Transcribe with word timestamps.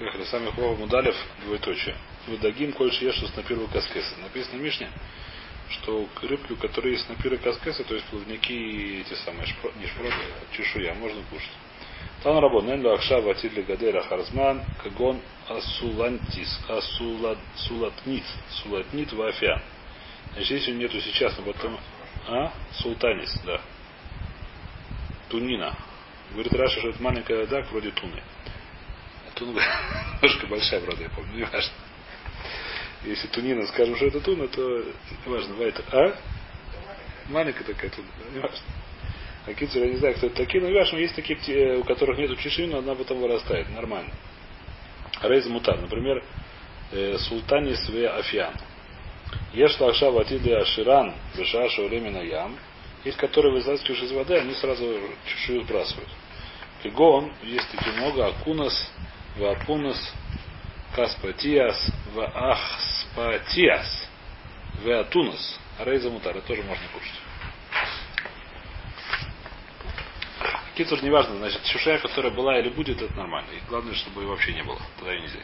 Поехали. 0.00 0.24
Сами 0.24 0.50
Хова 0.52 0.76
Мудалев, 0.76 1.14
двоеточие. 1.44 1.94
Выдагим 2.26 2.72
кольш 2.72 3.02
ешус 3.02 3.36
на 3.36 3.42
первую 3.42 3.68
каскеса. 3.68 4.16
Написано 4.22 4.56
в 4.56 4.62
Мишне, 4.62 4.88
что 5.68 6.08
рыбки, 6.22 6.54
которые 6.54 6.94
есть 6.94 7.06
на 7.10 7.16
каскеса, 7.16 7.84
то 7.84 7.94
есть 7.94 8.06
плавники 8.06 9.02
эти 9.02 9.12
самые, 9.20 9.44
шпро, 9.44 9.70
не 9.78 9.86
шпроты, 9.86 10.14
а 10.14 10.56
чешуя, 10.56 10.94
можно 10.94 11.22
кушать. 11.24 11.50
Там 12.22 12.38
работа. 12.38 12.68
Нэнлю 12.68 12.94
Акша 12.94 13.20
Ватидли 13.20 13.60
Гадера 13.60 14.00
Харзман 14.04 14.62
Кагон 14.82 15.20
Асулантис 15.48 16.60
Асулатнит 16.66 18.24
Сулатнит 18.48 19.12
Вафиан. 19.12 19.60
Значит, 20.32 20.50
если 20.50 20.72
нету 20.72 20.98
сейчас, 20.98 21.36
но 21.36 21.52
потом... 21.52 21.78
А? 22.26 22.52
Султанис, 22.72 23.38
да. 23.44 23.60
Тунина. 25.28 25.76
Говорит 26.32 26.54
Раша, 26.54 26.78
что 26.78 26.88
это 26.88 27.02
маленькая 27.02 27.46
дак 27.46 27.70
вроде 27.70 27.90
туны. 27.90 28.22
А 29.40 29.44
туна 29.44 29.62
немножко 30.22 30.46
большая, 30.46 30.80
правда, 30.80 31.02
я 31.02 31.10
помню, 31.10 31.34
не 31.34 31.44
важно. 31.44 31.72
Если 33.04 33.26
тунина, 33.28 33.66
скажем, 33.66 33.96
что 33.96 34.06
это 34.06 34.20
туна, 34.20 34.46
то 34.48 34.60
не 35.26 35.32
важно, 35.32 35.54
бывает, 35.54 35.80
а? 35.92 36.14
Маленькая 37.28 37.64
такая 37.64 37.90
туна, 37.90 38.08
не 38.32 38.40
важно. 38.40 38.64
А 39.46 39.54
кицур, 39.54 39.82
я 39.82 39.90
не 39.90 39.96
знаю, 39.96 40.14
кто 40.16 40.26
это 40.26 40.36
такие, 40.36 40.62
но 40.62 40.70
важно, 40.72 40.98
есть 40.98 41.14
такие, 41.14 41.78
у 41.78 41.84
которых 41.84 42.18
нету 42.18 42.36
чешуи, 42.36 42.66
но 42.66 42.78
она 42.78 42.94
потом 42.94 43.20
вырастает, 43.20 43.70
нормально. 43.70 44.12
Рейз 45.22 45.46
мутар, 45.46 45.80
например, 45.80 46.22
э, 46.92 47.16
султанис 47.18 47.88
ве 47.88 48.08
афьян. 48.08 48.54
Еш 49.54 49.80
лаша 49.80 50.10
ватиды 50.10 50.52
аширан 50.52 51.14
бешаша 51.36 51.82
времена 51.82 52.20
ям. 52.20 52.56
Есть, 53.04 53.16
которые 53.16 53.54
вытаскиваешь 53.54 54.02
из 54.02 54.12
воды, 54.12 54.34
они 54.34 54.52
сразу 54.54 54.84
чешую 55.24 55.62
сбрасывают. 55.62 56.08
Фигон, 56.82 57.32
есть 57.42 57.70
такие 57.70 57.92
много, 57.96 58.26
акунас, 58.26 58.90
вапунас, 59.36 60.14
каспатиас, 60.94 61.92
ваахспатиас, 62.14 64.08
веатунас. 64.82 65.58
Рейза 65.78 66.10
мутара 66.10 66.40
тоже 66.42 66.62
можно 66.62 66.84
кушать. 66.92 67.20
Китур 70.76 71.02
неважно, 71.02 71.36
значит, 71.36 71.62
чешуя, 71.64 71.98
которая 71.98 72.32
была 72.32 72.58
или 72.58 72.68
будет, 72.68 73.02
это 73.02 73.14
нормально. 73.14 73.50
И 73.50 73.60
главное, 73.68 73.94
чтобы 73.94 74.22
ее 74.22 74.28
вообще 74.28 74.52
не 74.52 74.62
было. 74.62 74.78
Тогда 74.96 75.12
ее 75.12 75.22
нельзя. 75.22 75.40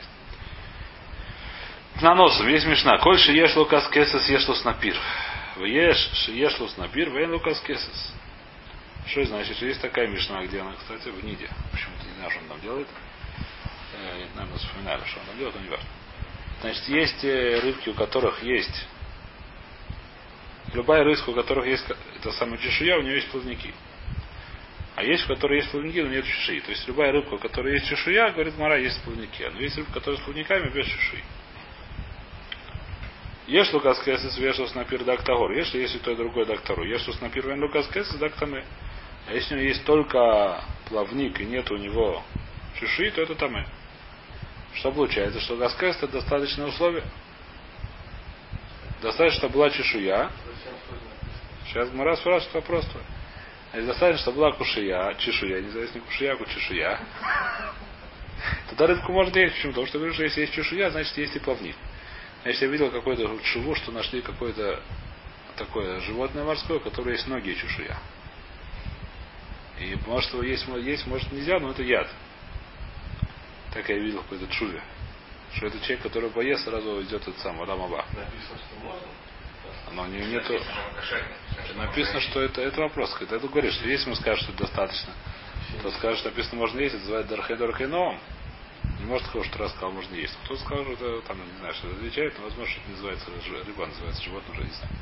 Наносом 2.00 2.48
есть 2.48 2.66
мешна. 2.66 2.98
Коль 2.98 3.18
шиеш 3.18 3.56
лукас 3.56 3.88
кесес 3.88 4.28
еш 4.28 4.64
напир. 4.64 4.96
Веш 5.56 5.96
шиеш 6.24 6.58
напир, 6.76 7.10
вен 7.10 7.32
лукас 7.32 7.60
кесес. 7.60 8.12
Что 9.06 9.24
значит? 9.24 9.60
Есть 9.62 9.80
такая 9.80 10.06
мешна, 10.06 10.42
где 10.44 10.60
она, 10.60 10.72
кстати, 10.72 11.08
в 11.08 11.24
Ниде. 11.24 11.48
Почему-то 11.72 12.06
не 12.06 12.14
знаю, 12.16 12.30
что 12.30 12.40
он 12.40 12.48
там 12.48 12.60
делает. 12.60 12.88
Э, 13.96 14.26
наверное, 14.34 14.58
вспоминали, 14.58 15.04
что 15.06 15.20
он 15.20 15.26
там 15.26 15.38
делает, 15.38 15.54
но 15.56 15.62
не 15.62 15.68
важно. 15.68 15.88
Значит, 16.60 16.88
есть 16.88 17.24
э, 17.24 17.60
рыбки, 17.60 17.88
у 17.88 17.94
которых 17.94 18.42
есть 18.42 18.86
любая 20.74 21.04
рыска, 21.04 21.30
у 21.30 21.34
которых 21.34 21.66
есть 21.66 21.84
это 22.16 22.32
самая 22.32 22.58
чешуя, 22.58 22.98
у 22.98 23.02
нее 23.02 23.16
есть 23.16 23.30
плавники. 23.30 23.72
А 24.96 25.02
есть, 25.02 25.24
у 25.24 25.28
которой 25.28 25.58
есть 25.58 25.70
плавники, 25.70 25.98
но 25.98 26.08
нет 26.08 26.24
чешуи. 26.24 26.60
То 26.60 26.70
есть 26.70 26.86
любая 26.88 27.12
рыбка, 27.12 27.34
у 27.34 27.38
которой 27.38 27.74
есть 27.74 27.86
чешуя, 27.86 28.30
говорит 28.30 28.56
Мара, 28.58 28.76
есть 28.76 29.02
плавники. 29.02 29.42
Но 29.42 29.60
есть 29.60 29.76
рыбка, 29.76 29.94
которая 29.94 30.20
с 30.20 30.24
плавниками 30.24 30.68
без 30.70 30.86
чешуи. 30.86 31.22
Ешь 33.46 33.72
лукас 33.72 34.02
кесес 34.02 34.36
вешус 34.38 34.74
на 34.74 34.84
пир. 34.84 35.02
Если 35.54 35.78
есть 35.78 35.94
и 35.94 35.98
то, 35.98 36.10
и 36.10 36.16
другое 36.16 36.46
дактору. 36.46 36.84
Ешус 36.84 37.20
на 37.20 37.28
пир 37.28 37.46
вен 37.46 37.62
лукас 37.62 37.86
кесес 37.88 38.16
дактаме. 38.16 38.64
А 39.28 39.34
если 39.34 39.54
у 39.54 39.58
него 39.58 39.68
есть 39.68 39.84
только 39.84 40.64
плавник 40.88 41.40
и 41.40 41.44
нет 41.44 41.70
у 41.70 41.76
него 41.76 42.24
чешуи, 42.80 43.10
то 43.10 43.22
это 43.22 43.34
таме. 43.34 43.66
Что 44.76 44.92
получается? 44.92 45.40
Что 45.40 45.56
гаскест 45.56 46.02
это 46.02 46.12
достаточное 46.12 46.66
условие. 46.66 47.04
Достаточно, 49.02 49.38
чтобы 49.38 49.54
была 49.54 49.70
чешуя. 49.70 50.30
Сейчас 51.66 51.90
мы 51.92 52.04
раз 52.04 52.20
спрашивает 52.20 52.54
вопрос 52.54 52.86
твой. 52.86 53.02
Значит, 53.70 53.88
достаточно, 53.88 54.22
чтобы 54.22 54.36
была 54.38 54.52
кушия, 54.52 55.14
чешуя, 55.14 55.60
не 55.60 55.70
знаю, 55.70 55.86
если 55.86 55.98
не 55.98 56.04
кушия, 56.04 56.34
а 56.34 56.44
чешуя. 56.46 57.00
Тогда 58.68 58.86
рыбку 58.86 59.12
можно 59.12 59.38
есть. 59.38 59.56
Почему? 59.56 59.72
Потому 59.72 59.86
что 59.86 59.98
говорю, 59.98 60.14
что 60.14 60.24
если 60.24 60.40
есть 60.42 60.54
чешуя, 60.54 60.90
значит 60.90 61.16
есть 61.16 61.36
и 61.36 61.38
плавник. 61.38 61.76
Значит, 62.42 62.62
я 62.62 62.68
видел 62.68 62.90
какой-то 62.90 63.44
шиву, 63.44 63.74
что 63.74 63.92
нашли 63.92 64.20
какое-то 64.22 64.82
такое 65.56 66.00
животное 66.00 66.44
морское, 66.44 66.78
которое 66.78 67.12
есть 67.12 67.26
ноги 67.26 67.50
и 67.50 67.56
чешуя. 67.56 67.98
И 69.80 69.96
может 70.06 70.32
его 70.32 70.42
есть, 70.42 70.66
есть, 70.82 71.06
может 71.06 71.32
нельзя, 71.32 71.58
но 71.58 71.70
это 71.70 71.82
яд. 71.82 72.08
Так 73.76 73.90
я 73.90 73.98
видел 73.98 74.20
в 74.20 74.22
какой-то 74.22 74.46
чуве. 74.48 74.80
Что 75.54 75.66
это 75.66 75.78
человек, 75.80 76.02
который 76.02 76.30
поест, 76.30 76.64
сразу 76.64 77.02
идет 77.02 77.20
этот 77.20 77.38
сам, 77.40 77.60
Адамаба. 77.60 78.06
Написано, 78.14 78.58
что 78.58 78.76
можно? 78.82 79.06
Но 79.92 80.02
у 80.02 80.06
нее 80.06 80.24
нету. 80.28 80.58
Написано, 81.74 82.20
что 82.20 82.40
это, 82.40 82.62
это 82.62 82.80
вопрос. 82.80 83.14
Когда 83.18 83.36
это 83.36 83.46
говорит, 83.46 83.74
что 83.74 83.86
если 83.86 84.08
мы 84.08 84.16
скажем, 84.16 84.44
что 84.44 84.52
это 84.52 84.62
достаточно, 84.62 85.12
то 85.82 85.90
скажет, 85.90 86.20
что 86.20 86.30
написано, 86.30 86.56
можно 86.56 86.80
есть, 86.80 86.94
это 86.94 87.02
называется 87.02 87.36
Дархе 87.36 87.56
Дархеном. 87.56 88.18
Не 88.98 89.04
может 89.04 89.26
сказать, 89.28 89.46
что 89.46 89.58
раз 89.58 89.72
сказал, 89.72 89.92
можно 89.92 90.14
есть. 90.14 90.34
Кто 90.44 90.56
сказал, 90.56 90.82
что 90.84 90.92
это 91.18 91.26
там, 91.26 91.36
не 91.36 91.58
знаю, 91.58 91.74
что 91.74 91.88
это 91.88 91.96
отвечает, 91.96 92.34
но 92.38 92.44
возможно, 92.44 92.72
что 92.72 92.80
это 92.80 92.90
называется 92.92 93.30
рыба, 93.66 93.86
называется 93.86 94.22
животное, 94.22 94.52
уже 94.52 94.64
не 94.64 94.72
знаю. 94.72 94.92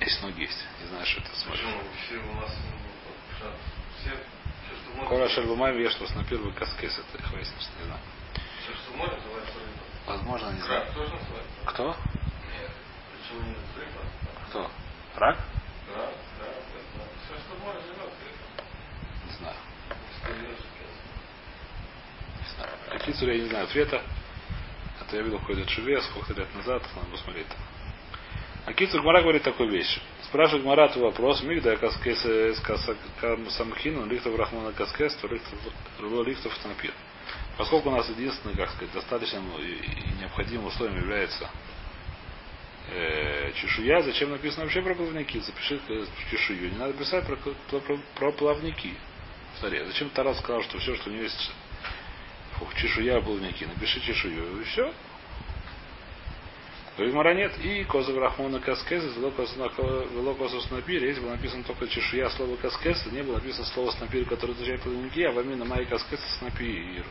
Есть 0.00 0.22
ноги 0.22 0.40
есть. 0.42 0.64
Не 0.82 0.88
знаю, 0.88 1.06
что 1.06 1.20
это 1.22 1.34
смотрит. 1.34 1.64
Почему 1.64 1.80
все 2.04 2.16
у 2.18 2.34
нас 2.34 2.52
ну, 3.40 3.48
все. 4.02 4.43
Кора 5.08 5.28
Шальбумай 5.28 5.72
вешлос 5.76 6.14
на 6.14 6.24
первый 6.24 6.52
каскес, 6.52 6.98
это 6.98 7.18
их 7.18 7.32
выяснил, 7.32 7.60
что 7.60 7.78
не 7.78 7.84
знаю. 7.86 8.00
Возможно, 10.06 10.50
не 10.52 10.60
знаю. 10.60 10.86
Кто? 11.66 11.96
Кто? 14.48 14.70
Рак? 15.16 15.38
Не 19.26 19.32
знаю. 19.36 19.56
Не 22.40 22.48
знаю. 22.54 22.70
Какие 22.90 23.36
я 23.36 23.42
не 23.42 23.48
знаю 23.48 23.64
ответа. 23.64 24.02
Это 25.00 25.16
я 25.16 25.22
видел 25.22 25.40
какой-то 25.40 25.66
чуве 25.66 26.00
сколько 26.02 26.32
лет 26.34 26.54
назад, 26.54 26.82
надо 26.94 27.10
посмотреть. 27.10 27.48
А 28.66 28.72
Кицур 28.72 29.02
Гмара 29.02 29.20
говорит 29.20 29.42
такую 29.42 29.70
вещь. 29.70 30.00
Спрашивает 30.22 30.64
Гмара 30.64 30.88
твой 30.88 31.04
вопрос, 31.04 31.42
Мигда 31.42 31.76
Каскес 31.76 32.22
Самхин, 33.50 34.08
Лихтов 34.08 34.36
Рахмана 34.38 34.72
Каскес, 34.72 35.14
то 35.16 35.28
Лихтов 35.28 36.58
Танапир. 36.62 36.92
Поскольку 37.58 37.90
у 37.90 37.92
нас 37.92 38.08
единственное, 38.08 38.56
как 38.56 38.70
сказать, 38.70 38.92
достаточным 38.94 39.44
и 39.58 40.20
необходимым 40.20 40.66
условием 40.66 40.98
является 40.98 41.50
э, 42.90 43.52
чешуя, 43.52 44.00
зачем 44.00 44.30
написано 44.30 44.64
вообще 44.64 44.82
про 44.82 44.94
плавники? 44.94 45.38
Запиши 45.38 45.78
чешую. 46.30 46.72
Не 46.72 46.78
надо 46.78 46.94
писать 46.94 47.26
про, 47.26 47.36
про, 47.36 47.80
про, 47.80 47.98
про 48.16 48.32
плавники. 48.32 48.94
Смотри, 49.60 49.84
зачем 49.84 50.08
Тарас 50.10 50.38
сказал, 50.38 50.62
что 50.62 50.78
все, 50.78 50.96
что 50.96 51.10
у 51.10 51.12
него 51.12 51.22
есть 51.22 51.52
фух, 52.58 52.74
чешуя, 52.76 53.20
плавники, 53.20 53.64
напиши 53.64 54.00
чешую. 54.00 54.62
И 54.62 54.64
все. 54.64 54.92
Гаймара 56.96 57.34
нет. 57.34 57.58
И 57.58 57.84
коза 57.84 58.12
Рахмона 58.12 58.60
Каскеза, 58.60 59.08
вело 59.18 60.34
коза 60.34 60.60
снапир. 60.60 61.04
Если 61.04 61.20
было 61.20 61.30
написано 61.30 61.64
только 61.64 61.88
чешуя 61.88 62.28
слова 62.30 62.56
Каскеза, 62.56 63.10
не 63.10 63.22
было 63.22 63.34
написано 63.34 63.66
слово 63.66 63.90
снапир, 63.90 64.24
которое 64.26 64.52
означает 64.52 64.82
плавники, 64.82 65.22
а 65.22 65.32
в 65.32 65.38
амина 65.38 65.64
май 65.64 65.84
Каскеза 65.86 66.22
снапир. 66.38 67.04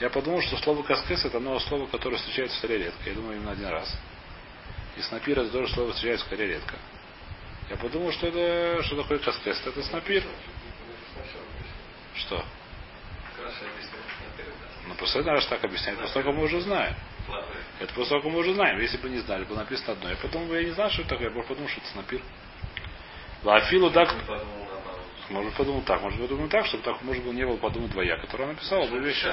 Я 0.00 0.08
подумал, 0.08 0.40
что 0.40 0.56
слово 0.56 0.82
Каскес 0.82 1.26
это 1.26 1.38
новое 1.38 1.60
слово, 1.60 1.86
которое 1.86 2.16
встречается 2.16 2.56
скорее 2.56 2.78
редко. 2.84 3.00
Я 3.04 3.14
думаю, 3.14 3.36
именно 3.36 3.52
один 3.52 3.68
раз. 3.68 3.94
И 4.96 5.02
снапир 5.02 5.38
это 5.38 5.50
тоже 5.50 5.72
слово 5.74 5.92
встречается 5.92 6.24
скорее 6.24 6.48
редко. 6.54 6.76
Я 7.68 7.76
подумал, 7.76 8.10
что 8.10 8.26
это 8.28 8.82
что 8.84 8.96
такое 9.02 9.18
Каскес? 9.18 9.60
Это 9.66 9.82
снапир. 9.82 10.24
Что? 12.14 12.42
Ну, 14.88 14.94
после 14.94 15.20
этого 15.20 15.36
раз 15.36 15.46
так 15.46 15.62
объясняет. 15.62 15.98
Того, 16.12 16.32
мы 16.32 16.44
уже 16.44 16.60
знаем. 16.62 16.94
Это 17.80 17.94
после 17.94 18.18
того, 18.18 18.30
мы 18.30 18.40
уже 18.40 18.54
знаем. 18.54 18.78
Если 18.78 18.98
бы 18.98 19.08
не 19.08 19.18
знали, 19.18 19.44
было 19.44 19.58
написано 19.58 19.92
одно. 19.92 20.10
Я 20.10 20.16
подумал, 20.16 20.54
я 20.54 20.64
не 20.64 20.70
знал, 20.72 20.90
что 20.90 21.00
это 21.00 21.10
такое. 21.10 21.30
Я 21.30 21.42
подумал, 21.42 21.68
что 21.68 21.80
это 21.80 21.90
снапир. 21.90 22.20
Лафилу 23.42 23.90
так. 23.90 24.14
Может 25.30 25.54
подумал 25.54 25.82
так, 25.82 26.02
может 26.02 26.20
подумал 26.20 26.48
так, 26.48 26.66
чтобы 26.66 26.82
так 26.82 27.00
было 27.02 27.32
не 27.32 27.46
было 27.46 27.56
подумать 27.56 27.92
двоя, 27.92 28.16
которая 28.18 28.48
написала 28.48 28.86
бы 28.88 28.98
вещи. 28.98 29.32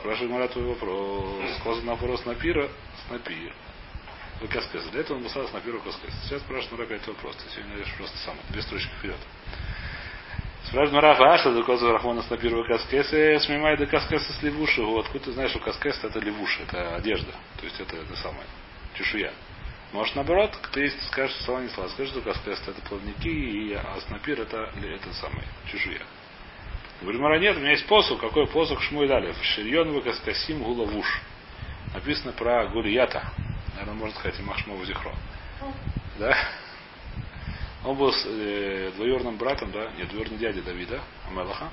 Спрашивает 0.00 0.30
Мара 0.32 0.48
твой 0.48 0.66
вопрос. 0.66 1.24
Сказан 1.60 1.86
на 1.86 1.92
вопрос 1.92 2.22
Снапира, 2.22 2.68
Снапир. 3.06 3.54
Вы 4.40 4.48
Каскес. 4.48 4.84
Для 4.88 5.00
этого 5.00 5.16
он 5.16 5.22
написал 5.22 5.46
Снапиру 5.48 5.80
Каскес. 5.80 6.12
Сейчас 6.24 6.40
спрашивает 6.42 6.72
Мара 6.72 6.84
опять 6.84 7.06
вопрос. 7.06 7.36
Ты 7.36 7.54
сегодня 7.54 7.76
даешь 7.76 7.94
просто 7.96 8.18
сам. 8.18 8.34
Две 8.50 8.62
строчки 8.62 8.90
вперед. 8.98 9.18
Спрашивает 10.72 11.02
Мара 11.04 11.14
Фаша, 11.16 11.52
за 11.52 11.62
козу 11.64 11.92
Рахмана 11.92 12.22
Снапиру 12.22 12.64
Каскесе, 12.64 13.38
смемай 13.40 13.76
до 13.76 13.84
Каскеса 13.84 14.32
с 14.32 14.42
левуши. 14.42 14.80
Вот, 14.80 15.04
откуда 15.04 15.26
ты 15.26 15.32
знаешь, 15.32 15.50
что 15.50 15.60
Каскес 15.60 16.02
это 16.02 16.18
левуши, 16.18 16.62
это 16.62 16.96
одежда. 16.96 17.30
То 17.58 17.66
есть 17.66 17.78
это, 17.78 17.94
это 17.94 18.16
самое, 18.16 18.46
чешуя. 18.94 19.34
Может, 19.92 20.16
наоборот, 20.16 20.58
ты 20.72 20.80
если 20.80 20.98
скажешь 21.00 21.36
слова 21.44 21.60
не 21.60 21.68
слова, 21.68 21.90
скажешь, 21.90 22.14
что 22.14 22.22
Каскес 22.22 22.58
это 22.66 22.80
плавники, 22.88 23.28
и 23.28 23.74
а 23.74 24.00
Снапир 24.06 24.40
это, 24.40 24.70
это 24.82 25.12
самое, 25.12 25.44
чешуя. 25.70 26.00
Говорит, 27.02 27.20
Мара, 27.20 27.38
нет, 27.38 27.54
у 27.54 27.60
меня 27.60 27.72
есть 27.72 27.86
посох. 27.86 28.18
Какой 28.18 28.46
посох 28.46 28.80
Шмуй 28.80 29.06
дали? 29.06 29.34
Ширьон 29.42 29.92
Вакаскасим 29.92 30.62
Гулавуш. 30.62 31.20
Написано 31.92 32.32
про 32.32 32.66
Гулията. 32.68 33.30
Наверное, 33.74 34.00
можно 34.00 34.18
сказать, 34.18 34.40
и 34.40 34.42
Махшмову 34.42 34.86
Зихро. 34.86 35.12
Да? 36.18 36.34
Он 37.84 37.96
был 37.96 38.12
с, 38.12 38.24
э, 38.26 38.92
двоюродным 38.96 39.36
братом, 39.36 39.72
да? 39.72 39.90
Нет, 39.92 40.08
двоюродным 40.08 40.38
дядей 40.38 40.62
Давида, 40.62 41.00
Амелаха. 41.28 41.70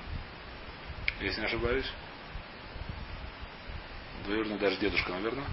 Если 1.21 1.39
не 1.41 1.45
ошибаюсь. 1.45 1.85
Двоюродный 4.25 4.57
даже 4.57 4.77
дедушка, 4.77 5.11
наверное. 5.11 5.45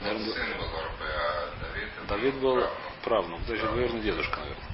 Наверное, 0.00 0.32
Сын 0.32 0.58
был 0.58 0.66
а 0.66 1.54
Давид... 1.60 1.88
Давид 2.08 2.34
был 2.36 2.66
правнук, 3.02 3.40
значит, 3.46 3.66
двоюродный 3.66 4.02
дедушка, 4.02 4.40
наверное. 4.40 4.68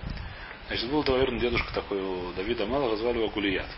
Значит, 0.69 0.91
был 0.91 1.03
двоюродный 1.03 1.41
дедушка 1.41 1.75
такой 1.75 2.01
у 2.01 2.33
Давида 2.33 2.67
Мелаха, 2.67 2.97
звали 2.97 3.19
его 3.19 3.29
Гулият. 3.31 3.69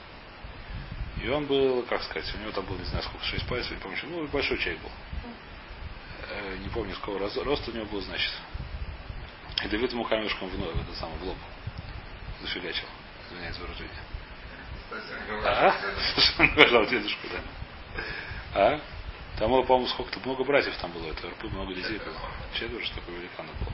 И 1.23 1.29
он 1.29 1.47
был, 1.47 1.83
как 1.85 2.03
сказать, 2.03 2.33
у 2.35 2.39
него 2.39 2.53
там 2.53 2.67
был, 2.67 2.77
не 2.77 2.85
знаю, 2.85 3.03
сколько, 3.05 3.25
шесть 3.25 3.49
пальцев, 3.49 3.71
не 3.71 3.79
помню, 3.79 3.99
ну, 4.05 4.27
большой 4.27 4.59
человек 4.59 4.83
был. 4.83 4.91
Э, 6.29 6.57
не 6.59 6.69
помню, 6.69 6.95
сколько 6.97 7.19
раз, 7.21 7.37
рост 7.39 7.67
у 7.69 7.73
него 7.73 7.87
был, 7.87 8.01
значит. 8.03 8.33
И 9.65 9.69
Давид 9.69 9.93
ему 9.93 10.05
камешком 10.05 10.49
в, 10.49 10.55
в, 10.55 10.81
это 10.81 10.99
самое, 10.99 11.19
в 11.19 11.25
лоб 11.25 11.37
зафигачил. 12.43 12.87
Извиняюсь 13.31 13.57
за 13.57 13.63
выражение. 13.63 14.03
А? 15.45 15.73
Совершенно 16.15 16.53
уважал 16.53 16.87
дедушку, 16.87 17.27
да. 17.33 18.03
А? 18.55 18.81
Там 19.39 19.51
было, 19.51 19.63
по-моему, 19.63 19.89
сколько-то 19.89 20.21
много 20.21 20.45
братьев 20.45 20.77
там 20.79 20.91
было, 20.93 21.11
это 21.11 21.29
РП, 21.29 21.45
много 21.45 21.75
детей 21.75 21.99
было. 21.99 22.17
Четверо, 22.55 22.83
что 22.85 22.95
такое 22.97 23.17
великана 23.17 23.53
было. 23.61 23.73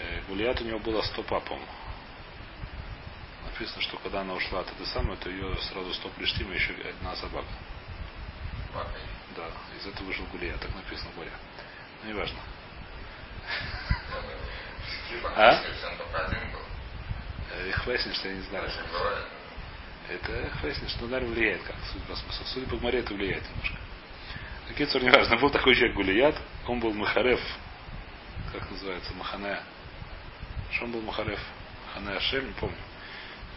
Э, 0.00 0.20
Гулият 0.28 0.60
у 0.60 0.64
него 0.64 0.78
было 0.78 1.00
сто 1.02 1.22
пап, 1.22 1.44
по-моему. 1.44 1.66
Написано, 3.46 3.82
что 3.82 3.96
когда 3.98 4.20
она 4.20 4.34
ушла 4.34 4.60
от 4.60 4.70
этой 4.70 4.86
самой, 4.86 5.16
то 5.16 5.30
ее 5.30 5.56
сразу 5.62 5.92
сто 5.94 6.08
плештим 6.10 6.50
и 6.52 6.54
еще 6.54 6.74
одна 6.74 7.16
собака. 7.16 7.48
Да, 9.36 9.50
из 9.78 9.86
этого 9.86 10.06
вышел 10.06 10.24
Гулия, 10.32 10.56
так 10.58 10.74
написано 10.74 11.10
Гулия. 11.16 11.32
Ну, 12.02 12.10
неважно. 12.10 12.38
А? 15.36 15.62
Э, 17.52 17.72
выяснили, 17.86 18.14
что 18.14 18.28
я 18.28 18.34
не 18.34 18.42
знаю. 18.42 18.70
Это 20.08 20.50
выяснили, 20.62 20.88
что 20.88 21.04
удар 21.06 21.24
влияет 21.24 21.62
как, 21.62 21.76
судя 21.92 22.04
по 22.06 22.16
смыслу. 22.16 22.46
Судя 22.46 22.66
по 22.66 22.76
Гмаре, 22.76 23.00
это 23.00 23.14
влияет 23.14 23.42
немножко. 23.48 23.76
Кицур 24.76 25.02
не 25.02 25.10
важно. 25.10 25.36
Был 25.38 25.50
такой 25.50 25.74
человек 25.74 25.96
Гулият, 25.96 26.36
он 26.66 26.78
был 26.78 26.92
Махарев, 26.92 27.40
как 28.52 28.70
называется, 28.70 29.12
Махане. 29.14 29.58
Что 30.70 30.84
он 30.84 30.92
был 30.92 31.02
Махарев? 31.02 31.40
Махане 31.88 32.16
Ашем, 32.16 32.46
не 32.46 32.52
помню. 32.52 32.76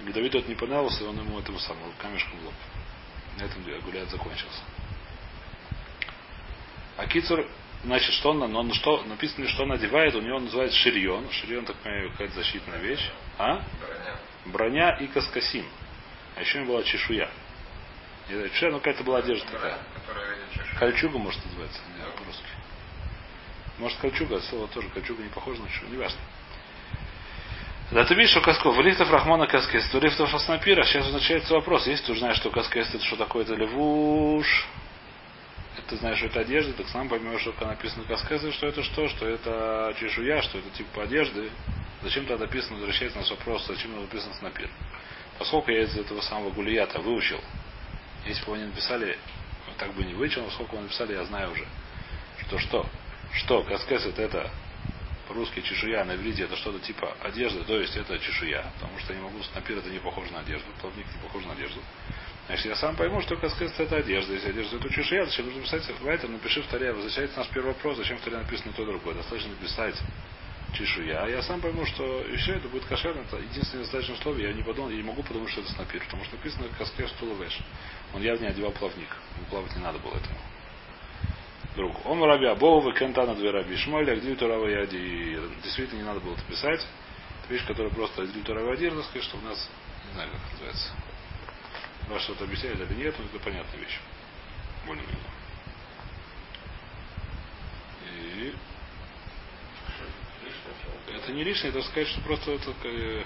И 0.05 0.11
Давид 0.11 0.31
тот 0.31 0.47
не 0.47 0.55
понравился, 0.55 1.03
и 1.03 1.07
он 1.07 1.17
ему 1.19 1.39
этому 1.39 1.59
самому 1.59 1.91
камешком 2.01 2.39
в 2.39 2.45
лоб. 2.45 2.53
На 3.37 3.44
этом 3.44 3.63
Гулият 3.63 4.09
закончился. 4.09 4.61
А 6.97 7.05
Кицур, 7.05 7.47
значит, 7.83 8.13
что 8.13 8.31
он, 8.31 8.56
он 8.56 8.74
что, 8.74 9.04
написано, 9.04 9.48
что 9.48 9.63
он 9.63 9.72
одевает, 9.72 10.16
у 10.16 10.22
него 10.22 10.39
называется 10.39 10.78
ширьон. 10.78 11.30
Ширьон, 11.31 11.66
так 11.66 11.75
понимаю, 11.78 12.12
какая-то 12.12 12.36
защитная 12.36 12.80
вещь. 12.80 13.10
А? 13.38 13.63
Броня 14.45 14.98
и 14.98 15.07
каскасим. 15.07 15.66
А 16.36 16.42
еще 16.42 16.60
у 16.60 16.62
него 16.62 16.74
была 16.74 16.83
чешуя. 16.83 17.30
Не 18.30 18.36
знаю, 18.36 18.50
чешуя, 18.50 18.72
но 18.72 18.78
какая-то 18.80 19.04
была 19.04 19.19
одежда 19.19 19.45
такая. 19.51 19.80
Кольчуга, 20.80 21.18
может, 21.18 21.44
называется, 21.45 21.80
не 21.98 22.04
по-русски. 22.19 22.45
Может, 23.80 23.98
кольчуга, 23.98 24.39
слово 24.42 24.68
тоже 24.68 24.89
кольчуга 24.89 25.24
не 25.24 25.30
похоже 25.30 25.62
на 25.62 25.69
чешую, 25.69 25.92
не 25.92 25.98
важно. 25.98 26.19
Да 27.92 28.06
ты 28.06 28.16
видишь, 28.16 28.31
что 28.31 28.42
Касков, 28.42 28.78
Лифтов 28.78 29.12
Рахмана 29.12 29.48
Каскест, 29.48 29.94
Лифтов 29.95 30.33
Аснапира, 30.33 30.83
сейчас 30.86 31.07
означается 31.07 31.54
вопрос, 31.54 31.88
если 31.88 32.06
ты 32.06 32.19
знаешь, 32.19 32.38
что 32.38 32.50
Каскест 32.50 32.95
это 32.95 33.04
что 33.04 33.18
такое, 33.18 33.44
это 33.44 33.54
левуш, 33.56 34.66
ты 35.88 35.95
знаешь, 35.97 36.18
что 36.18 36.27
это 36.27 36.41
одежда, 36.41 36.73
так 36.73 36.88
сам 36.89 37.07
поймешь, 37.07 37.41
что 37.41 37.53
написано 37.65 38.03
Каскест, 38.03 38.53
что 38.53 38.68
это 38.68 38.83
что, 38.83 39.07
что 39.07 39.27
это 39.27 39.95
чешуя, 40.00 40.41
что 40.41 40.57
это 40.57 40.69
типа 40.71 41.03
одежды. 41.03 41.50
Зачем 42.01 42.25
тогда 42.25 42.45
написано, 42.45 42.77
возвращается 42.77 43.19
нас 43.19 43.29
вопрос, 43.29 43.65
зачем 43.68 44.00
написано 44.00 44.33
Снапир? 44.35 44.69
Поскольку 45.38 45.71
я 45.71 45.83
из 45.83 45.95
этого 45.95 46.21
самого 46.21 46.50
Гулията 46.51 47.00
выучил, 47.00 47.39
если 48.25 48.44
бы 48.45 48.56
они 48.56 48.65
написали, 48.65 49.18
так 49.77 49.94
бы 49.94 50.03
не 50.03 50.13
выучил, 50.13 50.44
но 50.44 50.51
сколько 50.51 50.75
вы 50.75 50.81
написали, 50.81 51.13
я 51.13 51.23
знаю 51.25 51.51
уже. 51.51 51.65
Что 52.47 52.59
что? 52.59 52.85
Что 53.33 53.63
Каскесет 53.63 54.19
это 54.19 54.51
по-русски 55.27 55.62
чешуя, 55.62 56.03
на 56.03 56.15
иврите 56.15 56.44
это 56.44 56.57
что-то 56.57 56.79
типа 56.79 57.15
одежды, 57.21 57.63
то 57.63 57.79
есть 57.79 57.95
это 57.95 58.19
чешуя, 58.19 58.65
потому 58.79 59.00
что 59.00 59.13
я 59.13 59.19
не 59.19 59.25
могу, 59.25 59.41
снапир 59.44 59.77
это 59.77 59.89
не 59.89 60.00
похоже 60.00 60.31
на 60.33 60.39
одежду, 60.39 60.65
плавник 60.81 61.06
не 61.06 61.21
похож 61.21 61.45
на 61.45 61.53
одежду. 61.53 61.79
Значит, 62.51 62.65
я 62.65 62.75
сам 62.75 62.98
пойму, 62.98 63.21
что 63.21 63.38
каскет 63.38 63.71
это 63.80 63.95
одежда. 63.95 64.33
Если 64.33 64.50
одежда 64.50 64.75
это 64.75 64.89
чешуя, 64.89 65.24
зачем 65.24 65.45
нужно 65.45 65.62
писать 65.62 65.83
в 65.83 66.27
напиши 66.27 66.62
в 66.62 66.68
таре, 66.68 66.92
возвращается 66.92 67.38
наш 67.38 67.48
первый 67.48 67.68
вопрос, 67.68 67.95
зачем 67.95 68.18
в 68.18 68.21
таре 68.24 68.39
написано 68.39 68.74
то 68.74 68.83
другое. 68.83 69.15
Достаточно 69.15 69.51
написать 69.51 69.95
чешуя. 70.74 71.24
А 71.24 71.30
я 71.30 71.42
сам 71.44 71.62
пойму, 71.62 71.86
что 71.86 72.25
все 72.36 72.56
это 72.56 72.68
будет 72.68 72.83
кошерно. 72.83 73.21
Это 73.21 73.38
единственное 73.38 73.83
достаточное 73.83 74.18
слово. 74.18 74.39
Я 74.39 74.51
не 74.51 74.63
подумал, 74.63 74.89
я 74.89 74.98
не 74.98 75.03
могу 75.03 75.24
подумать, 75.24 75.50
что 75.50 75.62
это 75.62 75.71
снапир. 75.71 76.03
Потому 76.03 76.25
что 76.25 76.36
написано 76.36 76.68
каскет 76.77 77.07
стуловеш. 77.12 77.57
Он 78.13 78.21
явно 78.21 78.42
не 78.42 78.50
одевал 78.50 78.74
плавник. 78.74 79.15
Ему 79.38 79.45
плавать 79.50 79.74
не 79.74 79.81
надо 79.81 80.00
было 80.00 80.18
этому. 80.18 80.38
Друг. 81.77 82.06
Он 82.06 82.21
раби 82.21 82.47
Абова, 82.47 82.94
Кентана 82.94 83.33
две 83.33 83.50
раби 83.51 83.77
Шмоля, 83.77 84.13
где 84.18 84.36
Турава 84.36 84.68
Яди. 84.68 85.39
Действительно 85.63 86.00
не 86.00 86.06
надо 86.06 86.19
было 86.19 86.33
это 86.33 86.44
писать. 86.44 86.86
Это 87.45 87.54
вещь, 87.54 87.65
которая 87.65 87.94
просто 87.94 88.24
из 88.24 88.31
Турава 88.44 88.74
Яди, 88.74 88.89
так 88.89 89.24
что 89.24 89.38
у 89.38 89.42
нас, 89.42 89.69
не 90.09 90.13
знаю, 90.15 90.31
как 90.31 90.51
называется. 90.51 90.92
Вас 92.11 92.23
что-то 92.23 92.43
объясняет 92.43 92.77
или 92.77 92.93
нет, 92.95 93.15
это 93.17 93.39
понятная 93.39 93.79
вещь. 93.79 93.97
Более-менее. 94.85 95.17
И 98.03 98.53
это 101.15 101.31
не 101.31 101.45
лишнее, 101.45 101.69
это 101.69 101.81
сказать, 101.83 102.09
что 102.09 102.19
просто 102.19 102.51
это 102.51 102.73
э, 102.83 103.23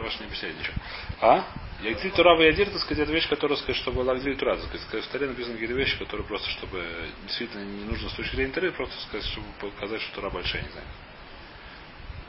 Раш 0.00 0.18
не 0.18 0.26
объясняет 0.26 0.58
ничего. 0.58 0.74
А? 1.20 1.46
Ягдиль 1.82 2.10
Тура 2.10 2.40
Ядир, 2.42 2.70
так 2.70 2.80
сказать, 2.80 3.04
это 3.04 3.12
вещь, 3.12 3.28
которая, 3.28 3.56
сказать, 3.56 3.76
чтобы 3.76 4.00
Лагдиль 4.00 4.36
Тура, 4.36 4.56
так 4.56 4.80
сказать, 4.80 5.04
в 5.04 5.08
Таре 5.08 5.28
написаны 5.28 5.54
какие-то 5.54 5.74
вещи, 5.74 5.96
которые 5.98 6.26
просто, 6.26 6.50
чтобы 6.50 6.84
действительно 7.22 7.62
не 7.62 7.84
нужно 7.84 8.08
с 8.08 8.14
точки 8.14 8.34
зрения 8.34 8.52
Тары, 8.52 8.72
просто 8.72 9.00
сказать, 9.02 9.26
чтобы 9.26 9.46
показать, 9.60 10.02
что 10.02 10.16
Тура 10.16 10.30
большая, 10.30 10.62
не 10.62 10.70
знаю. 10.70 10.86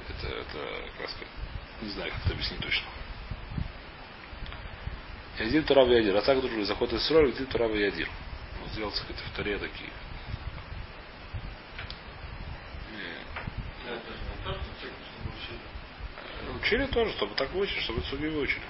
Это, 0.09 0.27
это, 0.27 0.91
как 0.99 1.09
сказать, 1.09 1.27
не 1.81 1.89
знаю, 1.89 2.11
как 2.11 2.25
это 2.25 2.33
объяснить 2.35 2.59
точно. 2.59 2.85
Ядир 5.39 5.63
Тура 5.63 5.85
Ядир. 5.85 6.15
А 6.15 6.21
так 6.21 6.39
дружили 6.39 6.63
заход 6.63 6.93
из 6.93 7.03
Срой, 7.05 7.29
Ядир 7.29 7.47
Тура 7.47 7.67
Ядир. 7.67 8.09
Вот 8.61 8.71
сделал, 8.71 8.91
сказать, 8.91 9.17
в 9.17 9.35
Таре 9.35 9.57
такие. 9.57 9.89
Учили 16.61 16.85
тоже, 16.87 17.11
чтобы 17.13 17.35
так 17.35 17.51
выучили, 17.51 17.79
чтобы 17.81 18.01
суги 18.03 18.27
выучили. 18.27 18.63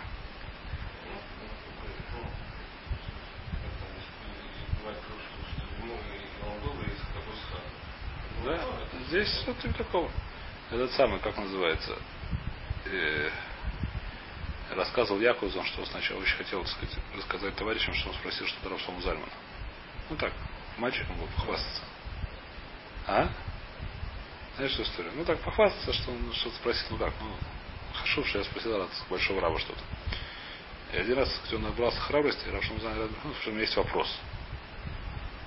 Да, 8.44 8.60
здесь 9.08 9.30
что-то 9.42 9.74
такого. 9.74 10.12
Этот 10.72 10.92
самый, 10.94 11.20
как 11.20 11.38
называется, 11.38 11.98
э, 12.86 13.30
рассказывал 14.74 15.22
Якузон, 15.22 15.66
что 15.66 15.86
сначала 15.86 16.20
очень 16.20 16.38
хотел 16.38 16.64
так 16.64 16.72
сказать, 16.72 16.98
рассказать 17.16 17.56
товарищам, 17.56 17.94
что 17.94 18.10
он 18.10 18.16
спросил 18.16 18.48
что-то 18.48 18.70
Равсому 18.70 19.02
Зальмана. 19.02 19.32
Ну 20.10 20.16
так, 20.16 20.34
мальчиком 20.78 21.18
был 21.18 21.28
похвастаться. 21.36 21.82
А? 23.08 23.30
Знаешь, 24.56 24.72
что 24.72 24.84
история? 24.84 25.12
Ну 25.16 25.26
так, 25.26 25.40
похвастаться, 25.40 25.94
что 25.94 26.12
он 26.12 26.34
что-то 26.34 26.56
спросил, 26.58 26.88
ну 26.92 26.98
как, 26.98 27.14
ну, 27.20 27.36
Хашув, 27.94 28.28
что 28.28 28.40
я 28.40 28.46
спросил 28.46 28.82
от 28.82 28.90
большого 29.10 29.42
раба 29.42 29.60
что-то. 29.60 29.82
И 30.94 30.98
один 30.98 31.18
раз, 31.18 31.30
кстати, 31.30 31.56
он 31.56 31.64
набрался 31.64 32.00
храбрости, 32.02 32.48
и 32.48 32.52
Равшам 32.52 32.80
знает, 32.80 33.10
ну, 33.24 33.34
что 33.42 33.50
у 33.50 33.54
меня 33.54 33.64
есть 33.64 33.76
вопрос. 33.76 34.08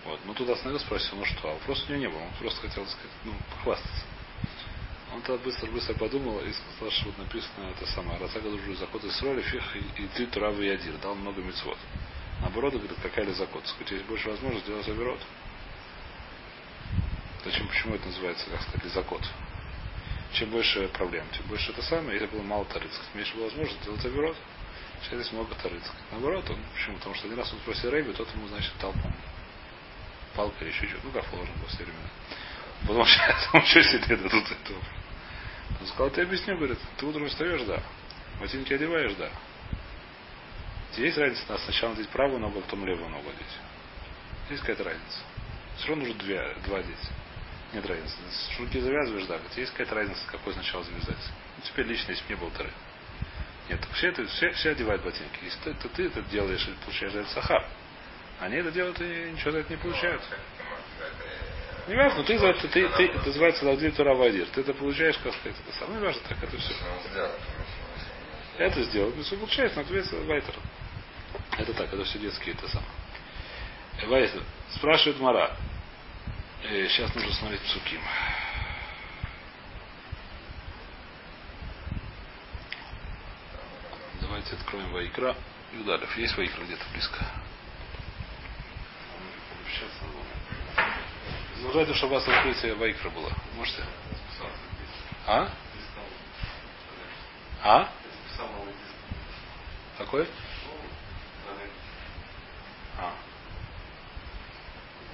Вот. 0.04 0.20
Ну, 0.24 0.34
туда 0.34 0.52
остановился, 0.52 0.86
спросил, 0.86 1.16
ну 1.16 1.24
что, 1.24 1.50
а 1.50 1.52
вопроса 1.54 1.84
у 1.88 1.90
него 1.90 2.00
не 2.00 2.08
было. 2.08 2.22
Он 2.22 2.30
просто 2.38 2.68
хотел 2.68 2.86
сказать, 2.86 3.10
ну, 3.24 3.32
похвастаться. 3.56 4.04
Он 5.16 5.22
тогда 5.22 5.42
быстро-быстро 5.42 5.94
подумал 5.94 6.40
и 6.40 6.52
сказал, 6.52 6.90
что 6.90 7.06
вот 7.06 7.16
написано 7.16 7.70
это 7.70 7.86
самое, 7.92 8.18
Рацага 8.18 8.50
дружу 8.50 8.74
заход 8.74 9.02
из 9.02 9.22
роли, 9.22 9.40
фих 9.40 9.76
и 9.76 10.06
ты 10.14 10.26
туравы 10.26 10.66
ядир, 10.66 10.98
дал 10.98 11.14
много 11.14 11.40
мецвод. 11.40 11.78
Наоборот, 12.42 12.74
говорит, 12.74 12.98
какая 13.02 13.24
ли 13.24 13.32
закот. 13.32 13.66
Сказать, 13.66 13.92
есть 13.92 14.04
больше 14.04 14.28
возможность 14.28 14.66
сделать 14.66 14.86
оверот. 14.86 15.18
Зачем, 17.46 17.66
почему 17.66 17.94
это 17.94 18.06
называется, 18.08 18.50
как 18.50 18.60
сказать, 18.60 18.92
закот? 18.92 19.22
Чем 20.34 20.50
больше 20.50 20.86
проблем, 20.88 21.24
тем 21.32 21.46
больше 21.46 21.72
это 21.72 21.80
самое, 21.80 22.20
если 22.20 22.26
было 22.26 22.42
мало 22.42 22.66
тарыцких. 22.66 23.14
Меньше 23.14 23.36
было 23.36 23.44
возможность 23.44 23.80
сделать 23.80 24.04
оверот. 24.04 24.36
Сейчас 25.00 25.20
здесь 25.20 25.32
много 25.32 25.54
тарыцких. 25.54 25.94
Наоборот, 26.10 26.44
он, 26.50 26.58
почему? 26.74 26.98
Потому 26.98 27.14
что 27.14 27.24
один 27.24 27.38
раз 27.38 27.50
он 27.54 27.58
спросил 27.60 27.90
Рэйби, 27.90 28.12
тот 28.12 28.30
ему, 28.34 28.48
значит, 28.48 28.72
дал, 28.82 28.92
палка 30.34 30.62
или 30.62 30.72
еще 30.72 30.86
что 30.86 30.98
Ну, 31.04 31.10
как 31.10 31.24
положено 31.30 31.54
все 31.68 31.84
времена. 31.84 32.10
Потому 32.82 33.06
что 33.06 33.34
там 33.50 33.64
что 33.64 33.82
себе 33.82 34.16
дадут 34.16 34.44
этого. 34.44 34.78
Он 35.80 35.86
сказал, 35.86 36.10
ты 36.10 36.22
объясни, 36.22 36.54
говорит, 36.54 36.78
ты 36.96 37.06
утром 37.06 37.28
встаешь, 37.28 37.62
да. 37.62 37.82
Ботинки 38.40 38.72
одеваешь, 38.72 39.14
да. 39.14 39.30
Есть 40.96 41.18
разница, 41.18 41.42
надо 41.48 41.62
сначала 41.62 41.90
надеть 41.90 42.08
правую 42.08 42.40
ногу, 42.40 42.58
а 42.58 42.62
потом 42.62 42.86
левую 42.86 43.10
ногу 43.10 43.28
одеть. 43.28 43.58
Есть 44.48 44.62
какая-то 44.62 44.84
разница. 44.84 45.18
Все 45.76 45.88
равно 45.88 46.04
нужно 46.04 46.18
две, 46.20 46.56
два 46.64 46.78
одеть. 46.78 47.10
Нет 47.72 47.84
разницы. 47.84 48.16
Шнурки 48.56 48.80
завязываешь, 48.80 49.26
да. 49.26 49.38
Есть 49.56 49.72
какая-то 49.72 49.94
разница, 49.94 50.20
какой 50.28 50.54
сначала 50.54 50.84
завязать. 50.84 51.32
Ну, 51.56 51.62
теперь 51.64 51.86
лично, 51.86 52.12
если 52.12 52.24
бы 52.24 52.30
не 52.30 52.36
было 52.36 52.50
тары. 52.52 52.70
Нет, 53.68 53.80
все, 53.94 54.08
это, 54.08 54.24
все, 54.26 54.50
все 54.52 54.70
одевают 54.70 55.02
ботинки. 55.02 55.38
Если 55.42 55.58
ты, 55.60 55.70
это, 55.70 55.88
ты 55.88 56.06
это 56.06 56.22
делаешь, 56.22 56.66
получаешь 56.84 57.12
за 57.12 57.20
это 57.20 57.30
сахар. 57.30 57.66
Они 58.40 58.56
это 58.56 58.70
делают 58.70 59.00
и 59.00 59.32
ничего 59.32 59.50
за 59.50 59.58
это 59.58 59.70
не 59.70 59.76
получают. 59.76 60.22
Не 61.88 61.94
важно, 61.94 62.24
ты 62.24 62.36
за 62.38 62.48
это, 62.48 62.66
ты, 62.68 62.88
ты, 62.88 63.06
это 63.06 63.26
называется 63.26 63.64
Ладли 63.64 63.90
Тура 63.90 64.14
Вадир. 64.14 64.48
Ты 64.48 64.62
это 64.62 64.74
получаешь, 64.74 65.16
как 65.18 65.32
сказать, 65.34 65.56
это 65.66 65.78
самое 65.78 66.00
важно, 66.00 66.20
так 66.28 66.42
это 66.42 66.56
все. 66.58 66.74
Это 68.58 68.82
сделал, 68.84 69.12
ну 69.14 69.22
все 69.22 69.36
получается, 69.36 69.76
но 69.76 69.82
ответственно 69.82 70.24
Вайтер. 70.24 70.54
Это 71.58 71.72
так, 71.74 71.92
это 71.92 72.04
все 72.04 72.18
детские, 72.18 72.54
это 72.54 72.68
самое. 72.68 72.90
Вайтер. 74.06 74.42
Спрашивает 74.74 75.20
Мара. 75.20 75.56
Э, 76.64 76.88
сейчас 76.88 77.14
нужно 77.14 77.32
смотреть 77.34 77.60
Псуким. 77.62 78.00
Давайте 84.20 84.54
откроем 84.56 84.92
Вайкра. 84.92 85.36
Юдалев. 85.72 86.16
Есть 86.16 86.36
Вайкра 86.36 86.64
где-то 86.64 86.84
близко? 86.92 87.24
Сейчас 89.70 89.90
Изложайте, 91.58 91.94
чтобы 91.94 92.12
у 92.12 92.18
вас 92.18 92.28
открытие 92.28 92.74
Вайкра 92.74 93.10
было. 93.10 93.30
Можете? 93.54 93.82
А? 95.26 95.48
А? 97.62 97.88
Какой? 99.98 100.28
А. 102.98 103.12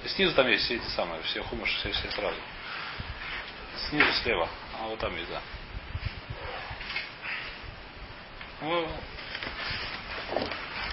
И 0.03 0.07
снизу 0.09 0.35
там 0.35 0.47
есть 0.47 0.65
все 0.65 0.75
эти 0.75 0.87
самые, 0.89 1.21
все 1.23 1.41
хумыши, 1.43 1.77
все, 1.79 1.91
все 1.91 2.11
сразу. 2.11 2.37
Снизу 3.89 4.11
слева. 4.21 4.49
А 4.79 4.87
вот 4.87 4.99
там 4.99 5.15
есть, 5.15 5.29
да. 5.29 5.41
Ну, 8.61 8.87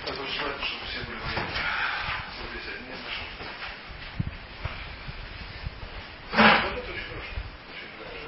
Это 0.07 0.15
желательно, 0.27 0.67
чтобы 0.67 0.87
все 0.87 1.01
были 1.05 1.19
военные. 1.19 1.57
Смотрите, 2.37 2.71
не 2.83 2.91
нашел. 2.91 3.25
вот 6.33 6.79
это 6.79 6.93
очень 6.93 7.05
хорошо. 7.11 7.35
Очень 7.71 7.91
хорошо. 7.99 8.21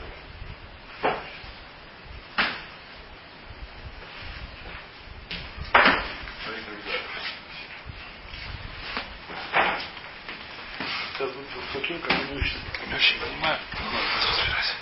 Сейчас 11.13 11.31
будет 11.33 11.47
Фуким, 11.73 12.01
как 12.01 12.11
не 12.13 12.37
очень, 12.37 12.61
не 12.89 12.95
очень 12.95 13.21
понимаю. 13.21 13.59
Ладно, 13.75 13.91
буду 13.91 14.29
разбирать. 14.31 14.75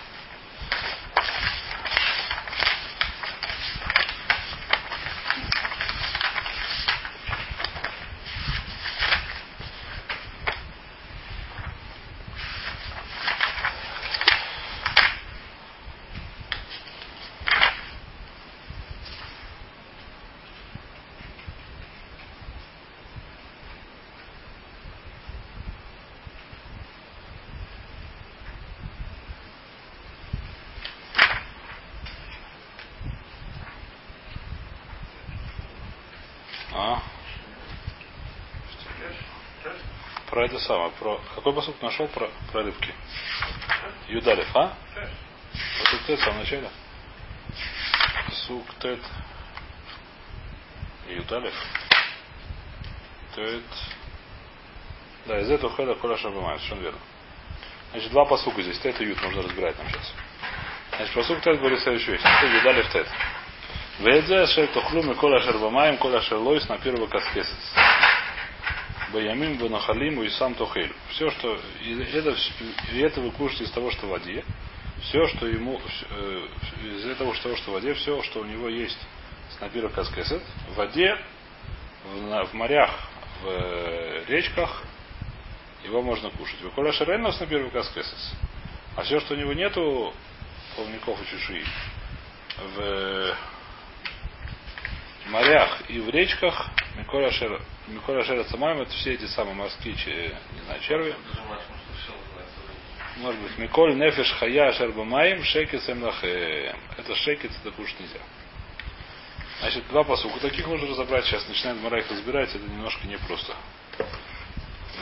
А? 36.72 37.02
Про 40.30 40.38
это 40.50 40.60
самое. 40.60 40.90
Про... 40.92 41.20
Какой 41.34 41.52
посуд 41.54 41.80
нашел 41.82 42.08
про, 42.08 42.28
про 42.52 42.62
рыбки? 42.62 42.94
Юдалев, 44.08 44.48
а? 44.56 44.74
Посуд 45.78 46.06
Тет 46.06 46.20
в 46.20 46.24
самом 46.24 46.38
начале. 46.40 46.68
Сук 48.46 48.66
Тет. 48.80 49.00
Юдалев. 51.08 51.54
Тет. 53.34 53.62
Да, 55.26 55.40
из 55.40 55.50
этого 55.50 55.72
хэда 55.74 55.94
коля 55.96 56.16
шабамает, 56.16 56.60
совершенно 56.60 56.82
верно. 56.82 57.00
Значит, 57.92 58.10
два 58.10 58.24
посука 58.24 58.62
здесь. 58.62 58.78
Тет 58.80 59.00
и 59.00 59.04
Ют 59.04 59.22
нужно 59.22 59.42
разбирать 59.42 59.78
нам 59.78 59.88
сейчас. 59.88 60.14
Значит, 60.96 61.14
посук 61.14 61.40
Тет 61.42 61.58
говорит 61.58 61.80
следующую 61.80 62.16
вещь. 62.16 62.24
Это 62.24 62.46
Юдалев 62.46 62.90
Тет. 62.92 63.06
Ведзе 64.00 64.46
шер 64.46 64.66
тохлу 64.68 65.02
микол 65.02 65.34
ашер 65.34 65.58
бамаем, 65.58 65.98
кол 65.98 66.14
ашер 66.14 66.38
лойс 66.38 66.66
на 66.68 66.78
первого 66.78 67.06
каскесес. 67.06 67.74
Баямим 69.12 69.58
ванахалим 69.58 70.22
и 70.22 70.28
сам 70.30 70.54
тохель. 70.54 70.92
Все, 71.10 71.30
что 71.30 71.54
это, 72.14 72.36
и 72.92 73.00
это 73.00 73.20
вы 73.20 73.30
кушаете 73.32 73.64
из 73.64 73.70
того, 73.70 73.90
что 73.90 74.06
в 74.06 74.10
воде. 74.10 74.44
Все, 75.00 75.26
что 75.28 75.46
ему 75.46 75.80
э, 76.10 76.46
из 76.82 77.06
этого, 77.06 77.34
что, 77.34 77.56
что 77.56 77.70
в 77.70 77.74
воде, 77.74 77.94
все, 77.94 78.22
что 78.22 78.40
у 78.40 78.44
него 78.44 78.68
есть 78.68 78.98
с 79.56 79.60
напира 79.60 79.88
каскесет, 79.88 80.42
в 80.68 80.74
воде, 80.74 81.16
в, 82.04 82.22
на- 82.22 82.44
в 82.44 82.52
морях, 82.54 82.90
в 83.42 83.48
э, 83.48 84.24
речках, 84.28 84.84
его 85.84 86.02
можно 86.02 86.30
кушать. 86.30 86.60
Вы 86.60 86.70
коля 86.70 86.92
шеренос 86.92 87.40
на 87.40 87.46
первый 87.46 87.70
каскесес. 87.70 88.34
А 88.96 89.02
все, 89.02 89.20
что 89.20 89.34
у 89.34 89.36
него 89.36 89.54
нету 89.54 90.14
плавников 90.76 91.20
и 91.22 91.26
чешуи, 91.26 91.64
в 92.74 93.36
морях 95.30 95.82
и 95.88 95.98
в 96.00 96.10
речках 96.10 96.68
Миколя 96.96 97.30
Шер 97.30 97.60
Миколя 97.88 98.24
Шера 98.24 98.44
Цамаем 98.44 98.80
это 98.80 98.90
все 98.92 99.14
эти 99.14 99.26
самые 99.26 99.54
морские, 99.54 99.94
не 99.94 100.60
знаю, 100.64 100.80
черви. 100.80 101.14
Может, 103.16 103.40
быть, 103.40 103.58
Миколь 103.58 103.96
Нефеш 103.96 104.32
Хая 104.32 104.72
Шербамаем 104.72 105.44
Шекец 105.44 105.88
Эмлахе. 105.88 106.74
Это 106.96 107.14
шекец, 107.14 107.52
это 107.62 107.70
кушать 107.72 107.98
нельзя. 108.00 108.20
Значит, 109.60 109.86
два 109.88 110.04
посука. 110.04 110.40
Таких 110.40 110.66
можно 110.66 110.88
разобрать. 110.88 111.26
Сейчас 111.26 111.46
начинаем 111.46 111.82
Мара 111.82 112.02
разбирать. 112.08 112.48
Это 112.54 112.64
немножко 112.64 113.06
непросто. 113.06 113.54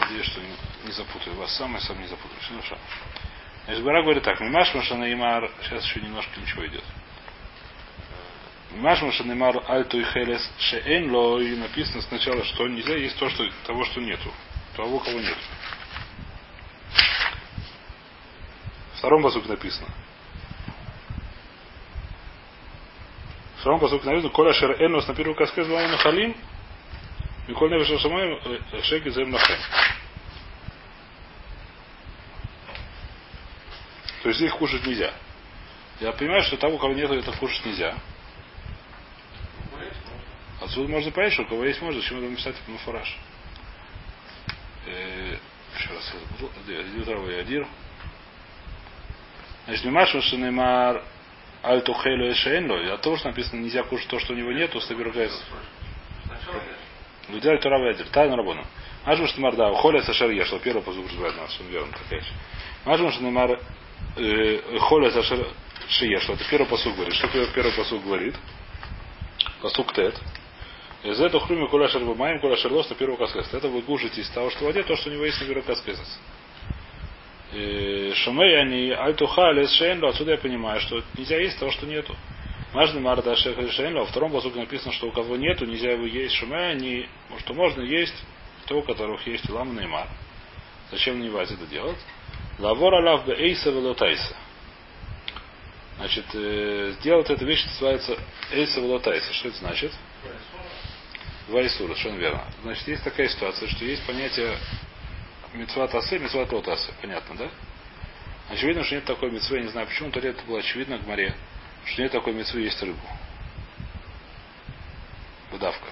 Надеюсь, 0.01 0.27
что 0.27 0.41
не, 0.41 0.93
запутаю 0.93 1.37
вас 1.37 1.55
сам, 1.57 1.77
и 1.77 1.81
сам 1.81 2.01
не 2.01 2.09
запутаю. 2.09 2.41
Все 2.41 2.55
хорошо. 2.55 2.79
Значит, 3.67 3.85
Бара 3.85 4.03
говорит 4.03 4.25
так. 4.25 4.41
Мимаш 4.41 4.75
Машана 4.75 5.13
Имар. 5.13 5.49
Сейчас 5.63 5.85
еще 5.85 6.01
немножко 6.01 6.41
ничего 6.41 6.67
идет. 6.67 6.85
Мимаш 8.73 9.01
Машана 9.03 9.33
Имар 9.33 9.63
Альту 9.67 9.99
и 9.99 10.05
Хелес 10.05 10.51
Шеэн. 10.59 11.11
И 11.41 11.57
написано 11.57 12.03
сначала, 12.03 12.45
что 12.45 12.69
нельзя 12.69 12.97
есть 12.97 13.19
то, 13.19 13.29
что, 13.31 13.49
того, 13.67 13.85
что 13.85 14.01
нету. 14.01 14.33
Того, 14.77 14.99
кого 14.99 15.19
нет. 15.19 15.39
В 18.95 18.99
втором 18.99 19.23
посуке 19.23 19.49
написано. 19.49 19.89
В 23.57 23.61
втором 23.61 23.81
посуке 23.81 24.07
написано, 24.07 24.33
Коля 24.33 24.53
Шер 24.53 24.73
Энос 24.85 25.09
на 25.09 25.15
первую 25.15 25.35
каске 25.35 25.65
с 25.65 25.69
на 25.69 25.97
Халим, 25.99 26.37
Миколь 27.49 27.71
Невиш 27.71 28.01
Шамай, 28.01 28.41
Шеки 28.83 29.09
Зем 29.11 29.31
Нахем. 29.31 29.59
То 34.23 34.29
есть 34.29 34.41
их 34.41 34.57
кушать 34.57 34.85
нельзя. 34.87 35.13
Я 36.01 36.13
понимаю, 36.13 36.43
что 36.43 36.57
того, 36.57 36.77
кого 36.79 36.93
нету, 36.93 37.15
это 37.15 37.33
кушать 37.33 37.65
нельзя. 37.65 37.97
Отсюда 40.61 40.91
можно 40.91 41.11
понять, 41.11 41.33
что 41.33 41.43
у 41.43 41.47
кого 41.47 41.65
есть 41.65 41.81
можно, 41.81 42.01
зачем 42.01 42.19
это 42.19 42.29
написать 42.29 42.57
это 42.57 42.71
муфараж. 42.71 43.19
Э, 44.87 45.37
Еще 45.79 45.89
раз 45.91 46.15
я 46.15 46.21
забыл. 46.37 46.51
Дютровый 46.95 47.41
Адир. 47.41 47.67
Значит, 49.67 49.85
Мимашу 49.85 50.23
Шинемар 50.23 51.05
Альту 51.63 51.93
Хейлю 51.93 52.33
Эшейнло, 52.33 52.77
и 52.77 52.89
от 52.89 53.03
того, 53.03 53.17
что 53.17 53.29
написано 53.29 53.61
нельзя 53.61 53.83
кушать 53.83 54.09
то, 54.09 54.19
что 54.19 54.33
у 54.33 54.37
него 54.37 54.53
нету, 54.53 54.81
собирается. 54.81 55.43
Сначала 56.25 56.57
я. 56.57 57.33
Людяй 57.35 57.59
Тура 57.61 57.79
Вадир, 57.79 58.09
Тайна 58.09 58.37
Рабона. 58.37 58.65
Мажу 59.05 59.27
Шинемар, 59.27 59.55
да, 59.57 59.73
Холя 59.75 60.03
Сашер 60.03 60.31
Я, 60.31 60.45
что 60.45 60.59
первый 60.59 60.83
позвук 60.83 61.07
разбирает 61.07 61.37
нас, 61.37 61.53
что 61.53 61.65
верно, 61.65 61.93
такая 61.93 62.21
вещь. 62.21 62.31
Мажу 62.85 63.11
Шинемар 63.11 63.61
Холя 64.81 65.11
Сашер 65.11 65.47
Шия, 65.89 66.21
что 66.21 66.35
это 66.35 66.45
первый 66.51 66.67
посуг 66.67 66.95
говорит. 66.95 67.15
Что 67.15 67.29
первый, 67.29 67.73
посуг 67.73 68.05
говорит? 68.05 68.35
Посуг 69.63 69.93
Тет. 69.95 70.15
Из 71.05 71.21
этого 71.21 71.45
хруми 71.47 71.67
куля 71.69 71.89
шербамаем, 71.89 72.41
куля 72.41 72.57
шерлос 72.57 72.91
на 72.91 72.97
первого 72.97 73.19
каскеса. 73.19 73.57
Это 73.57 73.69
вы 73.69 73.83
кушаете 73.83 74.21
из 74.21 74.31
того, 74.31 74.51
что 74.51 74.61
в 74.61 74.63
воде, 74.67 74.83
то, 74.83 74.97
что 74.97 75.11
у 75.11 75.13
него 75.13 75.25
есть 75.25 75.41
на 75.41 75.47
первого 75.47 75.65
каскеса. 75.65 76.03
Шумей 77.53 78.61
они 78.61 78.91
альтуха 78.91 79.53
лес 79.53 79.71
шейнло, 79.73 80.11
отсюда 80.11 80.33
я 80.33 80.39
понимаю, 80.39 80.81
что 80.81 81.03
нельзя 81.17 81.39
есть 81.39 81.59
того, 81.59 81.71
что 81.71 81.87
нету. 81.87 82.15
Мажный 82.75 83.01
Марда 83.01 83.35
Шехашейн, 83.35 83.95
во 83.95 84.05
втором 84.05 84.33
посуке 84.33 84.59
написано, 84.59 84.93
что 84.93 85.09
у 85.09 85.13
кого 85.13 85.37
нету, 85.37 85.65
нельзя 85.65 85.93
его 85.93 86.05
есть 86.05 86.35
шуме, 86.35 86.75
не, 86.75 87.09
что 87.39 87.55
можно 87.55 87.81
есть 87.81 88.15
то, 88.67 88.79
у 88.79 88.83
которых 88.83 89.27
есть 89.27 89.49
ламна 89.49 89.81
и 89.81 89.87
мар. 89.87 90.09
Зачем 90.91 91.21
не 91.21 91.29
это 91.29 91.67
делать? 91.71 91.99
Лавор 92.59 92.95
алав 92.95 93.27
бе 93.27 93.35
эйса 93.35 93.71
велотайса. 93.71 94.37
Значит, 95.97 96.27
э, 96.35 96.93
сделать 97.01 97.31
эту 97.31 97.47
вещь 97.47 97.65
называется 97.65 98.19
эйса 98.53 98.81
велотайса. 98.81 99.33
Что 99.33 99.49
это 99.49 99.59
значит? 99.59 99.93
Вайсура, 101.49 101.95
совершенно 101.95 102.19
верно. 102.19 102.45
Значит, 102.63 102.89
есть 102.89 103.05
такая 103.05 103.29
ситуация, 103.29 103.69
что 103.69 103.85
есть 103.85 104.05
понятие 104.07 104.59
мецват 105.55 105.95
асы, 105.95 106.19
мецват 106.19 106.53
лотасы. 106.53 106.93
Понятно, 107.01 107.37
да? 107.37 107.51
Очевидно, 108.51 108.85
что 108.85 108.97
нет 108.97 109.05
такой 109.05 109.31
мецвы, 109.31 109.57
я 109.57 109.63
не 109.63 109.69
знаю 109.69 109.87
почему, 109.87 110.11
то 110.11 110.21
ли 110.21 110.29
это 110.29 110.43
было 110.45 110.59
очевидно 110.59 110.99
в 110.99 111.07
море, 111.07 111.35
что 111.87 112.03
нет 112.03 112.13
такой 112.13 112.35
мецвы 112.35 112.61
есть 112.61 112.83
рыбу. 112.83 113.01
Выдавка. 115.51 115.87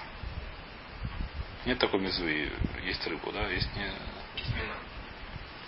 Нет 1.65 1.79
такой 1.79 2.01
мецвы 2.01 2.51
есть 2.85 3.05
рыбу, 3.07 3.31
да? 3.31 3.47
Есть 3.49 3.69
не... 3.75 3.91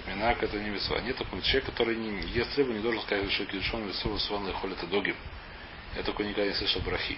Минак 0.08 0.42
это 0.42 0.58
не 0.60 0.70
мецва. 0.70 1.02
Нет 1.02 1.18
такого 1.18 1.42
человек, 1.42 1.66
который 1.66 1.96
не 1.96 2.22
ест 2.30 2.56
рыбу, 2.58 2.74
не 2.74 2.80
должен 2.80 3.02
сказать, 3.02 3.32
что 3.32 3.46
кидшон 3.46 3.88
весу 3.88 4.18
сван 4.20 4.52
холь 4.54 4.74
это 4.74 4.88
догим. 4.88 5.16
Я 5.96 6.04
такой 6.04 6.28
никогда 6.28 6.50
не 6.50 6.56
слышал 6.56 6.82
брахи. 6.82 7.18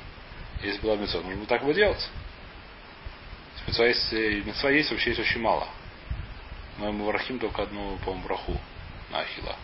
Если 0.63 0.79
была 0.81 0.95
мецва, 0.95 1.21
нужно 1.21 1.45
так 1.45 1.63
бы 1.63 1.73
делать. 1.73 2.09
Мецва 3.68 3.86
есть, 3.86 4.12
мецва 4.12 4.72
есть, 4.72 4.91
вообще 4.91 5.12
есть 5.12 5.22
очень 5.22 5.41
мало. 5.41 5.68
Мы 6.77 6.91
Маврахим 6.91 7.39
только 7.39 7.63
одну, 7.63 7.98
по-моему, 7.98 8.24
браху 8.24 8.60
на 9.12 9.20
Ахила. 9.20 9.56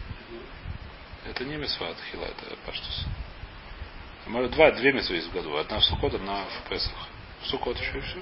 Это 1.25 1.43
не 1.45 1.57
мецва 1.57 1.89
от 1.89 1.97
Ахила, 1.99 2.25
это 2.25 2.55
паштус. 2.65 3.05
Два, 4.27 4.71
две 4.71 4.91
мецвы 4.91 5.15
есть 5.15 5.29
в 5.29 5.33
году. 5.33 5.55
Одна 5.55 5.79
в 5.79 5.85
Сукот, 5.85 6.13
одна 6.13 6.43
в 6.45 6.69
Песах. 6.69 7.07
В 7.41 7.47
Сукот 7.47 7.79
еще 7.79 7.97
и 7.97 8.01
все. 8.01 8.21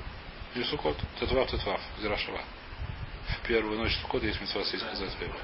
Не 0.56 0.64
в 0.64 0.68
Сукот. 0.68 0.98
Тетвав, 1.20 1.50
Тетвав, 1.50 1.82
Зирашава. 2.00 2.42
В 3.28 3.48
первую 3.48 3.80
ночь 3.80 3.98
Сукот 4.02 4.24
есть 4.24 4.40
мецва 4.40 4.64
сказать 4.64 5.18
первую. 5.20 5.40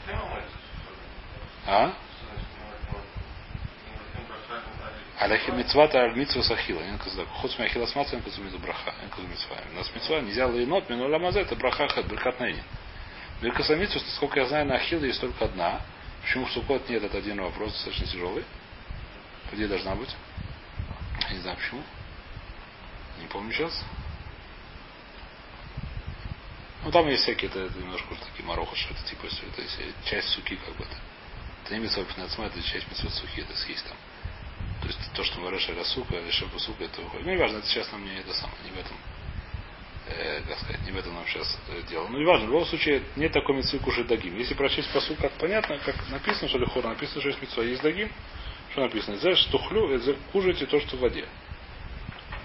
А? 1.65 1.93
Аляхи 5.21 5.51
мецвата 5.51 5.99
аль 5.99 6.15
митсва 6.15 6.41
сахила. 6.41 6.81
Не 6.81 6.97
сказал. 6.97 7.27
Ход 7.27 7.51
смя 7.51 7.65
ахила 7.65 7.85
смаца, 7.85 8.15
не 8.15 8.23
казу 8.23 8.41
браха. 8.57 8.95
Не 9.03 9.09
казу 9.09 9.27
мецва. 9.27 9.55
У 9.71 9.75
нас 9.77 9.93
мецва 9.93 10.19
нельзя 10.19 10.47
лейнот, 10.47 10.89
мину 10.89 11.07
ламазе, 11.07 11.41
это 11.41 11.55
браха 11.55 11.87
хад, 11.89 12.07
беркат 12.07 12.39
нейнин. 12.39 12.63
Беркасамицу, 13.39 13.99
насколько 13.99 14.39
я 14.39 14.47
знаю, 14.47 14.65
на 14.65 14.75
ахиле 14.75 15.09
есть 15.09 15.21
только 15.21 15.45
одна. 15.45 15.81
Почему 16.23 16.45
в 16.45 16.51
Сукот 16.51 16.89
нет, 16.89 17.03
это 17.03 17.19
один 17.19 17.39
вопрос, 17.39 17.71
достаточно 17.71 18.07
тяжелый. 18.07 18.43
Где 19.51 19.67
должна 19.67 19.93
быть? 19.93 20.09
Не 21.29 21.37
знаю 21.37 21.55
почему. 21.57 21.83
Не 23.19 23.27
помню 23.27 23.53
сейчас. 23.53 23.79
Ну 26.83 26.89
там 26.89 27.07
есть 27.07 27.21
всякие, 27.21 27.51
это, 27.51 27.59
это 27.59 27.77
немножко 27.77 28.11
уже 28.13 28.21
такие 28.21 28.43
что 28.75 28.93
это 28.95 29.03
типа, 29.03 29.29
что 29.29 29.45
это 29.45 29.61
часть 30.03 30.29
суки 30.29 30.55
как 30.55 30.75
бы. 30.77 30.83
-то. 30.83 30.97
Это 31.65 31.75
не 31.75 31.81
митцва 31.81 32.01
это 32.01 32.63
часть 32.63 32.87
митцва 32.87 33.11
сухи, 33.11 33.41
это 33.41 33.55
съесть 33.55 33.85
там. 33.85 33.97
То 34.81 34.87
есть 34.87 34.99
то, 35.13 35.23
что 35.23 35.39
мы 35.39 35.51
решили 35.51 35.81
сука, 35.83 36.15
решили 36.15 36.49
сука, 36.57 36.83
это 36.83 37.01
выходит. 37.01 37.25
Ну, 37.25 37.31
не 37.31 37.37
важно, 37.37 37.57
это 37.57 37.67
сейчас 37.67 37.91
нам 37.91 38.03
не 38.03 38.19
это 38.19 38.33
самое, 38.33 38.57
не 38.63 38.71
в 38.71 38.79
этом, 38.79 38.97
э, 40.07 40.41
как 40.47 40.59
сказать, 40.59 40.81
не 40.85 40.91
в 40.91 40.97
этом 40.97 41.13
нам 41.13 41.25
сейчас 41.27 41.59
э, 41.69 41.81
дело. 41.87 42.07
Ну, 42.07 42.17
не 42.17 42.25
важно, 42.25 42.47
в 42.47 42.49
любом 42.49 42.65
случае, 42.65 43.03
нет 43.15 43.31
такой 43.31 43.55
митцвы 43.55 43.79
кушать 43.79 44.07
дагим. 44.07 44.37
Если 44.37 44.55
прочесть 44.55 44.91
посуд, 44.91 45.17
как 45.19 45.31
понятно, 45.33 45.77
как 45.79 45.95
написано, 46.09 46.49
что 46.49 46.57
лихор 46.57 46.83
написано, 46.83 47.21
что 47.21 47.29
есть 47.29 47.41
митцва, 47.41 47.63
есть 47.63 47.83
дагим, 47.83 48.11
что 48.71 48.81
написано? 48.81 49.17
Зеш 49.17 49.45
тухлю, 49.45 50.01
кушайте 50.31 50.65
то, 50.65 50.79
что 50.79 50.97
в 50.97 50.99
воде. 50.99 51.27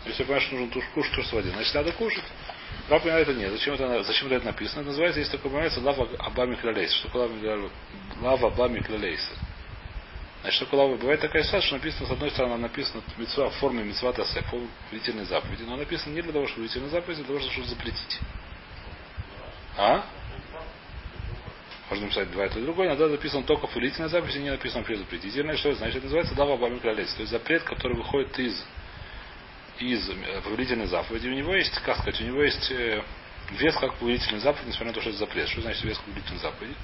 Если 0.04 0.22
понимаешь, 0.22 0.44
что 0.44 0.56
нужно 0.56 0.82
кушать 0.94 1.14
то, 1.14 1.22
что 1.22 1.30
в 1.30 1.34
воде, 1.34 1.50
значит 1.50 1.74
надо 1.74 1.92
кушать. 1.92 2.24
Раб 2.88 3.02
понимает 3.02 3.28
это 3.28 3.38
нет. 3.38 3.50
Зачем 3.50 3.74
это, 3.74 4.02
зачем 4.04 4.30
это 4.30 4.44
написано? 4.44 4.80
Это 4.80 4.90
называется, 4.90 5.20
есть 5.20 5.32
такое 5.32 5.50
понятие, 5.50 5.82
лава 5.82 6.08
абами 6.18 6.54
клялейс. 6.54 6.92
Что 6.92 7.08
такое 7.08 7.70
лава 8.20 8.48
абами 8.48 8.80
клялейс? 8.80 9.20
Значит, 10.42 10.60
такое 10.60 10.80
лава 10.80 10.96
бывает 10.96 11.20
такая 11.20 11.42
ситуация, 11.42 11.66
что 11.66 11.76
написано, 11.76 12.06
с 12.06 12.10
одной 12.10 12.30
стороны, 12.30 12.56
написано 12.56 13.02
мецва 13.16 13.50
в 13.50 13.54
форме 13.54 13.82
мецва 13.84 14.12
тасе, 14.12 14.42
форме 14.42 14.68
заповеди, 15.24 15.62
но 15.62 15.76
написано 15.76 16.14
не 16.14 16.22
для 16.22 16.32
того, 16.32 16.46
чтобы 16.46 16.68
повелительной 16.68 16.90
заповеди, 16.90 17.20
а 17.20 17.24
для 17.24 17.38
того, 17.38 17.50
чтобы 17.50 17.68
запретить. 17.68 18.20
А? 19.76 20.04
Можно 21.90 22.04
написать 22.04 22.30
два 22.32 22.44
это 22.44 22.60
другое, 22.60 22.88
иногда 22.88 23.08
записан 23.08 23.44
только 23.44 23.66
повелительная 23.66 24.08
заповедь, 24.08 24.36
не 24.36 24.50
написано 24.50 24.80
вообще 24.80 24.96
запретительная. 24.96 25.56
Что 25.56 25.70
это 25.70 25.78
значит? 25.78 25.96
Это 25.96 26.06
называется 26.06 26.34
лава 26.36 26.54
абами 26.54 26.78
клялейс. 26.78 27.12
То 27.14 27.20
есть 27.20 27.32
запрет, 27.32 27.62
который 27.62 27.96
выходит 27.96 28.36
из 28.38 28.64
из 29.78 30.08
э, 30.08 30.40
повелительной 30.42 30.86
заповеди, 30.86 31.28
у 31.28 31.34
него 31.34 31.54
есть, 31.54 31.78
как 31.80 31.98
сказать, 31.98 32.20
у 32.20 32.24
него 32.24 32.42
есть 32.42 32.70
э, 32.70 33.02
вес 33.52 33.76
как 33.76 33.94
повелительной 33.96 34.40
заповеди, 34.40 34.68
несмотря 34.68 34.88
на 34.88 34.92
то, 34.94 35.00
что 35.00 35.10
это 35.10 35.18
запрет. 35.18 35.48
Что 35.48 35.60
значит 35.60 35.84
вес 35.84 35.96
как 35.98 36.06
повелительной 36.06 36.40
заповеди? 36.40 36.74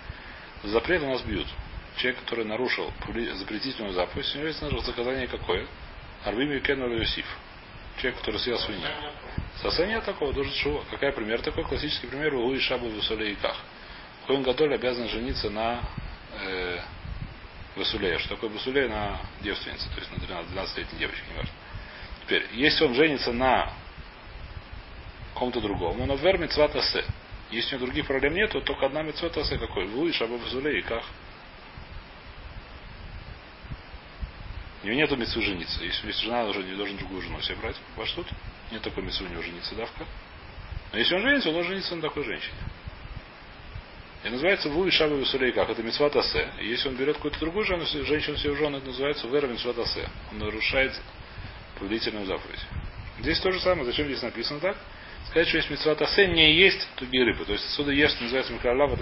запрет 0.65 1.03
у 1.03 1.09
нас 1.09 1.23
бьют. 1.23 1.47
Человек, 1.97 2.21
который 2.21 2.45
нарушил 2.45 2.93
запретительную 3.35 3.93
заповедь, 3.93 4.27
у 4.35 4.39
него 4.39 4.49
есть 4.49 4.87
заказание 4.87 5.27
какое? 5.27 5.67
Арбим 6.25 6.53
Юкен 6.53 6.81
Юсиф. 6.99 7.27
Человек, 7.99 8.19
который 8.21 8.41
съел 8.41 8.59
свинью. 8.59 8.89
Сосания 9.61 10.01
такого 10.01 10.33
должен 10.33 10.53
шува. 10.55 10.85
Какая 10.91 11.13
пример 11.13 11.43
такой? 11.43 11.65
Классический 11.65 12.07
пример 12.07 12.35
у 12.35 12.59
Шабу 12.59 12.89
в 12.89 12.97
Васуле 12.97 13.33
и 13.33 13.35
Ках. 13.37 13.57
Коин 14.27 14.43
Гадоль 14.43 14.75
обязан 14.75 15.09
жениться 15.09 15.51
на 15.51 15.81
э, 16.41 16.79
Васулея. 17.77 18.19
Что 18.19 18.31
такое 18.31 18.51
Васулея 18.51 18.89
на 18.89 19.21
девственнице, 19.41 19.89
то 19.91 20.01
есть 20.01 20.11
на 20.11 20.61
12-летней 20.61 20.99
девочке, 20.99 21.23
не 21.31 21.37
важно. 21.37 21.53
Теперь, 22.25 22.47
если 22.53 22.85
он 22.85 22.95
женится 22.95 23.33
на 23.33 23.73
ком-то 25.35 25.61
другому, 25.61 26.07
но 26.07 26.15
вер 26.15 26.39
мецват 26.39 26.75
асе. 26.77 27.05
Если 27.51 27.75
у 27.75 27.79
него 27.79 27.87
других 27.87 28.07
проблем 28.07 28.35
нет, 28.35 28.51
то 28.51 28.61
только 28.61 28.87
одна 28.87 29.03
мецват 29.03 29.37
асе 29.37 29.59
какой? 29.59 29.87
Вуи, 29.87 30.13
шаба 30.13 30.39
в 30.39 30.67
и 30.69 30.83
как? 30.83 31.05
У 34.83 34.87
него 34.87 34.97
нету 34.97 35.17
мецвы 35.17 35.43
жениться. 35.43 35.85
Если 35.85 36.03
у 36.03 36.09
него 36.09 36.21
жена, 36.21 36.45
он 36.45 36.51
уже 36.51 36.63
не 36.65 36.75
должен 36.75 36.97
другую 36.97 37.23
жену 37.23 37.41
себе 37.43 37.57
брать. 37.57 37.77
Ваш 37.97 38.11
тут? 38.13 38.27
Нет 38.71 38.83
такой 38.83 39.05
мецвы 39.05 39.27
у 39.27 39.31
него 39.31 39.43
жениться, 39.43 39.75
давка. 39.75 40.07
Но 40.93 40.99
если 40.99 41.15
он 41.15 41.23
женится, 41.23 41.49
он 41.49 41.55
должен 41.55 41.73
жениться 41.73 41.95
на 41.97 42.03
такой 42.03 42.25
женщине. 42.25 42.57
И 44.25 44.29
называется 44.29 44.69
Вуи 44.69 44.91
Шаба 44.91 45.15
Висулей 45.17 45.53
как? 45.53 45.69
Это 45.69 45.83
Мецват 45.83 46.15
Асе. 46.15 46.49
Если 46.61 46.89
он 46.89 46.95
берет 46.95 47.17
какую-то 47.17 47.41
другую 47.41 47.65
жену, 47.65 47.85
женщину 47.87 48.37
себе 48.37 48.55
жену, 48.55 48.79
это 48.79 48.87
называется 48.87 49.27
Вера 49.27 49.49
Мецват 49.49 49.79
Асе. 49.79 50.09
Он 50.31 50.39
нарушает 50.39 50.93
повелительную 51.79 52.27
заповедь. 52.27 52.61
Здесь 53.19 53.41
то 53.41 53.51
же 53.51 53.61
самое. 53.61 53.85
Зачем 53.85 54.07
здесь 54.07 54.23
написано 54.23 54.61
так? 54.61 54.77
Сказать, 55.27 55.49
что 55.49 55.57
есть 55.57 55.71
митцва 55.71 55.95
тасе, 55.95 56.27
не 56.27 56.55
есть 56.57 56.87
тугие 56.97 57.25
рыбы. 57.25 57.45
То 57.45 57.53
есть 57.53 57.65
отсюда 57.67 57.93
ешь, 57.93 58.19
называется 58.21 58.53
микролава 58.53 58.97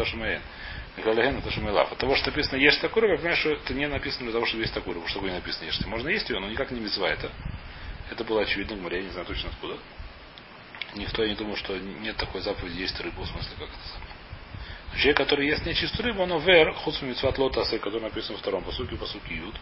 ташумаен. 0.96 1.36
Микролеген 1.36 1.42
ташумайлав. 1.42 1.92
От 1.92 1.98
того, 1.98 2.14
что 2.16 2.30
написано 2.30 2.56
ешь 2.58 2.76
такую 2.76 3.02
рыбу, 3.02 3.12
я 3.12 3.18
понимаю, 3.18 3.36
что 3.36 3.50
это 3.50 3.74
не 3.74 3.86
написано 3.86 4.24
для 4.24 4.32
того, 4.32 4.46
чтобы 4.46 4.62
есть 4.62 4.74
такую 4.74 4.94
рыбу. 4.94 5.08
Что 5.08 5.20
не 5.20 5.30
написано 5.30 5.66
ешьте. 5.66 5.86
Можно 5.86 6.08
есть 6.08 6.28
ее, 6.28 6.38
но 6.38 6.48
никак 6.48 6.70
не 6.70 6.80
митцва 6.80 7.08
это. 7.08 7.30
Это 8.10 8.24
было 8.24 8.42
очевидно 8.42 8.76
море, 8.76 8.98
я 8.98 9.04
не 9.04 9.10
знаю 9.10 9.26
точно 9.26 9.50
откуда. 9.50 9.76
Никто 10.94 11.24
не 11.24 11.34
думал, 11.36 11.56
что 11.56 11.78
нет 11.78 12.16
такой 12.16 12.40
заповеди 12.40 12.80
есть 12.80 13.00
рыбу, 13.00 13.22
в 13.22 13.26
смысле, 13.28 13.52
как 13.58 13.68
это 13.68 13.88
самое. 13.92 14.10
Человек, 14.96 15.16
который 15.18 15.46
ест 15.46 15.64
нечистую 15.64 16.06
рыбу, 16.06 16.22
он 16.22 16.36
вер, 16.40 16.72
худ 16.72 17.00
митцват 17.02 17.38
лотасе, 17.38 17.78
который 17.78 18.02
написан 18.02 18.34
во 18.34 18.40
втором 18.40 18.64
посуке, 18.64 18.96
посуке 18.96 19.34
юд. 19.34 19.54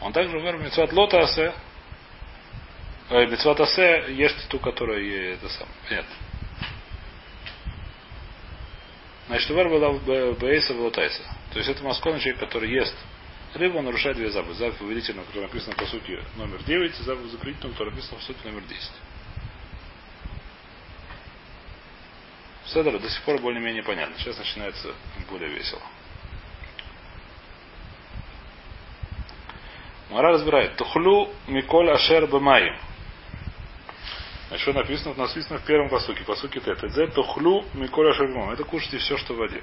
Он 0.00 0.12
также 0.12 0.38
вер 0.40 0.58
митцват 0.58 0.92
лотасе, 0.92 1.54
Мецват 3.10 3.58
Асе 3.60 4.04
ешьте 4.10 4.46
ту, 4.48 4.58
которая 4.58 5.00
это 5.32 5.48
сам. 5.48 5.66
Понятно. 5.88 6.14
Значит, 9.28 9.50
вер 9.50 9.68
была 9.68 9.92
Бейса 10.34 10.74
Волотайса. 10.74 11.22
То 11.52 11.58
есть 11.58 11.70
это 11.70 11.84
маскон 11.84 12.18
человек, 12.18 12.40
который 12.40 12.70
ест 12.70 12.96
рыбу, 13.54 13.82
нарушает 13.82 14.16
две 14.16 14.30
заповеди. 14.30 14.58
Заповедь 14.58 14.78
повелительная, 14.78 15.24
которая 15.24 15.48
написана 15.48 15.76
по 15.76 15.86
сути 15.86 16.18
номер 16.36 16.62
9, 16.64 16.98
и 16.98 17.02
заповедь 17.02 17.30
запретительная, 17.30 17.72
которая 17.72 17.94
написана 17.94 18.18
по 18.18 18.24
сути 18.24 18.38
номер 18.44 18.62
10. 18.62 18.90
Седер 22.66 22.98
до 22.98 23.08
сих 23.08 23.22
пор 23.22 23.40
более-менее 23.40 23.82
понятно. 23.82 24.16
Сейчас 24.18 24.38
начинается 24.38 24.94
более 25.30 25.50
весело. 25.50 25.82
Мара 30.10 30.32
разбирает. 30.32 30.76
Тухлю 30.76 31.28
Миколь 31.46 31.90
Ашер 31.90 32.26
Бамаим. 32.26 32.76
Значит, 34.48 34.62
что 34.62 34.72
написано? 34.72 35.14
Написано 35.14 35.58
в 35.58 35.64
первом 35.64 35.90
посуке. 35.90 36.24
Посуке 36.24 36.60
Тет. 36.60 36.82
Эдзе 36.82 37.06
тухлю 37.08 37.64
миколя 37.74 38.14
шагмом. 38.14 38.50
Это 38.50 38.64
кушайте 38.64 38.98
все, 38.98 39.18
что 39.18 39.34
в 39.34 39.36
воде. 39.36 39.62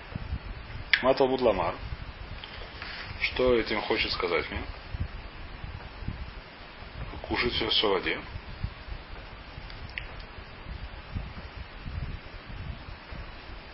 Матал 1.02 1.28
Будламар. 1.28 1.74
Что 3.22 3.56
этим 3.56 3.82
хочет 3.82 4.12
сказать 4.12 4.50
мне? 4.52 4.62
Кушать 7.28 7.54
все, 7.54 7.72
что 7.72 7.90
в 7.90 7.92
воде. 7.94 8.20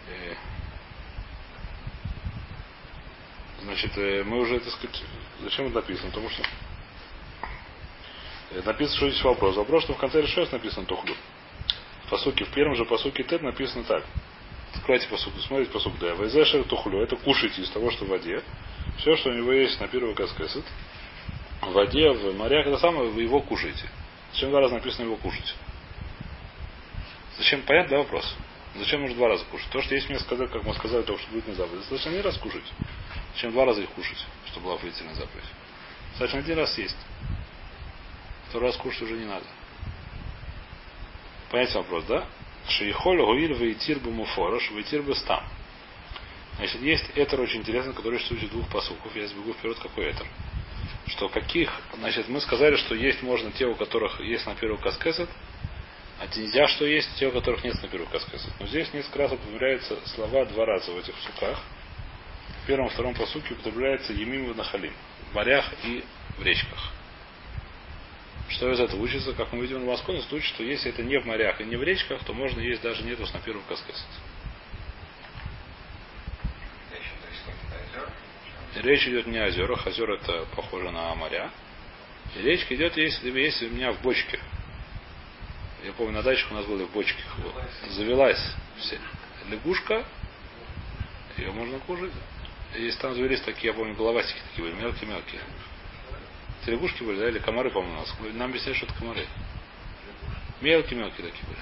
Э, 0.07 0.35
значит, 3.63 3.97
э, 3.97 4.23
мы 4.23 4.39
уже, 4.39 4.61
так 4.61 4.71
сказать, 4.71 5.03
зачем 5.41 5.65
это 5.65 5.75
написано? 5.75 6.09
Потому 6.09 6.29
что 6.29 6.43
Это 6.43 6.70
написано, 8.65 8.97
что 8.97 9.09
здесь 9.09 9.23
вопрос. 9.23 9.55
Вопрос, 9.55 9.83
что 9.83 9.93
в 9.93 9.97
конце 9.97 10.21
решается 10.21 10.53
написано 10.55 10.85
тухлю. 10.85 11.15
В 12.05 12.09
посуке, 12.09 12.45
в 12.45 12.49
первом 12.49 12.75
же 12.75 12.85
посуке 12.85 13.23
тет 13.23 13.41
написано 13.41 13.83
так. 13.83 14.03
Откройте 14.75 15.07
посуку, 15.07 15.39
смотрите 15.39 15.71
посук 15.71 15.97
да. 15.99 16.15
Вайзешер 16.15 16.63
тухлю. 16.65 17.01
Это 17.01 17.15
кушайте 17.15 17.61
из 17.61 17.69
того, 17.69 17.91
что 17.91 18.05
в 18.05 18.09
воде. 18.09 18.41
Все, 18.97 19.15
что 19.15 19.29
у 19.29 19.33
него 19.33 19.51
есть 19.51 19.79
на 19.79 19.87
первый 19.87 20.13
каскесет. 20.15 20.65
В 21.61 21.71
воде, 21.73 22.09
в 22.09 22.35
морях, 22.37 22.65
это 22.67 22.77
самое, 22.77 23.09
вы 23.09 23.21
его 23.23 23.39
кушаете. 23.41 23.89
Зачем 24.33 24.49
два 24.49 24.61
раза 24.61 24.75
написано 24.75 25.05
его 25.05 25.17
кушать? 25.17 25.55
Зачем? 27.37 27.61
Понятно, 27.63 27.91
да, 27.91 27.97
вопрос? 27.99 28.35
Зачем 28.75 29.01
нужно 29.01 29.17
два 29.17 29.27
раза 29.27 29.43
кушать? 29.45 29.69
То, 29.69 29.81
что 29.81 29.93
есть 29.93 30.09
мне 30.09 30.19
сказать, 30.19 30.49
как 30.51 30.63
мы 30.63 30.73
сказали, 30.73 31.03
только 31.03 31.21
что 31.21 31.31
будет 31.31 31.47
на 31.47 31.53
заповедь. 31.53 31.83
Зачем 31.89 32.13
один 32.13 32.23
раз 32.23 32.37
кушать? 32.37 32.63
Зачем 33.33 33.51
два 33.51 33.65
раза 33.65 33.81
их 33.81 33.89
кушать, 33.89 34.17
чтобы 34.47 34.67
была 34.67 34.75
официальная 34.75 35.15
заповедь? 35.15 35.45
Достаточно 36.11 36.39
один 36.39 36.57
раз 36.57 36.77
есть. 36.77 36.97
Второй 38.51 38.67
раз 38.67 38.77
кушать 38.77 39.03
уже 39.03 39.13
не 39.13 39.23
надо. 39.23 39.45
Понятен 41.49 41.75
вопрос, 41.75 42.03
да? 42.03 42.25
Шейхоль 42.67 43.21
гуиль 43.21 43.53
вейтир 43.53 43.99
бы 43.99 44.11
муфорош, 44.11 44.71
вейтир 44.71 45.03
бы 45.03 45.15
стам. 45.15 45.41
Значит, 46.57 46.81
есть 46.81 47.05
этер 47.15 47.39
очень 47.39 47.61
интересный, 47.61 47.93
который 47.93 48.19
существует 48.19 48.51
двух 48.51 48.67
посуков. 48.67 49.15
Я 49.15 49.25
сбегу 49.27 49.53
вперед, 49.53 49.79
какой 49.79 50.11
этер. 50.11 50.27
Что 51.07 51.29
каких, 51.29 51.71
значит, 51.97 52.27
мы 52.27 52.41
сказали, 52.41 52.75
что 52.75 52.93
есть 52.93 53.21
можно 53.21 53.53
те, 53.53 53.65
у 53.67 53.75
которых 53.75 54.19
есть 54.19 54.45
на 54.45 54.53
первый 54.55 54.79
каскесет, 54.79 55.29
а 56.19 56.27
нельзя, 56.37 56.67
что 56.67 56.85
есть 56.85 57.09
те, 57.15 57.27
у 57.27 57.31
которых 57.31 57.63
нет 57.63 57.81
на 57.81 57.87
первый 57.87 58.07
каскесет. 58.07 58.51
Но 58.59 58.67
здесь 58.67 58.93
несколько 58.93 59.19
раз 59.19 59.31
употребляются 59.31 59.97
слова 60.09 60.43
два 60.43 60.65
раза 60.65 60.91
в 60.91 60.97
этих 60.97 61.15
суках. 61.19 61.57
В 62.63 62.67
первом 62.67 62.87
и 62.87 62.89
втором 62.89 63.13
посуке 63.13 63.53
употребляется 63.53 64.11
емим 64.11 64.51
в 64.51 64.57
нахалим. 64.57 64.93
В 65.31 65.35
морях 65.35 65.65
и 65.85 66.03
в 66.37 66.43
речках. 66.43 66.91
Что 68.51 68.69
из 68.71 68.79
этого 68.79 69.01
учится? 69.01 69.33
Как 69.33 69.53
мы 69.53 69.61
видим 69.61 69.79
на 69.79 69.91
Москве, 69.91 70.21
учит, 70.31 70.43
что 70.43 70.63
если 70.63 70.91
это 70.91 71.03
не 71.03 71.17
в 71.19 71.25
морях 71.25 71.61
и 71.61 71.63
не 71.63 71.77
в 71.77 71.83
речках, 71.83 72.23
то 72.25 72.33
можно 72.33 72.59
есть 72.59 72.81
даже 72.81 73.03
нету 73.03 73.25
на 73.33 73.39
первом 73.39 73.63
каскесете. 73.63 74.05
Речь 78.75 79.07
идет 79.07 79.27
не 79.27 79.37
о 79.37 79.47
озерах. 79.47 79.85
Озера 79.85 80.15
это 80.15 80.45
похоже 80.55 80.91
на 80.91 81.13
моря. 81.15 81.51
И 82.35 82.41
речка 82.41 82.75
идет, 82.75 82.97
если, 82.97 83.29
если 83.29 83.67
у 83.67 83.71
меня 83.71 83.91
в 83.91 84.01
бочке. 84.01 84.39
Я 85.83 85.93
помню, 85.93 86.13
на 86.13 86.23
дачах 86.23 86.51
у 86.51 86.53
нас 86.53 86.65
были 86.65 86.83
в 86.83 86.91
бочке. 86.91 87.21
Вот, 87.37 87.63
завелась 87.89 88.41
все. 88.79 88.99
лягушка. 89.49 90.05
Ее 91.37 91.51
можно 91.51 91.79
кушать. 91.79 92.11
Если 92.75 92.99
там 92.99 93.13
завелись 93.15 93.41
такие, 93.41 93.71
я 93.71 93.73
помню, 93.73 93.95
головастики 93.95 94.39
такие 94.49 94.69
были, 94.69 94.81
мелкие-мелкие. 94.81 95.41
Это 96.61 96.71
лягушки 96.71 97.01
были, 97.03 97.17
да, 97.19 97.29
или 97.29 97.39
комары, 97.39 97.71
по-моему, 97.71 97.97
у 97.97 97.99
нас. 98.01 98.15
Нам 98.33 98.51
объясняют, 98.51 98.77
что 98.77 98.85
это 98.85 98.95
комары. 98.95 99.25
Мелкие-мелкие 100.61 101.27
такие 101.27 101.43
были. 101.47 101.59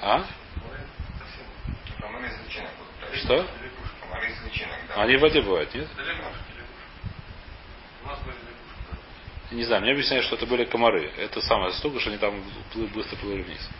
А? 0.00 0.26
Что? 3.14 3.46
Они 4.96 5.16
в 5.16 5.20
воде 5.20 5.42
бывают, 5.42 5.72
нет? 5.74 5.88
Не 9.52 9.64
знаю, 9.64 9.82
мне 9.82 9.92
объясняют, 9.92 10.24
что 10.26 10.34
это 10.34 10.46
были 10.46 10.64
комары. 10.64 11.08
Это 11.16 11.40
самое 11.42 11.72
столько, 11.72 12.00
что 12.00 12.10
они 12.10 12.18
там 12.18 12.42
быстро 12.92 13.16
плыли 13.16 13.42
вниз. 13.42 13.70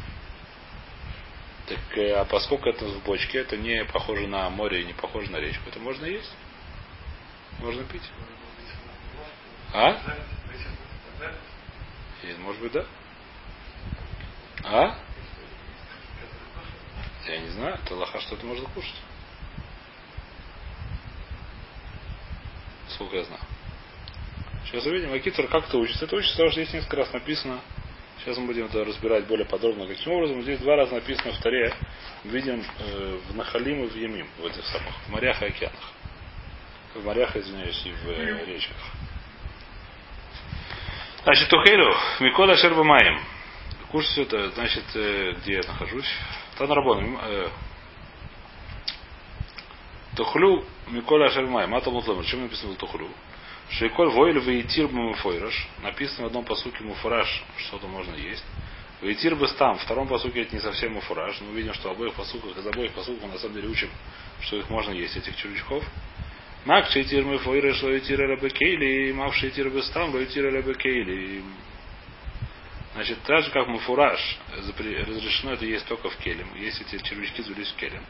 Так, 1.66 1.78
а 1.96 2.24
поскольку 2.24 2.68
это 2.68 2.84
в 2.84 3.02
бочке, 3.02 3.38
это 3.38 3.56
не 3.56 3.84
похоже 3.86 4.28
на 4.28 4.48
море 4.48 4.82
и 4.82 4.84
не 4.84 4.92
похоже 4.92 5.32
на 5.32 5.38
речку, 5.38 5.68
это 5.68 5.80
можно 5.80 6.06
есть? 6.06 6.32
Можно 7.58 7.82
пить? 7.84 8.08
А? 9.72 10.00
И, 12.22 12.34
может 12.40 12.60
быть, 12.62 12.72
да? 12.72 12.84
А? 14.64 14.98
Я 17.26 17.38
не 17.38 17.48
знаю, 17.48 17.78
это 17.82 17.94
лоха 17.94 18.20
что-то 18.20 18.46
можно 18.46 18.68
кушать. 18.70 18.94
Сколько 22.88 23.16
я 23.16 23.24
знаю. 23.24 23.42
Сейчас 24.66 24.84
увидим, 24.86 25.12
Акитер 25.12 25.48
как 25.48 25.68
это 25.68 25.78
учится. 25.78 26.04
Это 26.04 26.16
учится, 26.16 26.34
потому 26.34 26.50
что 26.50 26.62
здесь 26.62 26.74
несколько 26.74 26.96
раз 26.96 27.12
написано. 27.12 27.60
Сейчас 28.18 28.38
мы 28.38 28.46
будем 28.46 28.66
это 28.66 28.84
разбирать 28.84 29.26
более 29.26 29.46
подробно. 29.46 29.86
Каким 29.86 30.12
образом? 30.12 30.42
Здесь 30.42 30.58
два 30.60 30.76
раза 30.76 30.94
написано 30.94 31.32
в 31.32 31.40
Таре. 31.40 31.72
Видим 32.24 32.64
э, 32.78 33.20
в 33.28 33.36
Нахалим 33.36 33.84
и 33.84 33.88
в 33.88 33.94
Емим, 33.96 34.28
в 34.38 34.46
этих 34.46 34.64
самых, 34.66 34.94
в 35.06 35.08
морях 35.10 35.40
и 35.42 35.46
океанах. 35.46 35.92
В 36.94 37.04
морях, 37.04 37.36
извиняюсь, 37.36 37.80
и 37.84 37.92
в 37.92 38.08
э, 38.08 38.44
речках. 38.46 38.76
Значит, 41.26 41.48
Тухейлу, 41.48 41.92
Микола 42.20 42.54
Шербамаем. 42.54 43.20
Кушать 43.90 44.16
это, 44.16 44.48
значит, 44.50 44.84
э, 44.94 45.32
где 45.38 45.54
я 45.54 45.62
нахожусь? 45.66 46.06
Танрабон. 46.56 47.18
Э, 47.20 47.48
Тухлю 50.14 50.64
Микола 50.86 51.28
Шербамаем. 51.30 51.70
Мата 51.70 51.90
Мутлам. 51.90 52.22
Чем 52.22 52.42
написано 52.42 52.76
Тухлю? 52.76 53.08
Шейколь 53.70 54.10
войль 54.10 54.38
вейтир 54.38 54.86
муфойраш. 54.86 55.66
Написано 55.82 56.22
в 56.22 56.26
одном 56.28 56.44
посуке 56.44 56.84
муфураж, 56.84 57.42
что-то 57.56 57.88
можно 57.88 58.14
есть. 58.14 58.44
Вейтир 59.02 59.34
бы 59.34 59.48
там. 59.48 59.78
В 59.78 59.82
втором 59.82 60.06
посуке 60.06 60.42
это 60.42 60.54
не 60.54 60.62
совсем 60.62 60.92
муфураж. 60.92 61.40
Мы 61.40 61.56
видим, 61.56 61.74
что 61.74 61.88
в 61.88 61.92
обоих 61.96 62.14
посуках, 62.14 62.56
из 62.56 62.64
обоих 62.64 62.92
посуков 62.92 63.24
мы 63.24 63.32
на 63.32 63.38
самом 63.40 63.56
деле 63.56 63.66
учим, 63.66 63.90
что 64.42 64.58
их 64.58 64.70
можно 64.70 64.92
есть, 64.92 65.16
этих 65.16 65.34
червячков. 65.34 65.82
Мак 66.66 66.88
шейтир 66.90 67.24
муфойраш, 67.24 67.80
лойтир 67.80 68.18
рабекейли, 68.18 69.12
мак 69.12 69.32
шейтир 69.34 69.70
бы 69.70 69.80
там, 69.94 70.12
лойтир 70.12 70.52
рабекейли. 70.52 71.44
Значит, 72.94 73.18
так 73.22 73.44
же, 73.44 73.52
как 73.52 73.68
муфураж, 73.68 74.18
разрешено 74.50 75.52
это 75.52 75.64
есть 75.64 75.86
только 75.86 76.10
в 76.10 76.16
келем. 76.16 76.48
Если 76.56 76.84
эти 76.84 77.00
червячки 77.04 77.42
завелись 77.42 77.70
в 77.70 77.76
келем. 77.76 78.02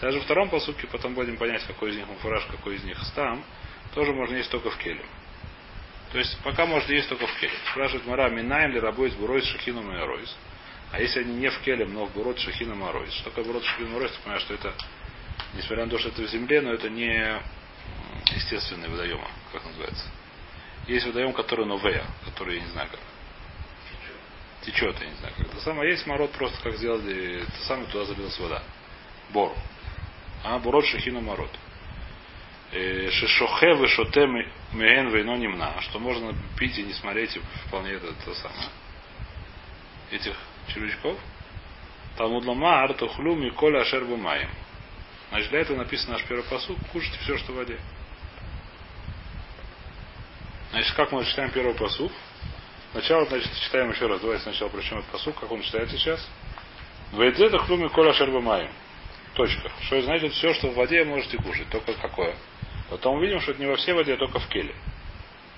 Даже 0.00 0.20
во 0.20 0.24
втором 0.24 0.48
посуке 0.48 0.86
потом 0.86 1.12
будем 1.12 1.36
понять, 1.36 1.62
какой 1.66 1.90
из 1.90 1.96
них 1.96 2.06
муфураж, 2.06 2.46
какой 2.46 2.76
из 2.76 2.84
них 2.84 2.98
стам 3.02 3.44
тоже 3.94 4.14
можно 4.14 4.36
есть 4.36 4.50
только 4.50 4.70
в 4.70 4.78
келе. 4.78 5.04
То 6.10 6.18
есть 6.18 6.38
пока 6.42 6.64
можно 6.64 6.90
есть 6.90 7.10
только 7.10 7.26
в 7.26 7.40
келе. 7.40 7.52
Спрашивает 7.72 8.06
Мара, 8.06 8.30
минаем 8.30 8.70
ли 8.70 8.80
рабоис 8.80 9.12
буройс 9.16 9.44
шахину 9.44 9.82
майройс. 9.82 10.34
А 10.92 11.00
если 11.02 11.20
они 11.20 11.34
не 11.34 11.50
в 11.50 11.58
келем, 11.60 11.92
но 11.92 12.06
в 12.06 12.14
бурот 12.14 12.38
шахину 12.38 12.74
майройс. 12.74 13.12
Что 13.12 13.24
такое 13.24 13.44
бурот 13.44 13.64
шахину 13.64 13.90
майройс? 13.90 14.12
Ты 14.12 14.18
понимаешь, 14.22 14.42
что 14.44 14.54
это, 14.54 14.72
несмотря 15.52 15.84
на 15.84 15.90
то, 15.90 15.98
что 15.98 16.08
это 16.08 16.22
в 16.22 16.30
земле, 16.30 16.62
но 16.62 16.72
это 16.72 16.88
не 16.88 17.38
естественные 18.34 18.90
водоемы, 18.90 19.26
как 19.52 19.64
называется. 19.64 20.04
Есть 20.86 21.06
водоем, 21.06 21.32
который 21.32 21.66
новея, 21.66 22.04
который 22.24 22.56
я 22.56 22.62
не 22.62 22.70
знаю 22.70 22.88
как. 22.90 23.00
Течет, 24.62 24.98
я 25.00 25.06
не 25.06 25.14
знаю 25.16 25.34
как. 25.36 25.46
Это 25.46 25.60
самое 25.60 25.90
есть 25.90 26.06
мород 26.06 26.32
просто 26.32 26.60
как 26.62 26.76
сделали, 26.76 27.42
это 27.42 27.66
самое 27.66 27.88
туда 27.88 28.04
залилась 28.06 28.38
вода. 28.38 28.62
Бор. 29.30 29.54
А 30.44 30.58
бурот 30.58 30.86
шахину 30.86 31.20
мород. 31.20 31.50
Э, 32.70 33.10
Шишохе 33.10 33.74
вышоте 33.74 34.26
меген 34.72 35.08
вейно 35.08 35.36
немна, 35.36 35.80
что 35.82 35.98
можно 35.98 36.34
пить 36.58 36.78
и 36.78 36.82
не 36.82 36.92
смотреть 36.92 37.38
вполне 37.66 37.92
это, 37.92 38.08
это 38.08 38.34
самое. 38.34 38.68
Этих 40.10 40.36
червячков. 40.68 41.18
Талмуд 42.16 42.44
ламар 42.44 42.94
тухлю 42.94 43.36
миколя 43.36 43.80
ашер 43.80 44.04
маем. 44.04 44.50
Значит, 45.30 45.50
для 45.50 45.60
этого 45.60 45.76
написано 45.76 46.14
наш 46.14 46.24
первый 46.24 46.44
посуд, 46.44 46.78
кушайте 46.92 47.18
все, 47.20 47.38
что 47.38 47.52
в 47.52 47.56
воде. 47.56 47.78
Значит, 50.70 50.94
как 50.94 51.12
мы 51.12 51.24
читаем 51.24 51.50
первый 51.50 51.74
посуд? 51.74 52.12
Сначала, 52.92 53.24
значит, 53.26 53.50
читаем 53.60 53.90
еще 53.90 54.06
раз. 54.06 54.20
Давайте 54.20 54.42
сначала 54.42 54.68
прочтем 54.68 54.98
этот 54.98 55.10
посуд, 55.10 55.34
как 55.38 55.50
он 55.50 55.62
читается 55.62 55.96
сейчас. 55.96 56.26
Вейдзе 57.12 57.48
тухлю 57.48 57.76
миколя 57.76 58.10
ашер 58.10 58.30
маем. 58.30 58.70
Точка. 59.34 59.70
Что 59.82 60.02
значит 60.02 60.32
все, 60.32 60.52
что 60.54 60.68
в 60.68 60.74
воде 60.74 61.04
можете 61.04 61.38
кушать. 61.38 61.68
Только 61.70 61.94
какое? 61.94 62.34
Потом 62.90 63.16
увидим, 63.16 63.40
что 63.40 63.52
это 63.52 63.60
не 63.60 63.66
во 63.66 63.76
всей 63.76 63.92
воде, 63.92 64.14
а 64.14 64.16
только 64.16 64.38
в 64.38 64.48
келе. 64.48 64.74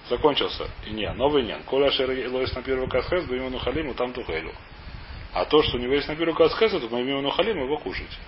Закончился. 0.08 0.68
И 0.86 0.90
не, 0.90 1.10
новый 1.12 1.44
не. 1.44 1.56
Коля 1.66 1.90
шер 1.90 2.10
лоис 2.30 2.52
на 2.54 2.62
первый 2.62 2.88
касхес, 2.88 3.24
бы 3.24 3.36
ему 3.36 3.58
халиму 3.58 3.94
там 3.94 4.12
тухелю. 4.12 4.54
А 5.32 5.44
то, 5.44 5.62
что 5.62 5.76
у 5.76 5.80
него 5.80 5.94
есть 5.94 6.08
на 6.08 6.16
первый 6.16 6.34
касхес, 6.34 6.72
то 6.72 6.88
мы 6.90 7.00
ему 7.00 7.30
халиму 7.30 7.64
его 7.64 7.78
кушать. 7.78 8.18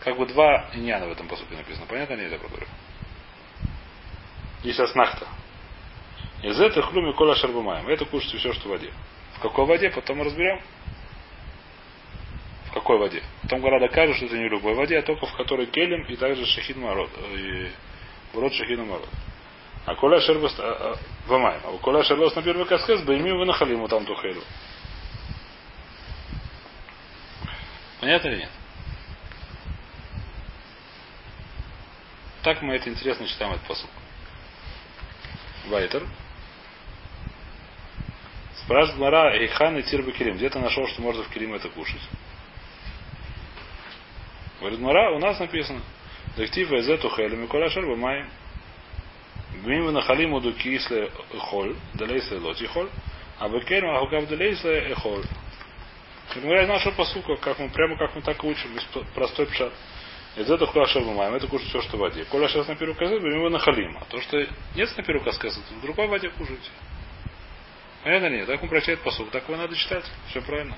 Как 0.00 0.16
бы 0.16 0.26
два 0.26 0.70
иньяна 0.72 1.06
в 1.06 1.12
этом 1.12 1.28
посуде 1.28 1.54
написано. 1.56 1.86
Понятно 1.86 2.14
ли 2.14 2.24
это, 2.24 2.38
говорю? 2.38 2.66
Есть 4.62 4.80
аснахта. 4.80 5.26
Из 6.42 6.60
этого 6.60 6.86
хлюми 6.86 7.12
кола 7.12 7.36
шарбумаем. 7.36 7.88
Это 7.88 8.04
кушать 8.04 8.34
все, 8.34 8.52
что 8.52 8.68
в 8.68 8.70
воде. 8.72 8.92
В 9.34 9.40
какой 9.40 9.66
воде, 9.66 9.90
потом 9.90 10.18
мы 10.18 10.24
разберем. 10.24 10.60
В 12.66 12.74
какой 12.74 12.98
воде? 12.98 13.22
Потом 13.42 13.60
гора 13.60 13.80
докажет, 13.80 14.16
что 14.16 14.26
это 14.26 14.38
не 14.38 14.48
в 14.48 14.52
любой 14.52 14.74
воде, 14.74 14.98
а 14.98 15.02
только 15.02 15.26
в 15.26 15.36
которой 15.36 15.66
келем 15.66 16.02
и 16.04 16.16
также 16.16 16.46
шахин 16.46 16.80
марот. 16.80 17.10
И 17.34 17.70
рот 18.34 18.52
шахин 18.54 18.86
марот. 18.86 19.08
А 19.84 19.94
коля 19.94 20.20
шербас 20.20 20.54
а, 20.58 20.62
а, 20.62 20.98
вамаем. 21.28 21.60
А 21.64 21.78
коля 21.78 22.02
шербас 22.04 22.34
на 22.34 22.42
первый 22.42 22.66
каскес, 22.66 23.02
бы 23.02 23.16
ими 23.16 23.30
вы 23.30 23.44
нахалиму 23.44 23.88
там 23.88 24.04
тухелю. 24.04 24.42
Понятно 28.00 28.28
или 28.28 28.36
нет? 28.38 28.50
Так 32.42 32.62
мы 32.62 32.74
это 32.74 32.90
интересно 32.90 33.26
читаем 33.26 33.52
этот 33.52 33.66
посыл. 33.66 33.88
Вайтер. 35.68 36.06
Спрашивает 38.64 39.00
Мара, 39.00 39.36
Эйхан 39.36 39.78
и 39.78 39.82
Тирба 39.82 40.12
Кирим. 40.12 40.36
Где 40.36 40.48
ты 40.48 40.58
нашел, 40.58 40.86
что 40.88 41.02
можно 41.02 41.22
в 41.22 41.28
Кирим 41.30 41.54
это 41.54 41.68
кушать? 41.68 42.00
Говорит, 44.60 44.80
Мара, 44.80 45.10
у 45.12 45.18
нас 45.18 45.38
написано. 45.40 45.80
Дактив 46.36 46.70
эзету 46.72 47.10
хелю 47.10 47.36
миколя 47.36 47.68
шерба 47.68 47.96
маем. 47.96 48.28
Бмим 49.64 49.92
нахалим 49.92 50.32
уду 50.32 50.52
кисле 50.52 51.10
холь, 51.38 51.76
далейсле 51.94 52.38
лоти 52.38 52.66
холь, 52.66 52.88
а 53.38 53.48
бекерм 53.48 53.90
ахукав 53.90 54.26
далейсле 54.28 54.92
эхоль. 54.92 55.24
Я 56.36 56.66
нашел 56.66 56.92
посылку, 56.92 57.36
как 57.36 57.58
мы, 57.58 57.68
прямо 57.68 57.96
как 57.98 58.14
мы 58.14 58.22
так 58.22 58.42
и 58.42 58.46
учим, 58.46 58.70
простой 59.14 59.46
пшат. 59.46 59.72
Из 60.36 60.50
этого 60.50 60.66
хула 60.66 60.86
шерба 60.86 61.12
маем, 61.12 61.34
это 61.34 61.46
кушать 61.46 61.68
все, 61.68 61.82
что 61.82 61.96
в 61.96 62.00
воде. 62.00 62.24
Коля 62.24 62.48
сейчас 62.48 62.66
на 62.66 62.74
первую 62.74 62.96
кассету, 62.96 63.20
бмим 63.20 63.52
нахалим. 63.52 63.98
А 63.98 64.04
то, 64.06 64.20
что 64.20 64.38
нет 64.74 64.96
на 64.96 65.02
первую 65.02 65.24
кассету, 65.24 65.60
в 65.78 65.80
другой 65.82 66.06
воде 66.06 66.30
кушайте. 66.30 66.70
Понятно 68.02 68.30
нет? 68.30 68.46
Так 68.46 68.62
он 68.62 68.68
прочитает 68.68 69.00
посуд, 69.00 69.30
так 69.30 69.44
его 69.44 69.56
надо 69.56 69.76
читать. 69.76 70.04
Все 70.28 70.40
правильно. 70.40 70.76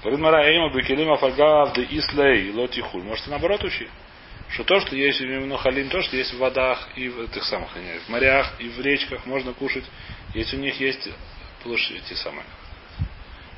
Говорит 0.00 0.20
Мара, 0.20 0.46
Эйма 0.46 0.74
Бекелима 0.74 1.16
Фагав 1.16 1.74
де 1.74 1.82
Ислей 1.82 2.52
Лотихуль. 2.52 3.02
Может, 3.02 3.26
наоборот 3.26 3.62
учи? 3.64 3.88
Что 4.48 4.64
то, 4.64 4.80
что 4.80 4.96
есть 4.96 5.20
в 5.20 5.56
халим, 5.58 5.88
то, 5.88 6.00
что 6.02 6.16
есть 6.16 6.32
в 6.32 6.38
водах 6.38 6.88
и 6.96 7.08
в 7.08 7.20
этих 7.22 7.42
самых, 7.44 7.70
в 7.74 8.08
морях 8.08 8.54
и 8.60 8.68
в 8.68 8.80
речках 8.80 9.26
можно 9.26 9.52
кушать, 9.52 9.84
если 10.34 10.56
у 10.56 10.60
них 10.60 10.78
есть 10.80 11.08
площадь, 11.62 12.02
эти 12.04 12.14
самые 12.14 12.44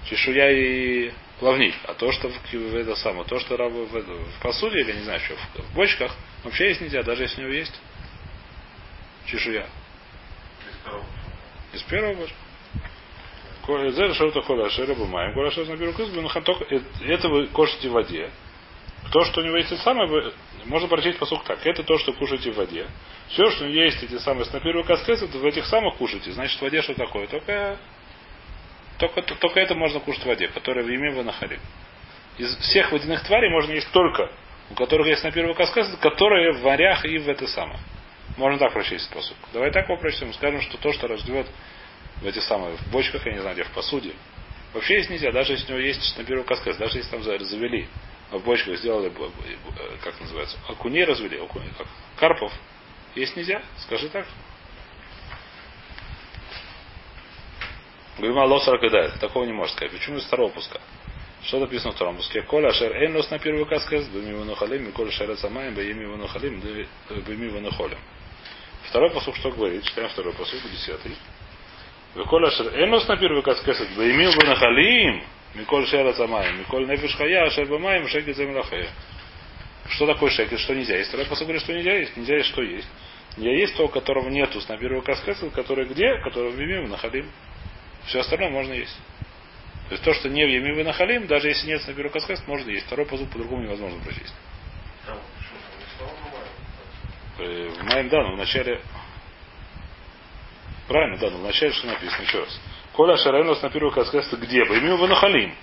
чешуя 0.09 0.51
и 0.51 1.12
плавник. 1.38 1.74
А 1.85 1.94
то, 1.94 2.12
что 2.12 2.29
в, 2.29 2.53
в 2.53 2.77
это 2.77 2.96
самое, 2.96 3.24
то, 3.24 3.38
что 3.38 3.57
в, 3.57 3.70
в, 3.70 4.01
в 4.01 4.40
посуде 4.42 4.81
или 4.81 4.92
не 4.92 5.03
знаю, 5.03 5.20
что 5.20 5.35
в, 5.35 5.62
в 5.62 5.74
бочках, 5.74 6.14
вообще 6.44 6.68
есть 6.68 6.81
нельзя, 6.81 7.03
даже 7.03 7.22
если 7.22 7.40
у 7.40 7.44
него 7.44 7.55
есть 7.55 7.81
чешуя. 9.27 9.66
Из 11.72 11.83
первого 11.83 12.14
бочка. 12.14 12.37
Это 13.68 14.14
что-то 14.14 14.40
холя 14.40 14.70
шереба 14.70 15.05
маем. 15.05 15.51
Шерба 15.51 15.72
наберу 15.72 15.92
кызбу, 15.92 16.22
но 16.22 16.31
это 17.05 17.29
вы 17.29 17.48
кушаете 17.48 17.90
в 17.90 17.92
воде. 17.92 18.31
То, 19.12 19.24
что 19.24 19.40
у 19.40 19.44
него 19.44 19.57
есть 19.59 19.70
это 19.70 19.83
самое, 19.83 20.33
можно 20.64 20.88
прочесть 20.88 21.18
посук 21.18 21.44
так. 21.44 21.64
Это 21.66 21.83
то, 21.83 21.98
что 21.98 22.12
кушаете 22.14 22.51
в 22.51 22.57
воде. 22.57 22.87
Все, 23.29 23.51
что 23.51 23.66
есть 23.66 24.03
эти 24.03 24.18
самые 24.18 24.46
снапиру 24.46 24.85
каскес, 24.85 25.22
это 25.22 25.37
в 25.38 25.44
этих 25.44 25.66
самых 25.66 25.96
кушаете. 25.96 26.33
Значит, 26.33 26.59
в 26.59 26.62
воде 26.62 26.81
что 26.81 26.94
такое? 26.94 27.27
Только, 27.27 27.79
только, 28.98 29.22
только 29.22 29.61
это 29.61 29.74
можно 29.74 30.00
кушать 30.00 30.22
в 30.22 30.26
воде, 30.26 30.48
которая 30.48 30.84
в 30.84 30.88
име 30.88 31.11
ванахарим. 31.11 31.61
Из 32.37 32.56
всех 32.58 32.92
водяных 32.92 33.24
тварей 33.24 33.50
можно 33.50 33.72
есть 33.72 33.90
только, 33.92 34.30
у 34.70 34.74
которых 34.74 35.06
есть 35.06 35.24
на 35.24 35.32
первого 35.32 35.54
каскес, 35.54 35.96
которые 36.00 36.52
в 36.52 36.62
морях 36.62 37.04
и 37.04 37.18
в 37.18 37.28
это 37.28 37.46
самое. 37.46 37.78
Можно 38.37 38.58
так 38.58 38.72
прочесть 38.72 39.11
посук. 39.11 39.37
Давай 39.52 39.70
так 39.70 39.88
его. 39.88 39.98
Скажем, 40.32 40.61
что 40.61 40.78
то, 40.78 40.92
что 40.92 41.08
рождет 41.08 41.46
в 42.20 42.26
эти 42.26 42.38
самые, 42.40 42.76
в 42.76 42.90
бочках, 42.90 43.24
я 43.26 43.32
не 43.32 43.40
знаю, 43.40 43.54
где, 43.54 43.64
в 43.64 43.70
посуде. 43.70 44.12
Вообще 44.74 44.96
есть 44.96 45.11
нельзя, 45.11 45.32
даже 45.32 45.52
если 45.52 45.72
у 45.72 45.76
него 45.76 45.87
есть 45.87 46.18
на 46.18 46.24
первый 46.24 46.44
каскас, 46.44 46.76
даже 46.76 46.98
если 46.98 47.11
там 47.11 47.22
завели, 47.22 47.88
а 48.30 48.38
в 48.38 48.44
бочках 48.44 48.76
сделали, 48.76 49.11
как 50.02 50.20
называется, 50.20 50.58
окуней 50.68 51.04
развели, 51.04 51.38
окуней, 51.38 51.70
как, 51.76 51.87
карпов, 52.16 52.52
есть 53.14 53.34
нельзя, 53.37 53.62
скажи 53.78 54.08
так. 54.11 54.26
Говорим, 58.18 58.38
Аллах 58.38 58.62
саракадает. 58.64 59.18
Такого 59.20 59.44
не 59.44 59.52
может 59.52 59.74
сказать. 59.74 59.92
Почему 59.92 60.18
из 60.18 60.24
второго 60.24 60.50
пуска? 60.50 60.81
Что 61.44 61.61
написано 61.61 61.92
в 61.92 61.94
втором 61.94 62.16
пуске? 62.16 62.42
Коля 62.42 62.72
шер 62.72 62.94
эйн 62.96 63.16
лос 63.16 63.31
на 63.31 63.38
первый 63.38 63.64
каскас, 63.64 64.09
беми 64.09 64.33
ванухалим, 64.33 64.88
и 64.88 64.92
коля 64.92 65.11
шер 65.12 65.37
самаем, 65.37 65.74
беми 65.74 66.04
ванухалим, 66.04 66.61
беми 66.61 67.48
ванухолим. 67.48 67.98
Второй 68.88 69.11
посуд 69.11 69.37
что 69.37 69.50
говорит? 69.50 69.85
Читаем 69.85 70.09
второй 70.09 70.33
посуд, 70.35 70.61
десятый. 70.70 71.14
Веколя 72.14 72.50
шер 72.50 72.66
энос 72.83 73.07
на 73.07 73.16
первый 73.16 73.42
каскесет, 73.42 73.88
баймил 73.96 74.33
бы 74.33 74.46
нахалим, 74.46 75.22
Миколь 75.54 75.87
шера 75.87 76.12
самаем, 76.14 76.59
Миколь 76.59 76.88
нефиш 76.88 77.14
хая, 77.14 77.48
шер 77.50 77.66
бамаем, 77.66 78.09
шекет 78.09 78.37
замилахая. 78.37 78.88
Что 79.90 80.07
такое 80.07 80.31
шекет, 80.31 80.59
что 80.59 80.74
нельзя 80.74 80.96
есть? 80.96 81.09
Второй 81.09 81.26
посыл 81.26 81.46
говорит, 81.46 81.62
что 81.62 81.72
нельзя 81.72 81.94
есть. 81.94 82.16
Нельзя 82.16 82.37
есть, 82.37 82.48
что 82.48 82.62
есть. 82.62 82.88
Нельзя 83.37 83.52
есть 83.52 83.76
то, 83.76 83.88
которого 83.88 84.28
нету 84.28 84.61
с 84.61 84.68
на 84.68 84.76
первого 84.76 85.02
каскесет, 85.02 85.52
который 85.52 85.87
где? 85.87 86.18
Который 86.24 86.50
в 86.50 86.61
Емим, 86.61 86.90
нахалим. 86.90 87.31
Все 88.09 88.21
остальное 88.21 88.51
можно 88.51 88.73
есть. 88.73 88.97
То 89.88 89.94
есть 89.94 90.05
то, 90.05 90.12
что 90.14 90.29
не 90.29 90.44
в 90.44 90.49
и 90.49 90.83
нахалим, 90.83 91.27
даже 91.27 91.49
если 91.49 91.68
нет 91.68 91.87
на 91.87 91.94
первого 91.94 92.12
каскесет, 92.12 92.47
можно 92.47 92.71
есть. 92.71 92.87
Второй 92.87 93.07
посыл 93.07 93.27
по-другому 93.27 93.62
невозможно 93.62 94.03
прочесть. 94.03 94.35
Э, 97.38 97.68
в 97.68 97.83
моем, 97.85 98.09
да, 98.09 98.23
но 98.23 98.35
в 98.35 98.37
начале 98.37 98.81
Правильно, 100.88 101.18
да, 101.18 101.31
но 101.31 101.38
вначале 101.38 101.71
что 101.73 101.87
написано, 101.87 102.23
еще 102.23 102.40
раз. 102.40 102.61
Коля 102.94 103.16
Шарайнос 103.18 103.62
на 103.62 103.68
первых 103.68 103.94
сказано, 104.07 104.40
где 104.40 104.64
бы? 104.64 104.79
Именно 104.79 104.97
Ванахалим. 104.97 105.55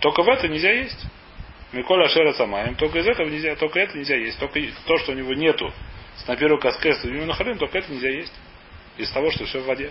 Только 0.00 0.22
в 0.22 0.28
это 0.28 0.48
нельзя 0.48 0.72
есть. 0.72 1.06
Миколя 1.72 2.08
Шера 2.08 2.32
Самаем, 2.34 2.74
только 2.74 2.98
из 2.98 3.06
этого 3.06 3.28
нельзя, 3.28 3.56
только 3.56 3.80
это 3.80 3.96
нельзя 3.96 4.16
есть. 4.16 4.38
Только 4.38 4.60
то, 4.86 4.98
что 4.98 5.12
у 5.12 5.14
него 5.14 5.34
нету 5.34 5.72
с 6.16 6.26
на 6.26 6.36
первую 6.36 6.60
каскесту 6.60 7.08
именно 7.08 7.32
халим, 7.32 7.58
только 7.58 7.78
это 7.78 7.92
нельзя 7.92 8.10
есть. 8.10 8.32
Из 8.96 9.10
того, 9.10 9.30
что 9.30 9.44
все 9.44 9.60
в 9.60 9.66
воде. 9.66 9.90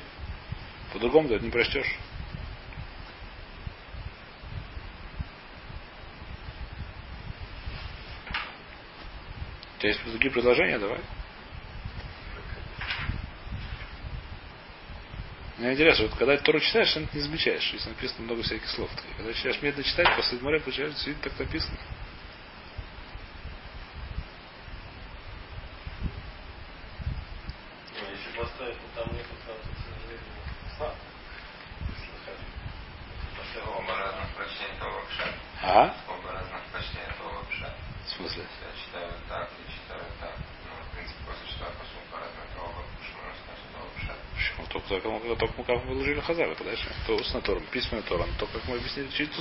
По-другому 0.93 1.27
это 1.29 1.43
не 1.43 1.49
прочтешь. 1.49 1.99
У 9.75 9.79
тебя 9.79 9.89
есть 9.89 10.05
другие 10.05 10.31
предложения? 10.31 10.77
Давай. 10.77 10.99
Мне 15.57 15.73
интересно, 15.73 16.05
вот 16.05 16.15
когда 16.15 16.37
Тору 16.37 16.59
читаешь, 16.59 16.93
ты 16.93 17.07
не 17.13 17.21
замечаешь, 17.21 17.73
если 17.73 17.89
написано 17.89 18.25
много 18.25 18.43
всяких 18.43 18.67
слов. 18.69 18.91
Когда 19.17 19.33
читаешь 19.33 19.61
медленно 19.61 19.83
читать, 19.83 20.15
после 20.15 20.37
моря 20.39 20.59
получается, 20.59 20.95
действительно 20.95 21.23
так 21.23 21.39
написано. 21.39 21.77
А? 35.63 35.95
Оба 36.09 36.33
разных 36.33 36.61
прочтения 36.73 37.07
этого 37.07 37.39
вообще. 37.39 37.71
В 38.05 38.09
смысле? 38.17 38.43
Я 38.43 38.83
читаю 38.83 39.13
так, 39.29 39.47
я 39.47 39.73
читаю 39.73 40.03
так. 40.19 40.35
Ну, 40.67 40.83
в 40.83 40.93
принципе, 40.93 41.23
просто 41.23 41.47
читаю 41.47 41.71
посуд 41.79 42.03
по-разному, 42.11 42.47
то 42.53 42.61
оба, 42.67 42.83
что 42.99 43.15
можно 43.15 43.39
сказать, 43.39 43.63
это 43.63 43.79
вообще. 43.79 44.11
Почему? 44.35 44.67
Только, 44.67 44.87
только, 44.99 45.35
только 45.39 45.53
мы 45.57 45.63
как 45.63 45.85
выложили 45.85 46.19
Хазар, 46.19 46.49
это 46.49 46.63
дальше. 46.65 46.91
То 47.07 47.15
устная 47.15 47.41
Тора, 47.41 47.61
письменная 47.71 48.03
Тора. 48.03 48.25
Но 48.25 48.37
только 48.37 48.59
как 48.59 48.67
мы 48.67 48.75
объяснили, 48.75 49.07
чуть 49.07 49.31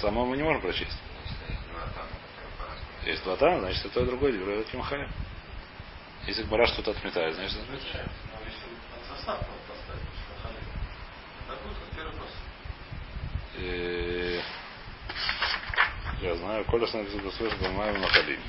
самого 0.00 0.24
мы 0.24 0.38
не 0.38 0.42
можем 0.42 0.62
прочесть. 0.62 0.96
Если 1.20 1.52
есть 1.52 1.68
два 1.68 1.84
по-разному. 1.84 3.04
Есть 3.04 3.24
два 3.24 3.36
тана, 3.36 3.60
значит, 3.60 3.84
это 3.84 4.00
и 4.00 4.06
другое, 4.06 4.32
Дебрей 4.32 4.64
Кимхая. 4.64 5.10
Если 6.26 6.44
Гмара 6.44 6.66
что-то 6.66 6.92
отметает, 6.92 7.34
значит, 7.34 7.60
отметает. 7.60 8.08
Но 8.32 8.40
если 8.48 8.68
состав 9.06 9.38
поставить, 9.68 10.08
это 11.44 11.56
будет 11.62 11.76
как 11.76 11.88
первый 11.94 12.12
вопрос. 12.12 12.32
Я 16.22 16.36
знаю, 16.36 16.64
Коля 16.66 16.86
с 16.86 16.92
написано 16.92 17.32
слышит, 17.32 17.58
Бамаем 17.60 18.00
Нахалим. 18.00 18.40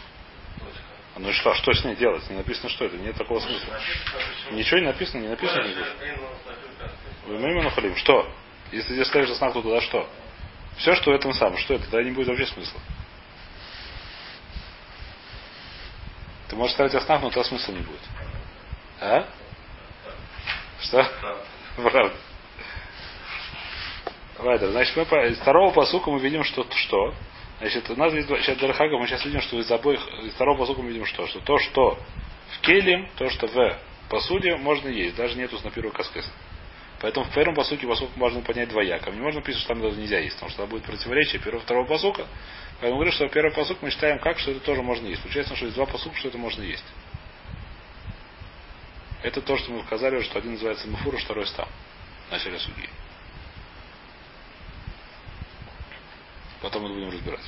Точка. 0.59 0.83
А 1.15 1.19
Ну 1.19 1.29
и 1.29 1.31
что, 1.31 1.49
а 1.49 1.55
что 1.55 1.73
с 1.73 1.83
ней 1.83 1.95
делать? 1.95 2.29
Не 2.29 2.35
написано 2.35 2.69
что 2.69 2.85
это, 2.85 2.97
нет 2.97 3.15
такого 3.15 3.39
смысла. 3.39 3.79
Ничего 4.51 4.79
не 4.79 4.85
написано, 4.85 5.21
не 5.21 5.27
написано 5.29 5.63
нигде. 5.63 5.83
каскесет. 5.83 7.27
Бамаем 7.27 7.63
Нахалим. 7.63 7.95
Что? 7.95 8.31
Если 8.71 8.93
здесь 8.93 9.07
ставишь 9.07 9.29
знак, 9.29 9.53
то 9.53 9.63
туда 9.63 9.81
что? 9.81 10.07
Все, 10.77 10.93
что 10.93 11.11
в 11.11 11.15
этом 11.15 11.33
самом, 11.33 11.57
что 11.57 11.73
это? 11.73 11.85
Тогда 11.85 12.03
не 12.03 12.11
будет 12.11 12.27
вообще 12.27 12.45
смысла. 12.45 12.79
Ты 16.49 16.55
можешь 16.55 16.75
ставить 16.75 16.93
основ, 16.93 17.23
но 17.23 17.29
тогда 17.29 17.43
смысла 17.43 17.71
не 17.71 17.81
будет. 17.81 18.01
А? 19.01 19.27
Что? 20.79 21.11
Правда. 21.75 22.15
Вайдер. 24.37 24.69
Значит, 24.69 24.95
мы 24.95 25.05
по, 25.05 25.33
второго 25.41 25.73
посука 25.73 26.11
мы 26.11 26.19
видим, 26.19 26.43
что 26.43 26.67
что. 26.75 27.15
Значит, 27.63 27.89
у 27.91 27.95
нас 27.95 28.13
есть 28.13 28.27
два, 28.27 28.37
сейчас 28.41 28.57
Дархага, 28.57 28.97
мы 28.97 29.07
сейчас 29.07 29.23
видим, 29.23 29.39
что 29.39 29.57
из 29.57 29.71
обоих, 29.71 30.05
из 30.25 30.33
второго 30.33 30.57
посука 30.57 30.81
мы 30.81 30.89
видим 30.89 31.05
что? 31.05 31.25
Что 31.27 31.39
то, 31.39 31.57
что 31.59 31.97
в 32.49 32.59
келим, 32.59 33.07
то, 33.15 33.29
что 33.29 33.47
в 33.47 33.79
посуде 34.09 34.57
можно 34.57 34.89
есть, 34.89 35.15
даже 35.15 35.37
нету 35.37 35.57
на 35.63 35.71
первого 35.71 35.93
каскеса. 35.93 36.29
Поэтому 36.99 37.25
в 37.25 37.33
первом 37.33 37.55
посуке 37.55 37.87
посук 37.87 38.17
можно 38.17 38.41
понять 38.41 38.67
двояко. 38.67 39.11
Не 39.11 39.21
можно 39.21 39.41
писать, 39.41 39.61
что 39.61 39.69
там 39.69 39.81
даже 39.81 39.95
нельзя 39.95 40.19
есть, 40.19 40.35
потому 40.35 40.49
что 40.49 40.63
там 40.63 40.69
будет 40.71 40.83
противоречие 40.83 41.41
первого 41.41 41.61
и 41.61 41.63
второго 41.63 41.87
посука. 41.87 42.27
Поэтому 42.81 42.95
говорю, 42.97 43.13
что 43.13 43.29
первый 43.29 43.53
посук 43.53 43.81
мы 43.81 43.91
считаем 43.91 44.19
как, 44.19 44.39
что 44.39 44.51
это 44.51 44.59
тоже 44.59 44.81
можно 44.81 45.07
есть. 45.07 45.21
Получается, 45.21 45.55
что 45.55 45.63
есть 45.63 45.77
два 45.77 45.85
посука, 45.85 46.17
что 46.17 46.27
это 46.27 46.37
можно 46.37 46.63
есть. 46.63 46.83
Это 49.21 49.39
то, 49.41 49.55
что 49.55 49.71
мы 49.71 49.83
сказали, 49.83 50.21
что 50.21 50.37
один 50.37 50.51
называется 50.51 50.85
Муфур, 50.89 51.15
а 51.15 51.17
второй 51.17 51.47
стам. 51.47 51.69
В 52.27 52.31
начале 52.33 52.59
судьи. 52.59 52.89
Потом 56.63 56.83
мы 56.83 56.93
будем 56.93 57.09
разбирать. 57.09 57.43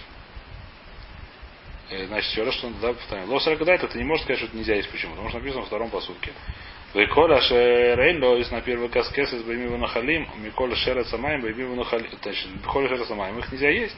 Э, 1.90 2.06
Значит, 2.08 2.32
еще 2.32 2.44
раз, 2.44 2.54
что 2.56 2.70
да, 2.82 2.94
повторяем. 2.94 3.30
Лос 3.30 3.48
это 3.48 3.98
не 3.98 4.04
может 4.04 4.26
сказать, 4.26 4.40
что 4.40 4.48
это 4.48 4.58
нельзя 4.58 4.76
есть. 4.76 4.90
Почему? 4.90 5.14
Потому 5.14 5.30
что 5.30 5.40
написано 5.40 5.62
во 5.62 5.68
втором 5.68 5.90
посудке. 5.90 6.34
Вейколя 6.94 7.40
шерейнло 7.42 8.38
из 8.38 8.52
на 8.52 8.60
первый 8.62 8.90
каскес 8.90 9.32
из 9.34 9.44
баймиву 9.44 9.78
нахалим, 9.78 10.28
Миколя 10.38 10.76
шерет 10.76 11.08
самаем, 11.08 11.42
баймиву 11.42 11.76
нахалим. 11.76 12.08
Значит, 12.22 12.48
Миколя 12.56 12.90
шерет 12.90 13.08
самаем, 13.08 13.40
их 13.40 13.50
нельзя 13.52 13.70
есть. 13.70 13.96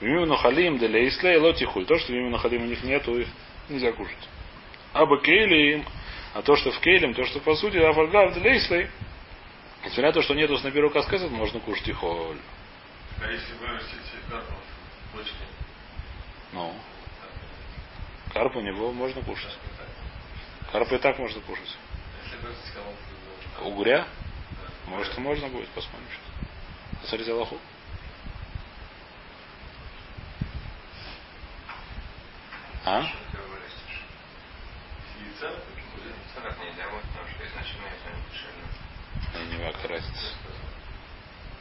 Баймиву 0.00 0.26
нахалим, 0.26 0.78
для 0.78 1.08
исле, 1.08 1.38
лотихуль. 1.38 1.86
То, 1.86 1.96
что 1.98 2.12
баймиву 2.12 2.30
нахалим 2.30 2.62
у 2.62 2.66
них 2.66 2.82
нету, 2.82 3.16
их 3.20 3.28
нельзя 3.68 3.92
кушать. 3.92 4.28
А 4.92 5.06
бакейлим, 5.06 5.84
а 6.34 6.42
то, 6.42 6.56
что 6.56 6.72
в 6.72 6.80
кейлем, 6.80 7.14
то, 7.14 7.24
что 7.24 7.38
по 7.38 7.54
сути, 7.54 7.76
афальгав 7.76 8.34
для 8.34 8.56
исле. 8.56 8.90
Несмотря 9.84 10.08
на 10.08 10.12
то, 10.12 10.22
что 10.22 10.34
нету 10.34 10.58
на 10.58 10.70
первый 10.72 10.90
каскес, 10.90 11.22
можно 11.30 11.60
кушать 11.60 11.86
и 11.86 11.92
холь. 11.92 12.38
А 13.20 13.30
если 13.30 13.54
вырастить 13.54 13.98
карпов 14.28 14.58
в 15.12 15.16
бочке? 15.16 15.32
Ну, 16.52 16.74
карп 18.32 18.56
у 18.56 18.60
него 18.60 18.92
можно 18.92 19.22
кушать. 19.22 19.56
Карп 20.72 20.92
и 20.92 20.98
так 20.98 21.18
можно 21.18 21.40
кушать. 21.40 21.76
Если 22.24 22.36
вырастить 22.38 22.72
кого-то, 22.72 23.68
Угря? 23.68 24.06
Может, 24.86 25.16
и 25.16 25.20
можно 25.20 25.48
будет, 25.48 25.68
посмотрим 25.70 26.06
сейчас. 26.08 27.00
Посмотрите 27.00 27.32
Аллаху. 27.32 27.58
А? 32.84 33.02
Что 33.02 33.18
ты 33.32 33.38
вырастешь? 33.38 34.02
яйца, 35.18 35.46
Яйцо 35.48 36.40
так 36.40 36.58
нельзя 36.60 36.88
будет, 36.88 37.02
потому 37.02 37.28
что 37.28 37.46
изначально 37.46 37.86
яйцо 37.88 38.08
не 38.14 38.22
дешевле. 38.30 38.62
Я 39.34 39.44
не 39.44 39.56
знаю, 39.56 39.72
какая 39.72 39.88
разница. 39.88 40.26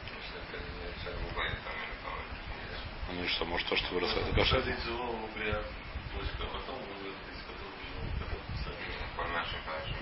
Если 0.06 0.38
это 0.38 0.58
яйцо 0.86 1.18
в 1.18 1.32
угле, 1.32 1.50
там 1.64 1.74
или 1.82 1.96
по-моему, 2.04 2.30
нельзя. 2.62 2.80
Ну 3.14 3.24
и 3.24 3.28
что, 3.28 3.46
может 3.46 3.68
то, 3.68 3.76
что 3.76 3.94
выросло, 3.94 4.20
это 4.20 4.34
бочка, 4.34 4.58
а. 4.58 4.62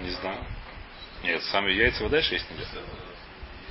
Не 0.01 0.09
знаю. 0.11 0.45
Нет, 1.23 1.43
сами 1.43 1.71
яйца 1.71 2.03
вы 2.03 2.09
дальше 2.09 2.33
есть 2.33 2.49
нельзя. 2.51 2.65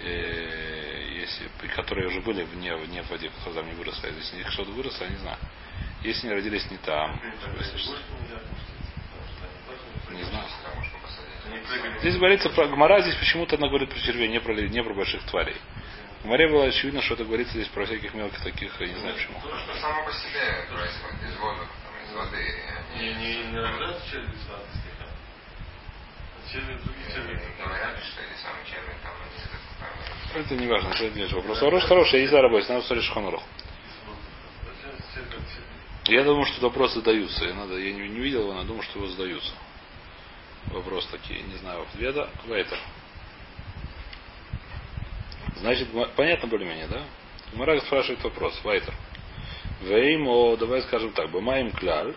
Э, 0.02 1.08
Если, 1.20 1.48
которые 1.74 2.08
уже 2.08 2.20
были 2.20 2.42
вне, 2.44 2.74
вне 2.76 3.02
в 3.02 3.10
воде, 3.10 3.28
которые 3.30 3.54
там 3.62 3.66
не 3.66 3.74
выросли. 3.74 4.12
Если 4.16 4.40
их 4.40 4.50
что-то 4.50 4.70
выросло, 4.72 5.04
я 5.04 5.10
не 5.10 5.16
знаю. 5.16 5.38
Если 6.02 6.26
они 6.26 6.36
родились 6.36 6.70
не 6.70 6.78
там, 6.78 7.20
не 10.10 10.22
знаю. 10.24 10.46
Здесь 12.00 12.16
говорится 12.16 12.50
про 12.50 12.66
Гмара, 12.66 13.00
здесь 13.02 13.14
почему-то 13.16 13.56
она 13.56 13.68
говорит 13.68 13.90
про 13.90 13.98
червей, 14.00 14.28
не 14.28 14.40
про, 14.40 14.54
не 14.54 14.82
про 14.82 14.94
больших 14.94 15.22
тварей. 15.24 15.56
В 16.22 16.26
море 16.26 16.48
было 16.48 16.66
очевидно, 16.66 17.02
что 17.02 17.14
это 17.14 17.24
говорится 17.24 17.54
здесь 17.54 17.66
про 17.68 17.84
всяких 17.84 18.14
мелких 18.14 18.40
таких, 18.42 18.80
я 18.80 18.86
не 18.86 18.94
знаю 18.94 19.14
почему. 19.16 19.40
То, 19.40 19.58
что 19.58 19.74
само 19.80 20.04
по 20.04 20.12
себе 20.12 20.66
происходит 20.70 21.22
из 21.24 21.36
там, 21.36 21.94
из 22.04 22.14
воды. 22.14 22.54
Не, 22.96 23.14
не, 23.14 23.44
не 23.50 23.58
рождаются 23.58 24.08
черви 24.08 24.30
сладких, 24.46 24.92
а 25.00 26.52
черви 26.52 26.78
другие 26.84 27.12
черви. 27.12 27.42
Говорят, 27.58 27.98
что 28.04 28.22
эти 28.22 28.40
самые 28.40 28.64
черви 28.66 28.94
там 29.02 29.12
они 29.18 29.34
из 29.34 29.46
этого 29.46 29.58
правда. 29.80 30.38
Это 30.38 30.54
не 30.54 30.66
важно, 30.68 30.88
это 30.90 31.06
отдельный 31.06 31.34
вопрос. 31.34 31.60
Вопрос 31.60 31.84
хороший, 31.84 32.14
я 32.14 32.22
не 32.22 32.28
знаю 32.28 32.42
работать, 32.44 32.68
надо 32.68 32.86
смотреть 32.86 33.06
Шханурах. 33.06 33.42
Я 36.04 36.24
думаю, 36.24 36.44
что 36.46 36.60
вопросы 36.62 36.96
задаются. 36.96 37.44
Я, 37.44 37.54
надо, 37.54 37.78
я 37.78 37.92
не, 37.92 38.08
не 38.08 38.20
видел 38.20 38.42
его, 38.42 38.54
но 38.54 38.62
думаю, 38.62 38.82
что 38.82 39.00
его 39.00 39.08
задаются. 39.08 39.52
Вопрос 40.66 41.06
такие, 41.06 41.42
не 41.42 41.56
знаю, 41.56 41.82
ответа. 41.82 42.30
Вайтер. 42.46 42.78
Значит, 45.62 45.88
понятно 46.16 46.48
более-менее, 46.48 46.88
да? 46.88 47.04
Мара 47.52 47.80
спрашивает 47.82 48.20
вопрос. 48.24 48.60
Вайтер. 48.64 48.92
Веймо, 49.82 50.56
давай 50.56 50.82
скажем 50.82 51.12
так, 51.12 51.30
бымаем 51.30 51.70
кляль. 51.70 52.16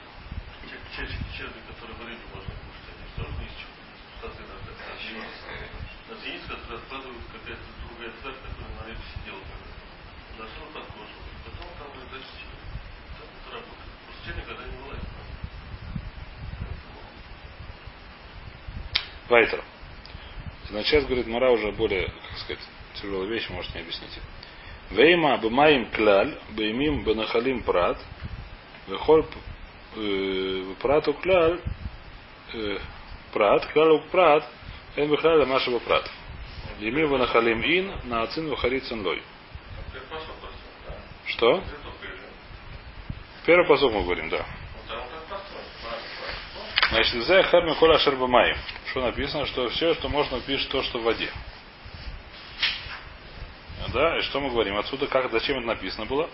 Вайтер. 19.29 19.63
Значит, 20.69 20.89
сейчас, 20.89 21.05
говорит, 21.05 21.27
Мара 21.27 21.51
уже 21.51 21.71
более, 21.73 22.07
как 22.07 22.39
сказать, 22.39 22.59
тяжелая 23.01 23.27
вещь, 23.27 23.49
может 23.49 23.73
не 23.75 23.81
объяснить. 23.81 24.19
Вейма 24.91 25.37
бымаим 25.37 25.89
кляль, 25.91 26.37
беймим 26.51 27.03
бенахалим 27.03 27.63
прат, 27.63 27.97
вехоль 28.87 29.25
э, 29.95 30.73
прату 30.81 31.13
кляль, 31.13 31.59
э, 32.53 32.77
прат, 33.33 33.65
клялю 33.67 34.01
прат, 34.11 34.47
эн 34.95 35.09
бехляля 35.09 35.45
машева 35.45 35.79
прат. 35.79 36.09
Емим 36.79 37.11
бенахалим 37.11 37.61
ин, 37.61 37.91
на 38.03 38.23
ацин 38.23 38.49
вахарицин 38.49 39.03
лой. 39.05 39.21
Что? 41.25 41.63
Первый 43.45 43.67
посок 43.67 43.91
мы 43.91 44.03
говорим, 44.03 44.29
да. 44.29 44.45
Значит, 46.89 47.23
за 47.23 47.43
харми 47.43 47.73
кола 47.75 47.99
шербамаем. 47.99 48.57
Что 48.89 49.01
написано, 49.01 49.45
что 49.47 49.67
все, 49.69 49.93
что 49.95 50.09
можно, 50.09 50.39
пишет 50.41 50.69
то, 50.69 50.81
что 50.83 50.99
в 50.99 51.03
воде. 51.03 51.31
Да, 53.95 54.17
и 54.17 54.21
что 54.23 54.41
мы 54.41 54.49
говорим? 54.49 54.75
Отсюда 54.75 55.07
как, 55.07 55.31
зачем 55.31 55.59
это 55.59 55.67
написано 55.67 56.05
было? 56.05 56.29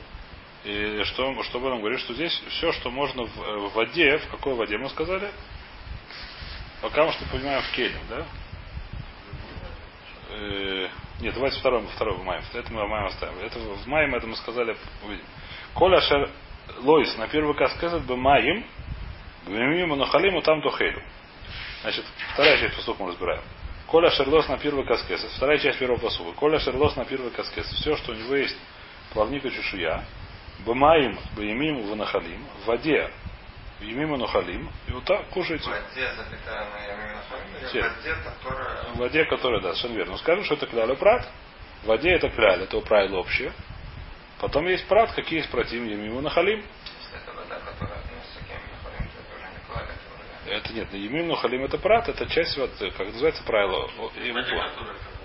И 0.63 1.03
что, 1.03 1.43
что 1.43 1.59
будем 1.59 1.77
говорить, 1.77 1.99
что 1.99 2.15
здесь 2.15 2.33
все, 2.49 2.71
что 2.71 2.89
можно 2.89 3.25
в, 3.25 3.39
э, 3.39 3.57
в 3.67 3.73
воде, 3.73 4.17
в 4.17 4.29
какой 4.29 4.55
воде 4.55 4.79
мы 4.79 4.89
сказали? 4.89 5.29
Пока 6.81 7.05
мы 7.05 7.11
что 7.11 7.23
понимаем 7.25 7.61
в 7.61 7.71
келе, 7.73 7.99
да? 8.09 8.25
Э, 10.31 10.89
нет, 11.19 11.35
давайте 11.35 11.59
второй, 11.59 11.85
второй 11.93 12.15
в 12.15 12.23
маем. 12.23 12.41
Это 12.51 12.73
мы 12.73 12.83
в 12.83 12.89
маем 12.89 13.05
оставим. 13.05 13.37
Это 13.37 13.59
в 13.59 13.87
маем, 13.87 14.15
это 14.15 14.25
мы 14.25 14.35
сказали. 14.37 14.75
Коля 15.75 16.01
шер 16.01 16.31
лойс 16.79 17.15
на 17.17 17.27
первый 17.27 17.53
каскезет 17.53 18.05
бы 18.05 18.17
маем, 18.17 18.65
Бемиму 19.45 19.95
нахалиму 19.95 20.41
там 20.41 20.61
дохелю. 20.61 21.03
Значит, 21.83 22.05
вторая 22.33 22.57
часть 22.57 22.75
посука 22.75 23.03
мы 23.03 23.09
разбираем. 23.09 23.43
Коля 23.91 24.09
шерлос 24.09 24.47
на 24.47 24.57
первый 24.57 24.85
каскес. 24.85 25.21
Вторая 25.35 25.57
часть 25.57 25.77
первого 25.77 25.99
посука. 25.99 26.31
Коля 26.39 26.59
шерлос 26.59 26.95
на 26.95 27.03
первый 27.03 27.29
каскес. 27.29 27.65
Все, 27.65 27.97
что 27.97 28.13
у 28.13 28.15
него 28.15 28.35
есть 28.35 28.55
плавник 29.11 29.43
и 29.43 29.51
чешуя. 29.51 30.05
Бамаим, 30.65 31.19
баимим, 31.35 31.89
ванахалим. 31.89 32.41
В 32.63 32.67
воде 32.67 33.11
Емиму 33.81 34.15
нахалим. 34.15 34.71
И 34.87 34.93
вот 34.93 35.03
так 35.03 35.27
кушайте. 35.27 35.65
В 35.65 35.73
воде 35.73 36.09
запятая 36.15 36.67
на 36.69 37.21
в 37.67 37.73
воде, 37.73 38.15
которая... 38.23 38.83
В 38.93 38.97
воде, 38.97 39.25
которая, 39.25 39.61
да, 39.61 39.69
совершенно 39.73 39.97
верно. 39.97 40.17
Скажем, 40.19 40.45
что 40.45 40.53
это 40.53 40.67
кляль 40.67 40.95
прат. 40.95 41.27
В 41.83 41.87
воде 41.87 42.11
это 42.11 42.29
кляль, 42.29 42.61
это 42.61 42.79
правило 42.79 43.17
общее. 43.17 43.51
Потом 44.39 44.67
есть 44.67 44.87
прат, 44.87 45.11
какие 45.11 45.39
есть 45.39 45.51
против 45.51 45.73
Емиму 45.73 46.21
нахалим. 46.21 46.59
Если 46.59 47.17
это 47.21 47.33
вода, 47.33 47.59
которая 47.59 47.99
относится 47.99 48.39
к 48.39 48.47
ямина 48.47 48.77
халим, 48.85 49.09
то 49.09 49.19
это 49.19 49.35
уже 49.35 49.51
не 49.51 49.59
кладет. 49.67 49.97
Это 50.51 50.73
нет, 50.73 50.93
Емим 50.93 51.27
нахалим 51.27 51.63
это 51.63 51.77
прат, 51.77 52.09
это 52.09 52.27
часть, 52.27 52.57
вот, 52.57 52.71
как 52.79 53.07
называется 53.07 53.43
правило. 53.43 53.87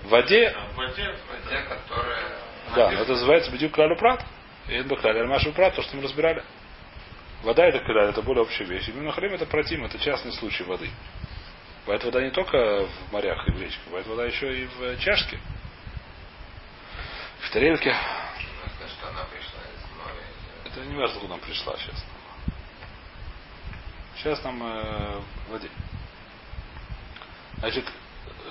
В 0.03 0.09
воде, 0.09 0.55
В 0.73 0.75
воде 0.75 1.61
которая... 1.67 2.47
Да, 2.75 2.91
но 2.91 3.01
это 3.01 3.11
называется 3.11 3.51
бедюк 3.51 3.73
клялю 3.73 3.97
прат. 3.97 4.25
И 4.67 4.73
это 4.73 4.95
кляль 4.95 5.25
машу 5.25 5.53
прат, 5.53 5.75
то, 5.75 5.81
что 5.81 5.95
мы 5.95 6.03
разбирали. 6.03 6.43
Вода 7.43 7.65
это 7.65 7.79
кляль, 7.79 8.09
это 8.09 8.21
более 8.21 8.43
общая 8.43 8.65
вещь. 8.65 8.87
Именно 8.89 9.11
хрим 9.11 9.33
это 9.33 9.45
протим, 9.45 9.85
это 9.85 9.97
частный 9.99 10.33
случай 10.33 10.63
воды. 10.63 10.89
Бывает 11.85 12.03
вода 12.03 12.21
не 12.21 12.31
только 12.31 12.85
в 12.85 13.13
морях 13.13 13.47
и 13.47 13.51
в 13.51 13.61
речках, 13.61 13.85
бывает 13.85 14.07
вода 14.07 14.25
еще 14.25 14.53
и 14.53 14.65
в 14.65 14.99
чашке. 14.99 15.39
В 17.39 17.51
тарелке. 17.51 17.95
Это 20.65 20.81
не 20.81 20.97
важно, 20.97 21.15
откуда 21.15 21.35
она 21.35 21.43
пришла 21.43 21.77
сейчас. 21.77 22.05
Сейчас 24.17 24.43
нам 24.43 24.61
э, 24.63 25.21
воде. 25.49 25.69
Значит, 27.59 27.85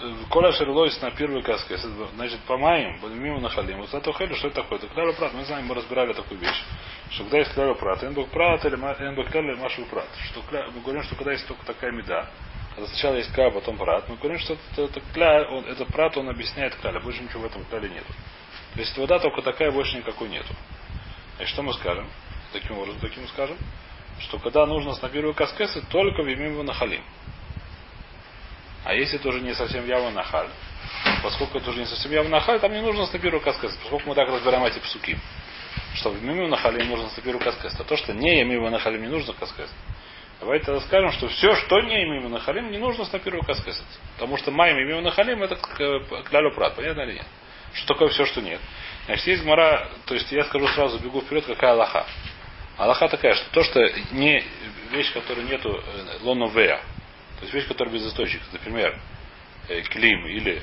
э, 0.00 0.14
Коля 0.30 0.52
Шерлойс 0.52 1.00
на 1.02 1.10
первый 1.10 1.42
каскес. 1.42 1.80
Значит, 2.14 2.40
по 2.42 2.56
маим, 2.56 3.00
мимо 3.20 3.40
нахалим. 3.40 3.78
Вот 3.78 3.92
это 3.92 4.12
хелю, 4.12 4.36
что 4.36 4.48
это 4.48 4.62
такое? 4.62 4.78
Это 4.78 4.86
кляра 4.88 5.12
прат. 5.12 5.34
Мы 5.34 5.44
знаем, 5.44 5.66
мы 5.66 5.74
разбирали 5.74 6.12
такую 6.12 6.40
вещь, 6.40 6.64
что 7.10 7.24
когда 7.24 7.38
есть 7.38 7.52
кляра 7.52 7.74
прат, 7.74 8.04
энбок 8.04 8.28
прат 8.30 8.64
или 8.64 8.76
энбок 8.76 9.28
кляра 9.28 9.52
или 9.52 9.60
машу 9.60 9.84
прат. 9.86 10.08
Что 10.26 10.42
мы 10.50 10.80
говорим, 10.82 11.02
что 11.02 11.16
когда 11.16 11.32
есть 11.32 11.46
только 11.48 11.64
такая 11.66 11.90
меда, 11.90 12.30
когда 12.76 12.88
сначала 12.88 13.16
есть 13.16 13.32
кля, 13.32 13.50
потом 13.50 13.76
прат, 13.76 14.08
мы 14.08 14.16
говорим, 14.16 14.38
что 14.38 14.52
это, 14.52 14.82
это 14.82 15.00
кля, 15.12 15.48
он, 15.50 15.64
это 15.64 15.84
прат, 15.86 16.16
он 16.16 16.28
объясняет 16.28 16.76
кляля. 16.76 17.00
Больше 17.00 17.22
ничего 17.22 17.40
в 17.40 17.46
этом 17.46 17.64
кляле 17.64 17.88
нету. 17.88 18.12
То 18.74 18.80
есть 18.80 18.96
вода 18.98 19.18
только 19.18 19.42
такая, 19.42 19.72
больше 19.72 19.96
никакой 19.96 20.28
нету. 20.28 20.54
И 21.40 21.44
что 21.46 21.62
мы 21.62 21.72
скажем? 21.74 22.08
Таким 22.52 22.78
образом, 22.78 23.00
таким 23.00 23.26
скажем, 23.28 23.56
что 24.20 24.38
когда 24.38 24.66
нужно 24.66 24.94
первый 25.08 25.34
каскесы, 25.34 25.82
только 25.90 26.22
в 26.22 26.28
имя 26.28 26.62
нахалим. 26.62 27.02
А 28.84 28.94
если 28.94 29.18
это 29.18 29.28
уже 29.28 29.40
не 29.40 29.54
совсем 29.54 29.86
явно 29.86 30.10
нахаль, 30.10 30.48
поскольку 31.22 31.58
это 31.58 31.70
уже 31.70 31.80
не 31.80 31.86
совсем 31.86 32.12
явно 32.12 32.30
нахаль, 32.30 32.60
там 32.60 32.72
не 32.72 32.80
нужно 32.80 33.06
на 33.10 33.18
первый 33.18 33.40
каскес, 33.40 33.76
поскольку 33.82 34.08
мы 34.08 34.14
так 34.14 34.28
разбираем 34.28 34.64
эти 34.64 34.78
псуки. 34.78 35.18
Что 35.94 36.10
в 36.10 36.22
миму 36.22 36.46
нахалим 36.46 36.88
нужно 36.88 37.06
на 37.06 37.22
первый 37.22 37.42
каскес. 37.42 37.78
А 37.78 37.84
то, 37.84 37.96
что 37.96 38.12
не 38.12 38.44
мимо 38.44 38.70
нахалим 38.70 39.02
не 39.02 39.08
нужно 39.08 39.34
каскес. 39.34 39.70
Давайте 40.40 40.66
тогда 40.66 40.80
скажем, 40.82 41.12
что 41.12 41.28
все, 41.28 41.54
что 41.56 41.80
не 41.80 42.04
имеем 42.04 42.30
на 42.30 42.38
халим, 42.40 42.70
не 42.70 42.76
нужно 42.78 43.06
с 43.06 43.12
на 43.12 43.18
первую 43.18 43.42
каскесать. 43.42 43.86
Потому 44.14 44.36
что 44.36 44.50
маем 44.50 44.76
имеем 44.76 45.02
на 45.02 45.10
халим, 45.10 45.42
это 45.42 45.56
клялю 45.56 46.54
прат, 46.54 46.76
понятно 46.76 47.02
или 47.02 47.14
нет? 47.14 47.26
Что 47.72 47.94
такое 47.94 48.08
все, 48.08 48.26
что 48.26 48.42
нет? 48.42 48.60
Значит, 49.06 49.26
есть 49.26 49.42
гмара, 49.44 49.88
то 50.04 50.14
есть 50.14 50.30
я 50.32 50.44
скажу 50.44 50.68
сразу, 50.68 50.98
бегу 50.98 51.22
вперед, 51.22 51.46
какая 51.46 51.72
Аллаха. 51.72 52.06
Аллаха 52.76 53.08
такая, 53.08 53.34
что 53.34 53.50
то, 53.50 53.62
что 53.64 53.80
не 54.12 54.44
вещь, 54.90 55.12
которой 55.12 55.44
нету 55.44 55.82
лоновея, 56.22 56.78
то 57.38 57.42
есть 57.42 57.54
вещь, 57.54 57.66
которая 57.66 57.94
без 57.94 58.06
источника, 58.06 58.44
например, 58.52 58.98
э, 59.68 59.80
клим 59.82 60.26
или 60.26 60.62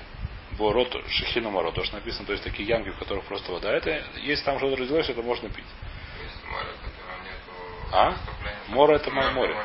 борот, 0.58 0.96
шахина 1.10 1.50
морот, 1.50 1.74
то, 1.76 1.84
что 1.84 1.96
написано, 1.96 2.26
то 2.26 2.34
есть 2.34 2.44
такие 2.44 2.68
ямки, 2.68 2.90
в 2.90 2.98
которых 2.98 3.26
просто 3.26 3.52
вода, 3.52 3.72
это, 3.72 4.04
если 4.18 4.44
там 4.46 4.58
что-то 4.60 4.76
родилось, 4.76 5.10
это 5.10 5.22
можно 5.22 5.50
пить. 5.50 5.66
Есть 6.24 6.46
море, 6.46 6.68
в 6.70 6.86
котором 6.86 7.24
нету 7.24 7.92
А? 7.92 8.18
Море 8.68 8.96
это 8.96 9.10
море. 9.10 9.32
Море 9.32 9.56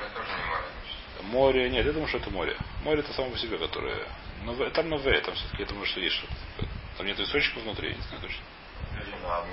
море, 1.28 1.70
нет, 1.70 1.86
я 1.86 1.92
думаю, 1.92 2.08
что 2.08 2.18
это 2.18 2.30
море. 2.30 2.56
Море 2.82 3.00
это 3.00 3.12
само 3.12 3.30
по 3.30 3.38
себе, 3.38 3.58
которое... 3.58 4.06
нове- 4.44 4.70
там 4.70 4.88
новее, 4.88 5.20
там 5.20 5.34
все-таки, 5.34 5.62
я 5.62 5.68
думаю, 5.68 5.86
что 5.86 6.00
есть 6.00 6.16
что-то. 6.16 6.68
Там 6.96 7.06
нет 7.06 7.18
источника 7.20 7.60
внутри, 7.60 7.90
я 7.90 7.94
не 7.96 8.02
знаю 8.02 8.22
точно. 8.22 8.42
А 9.26 9.44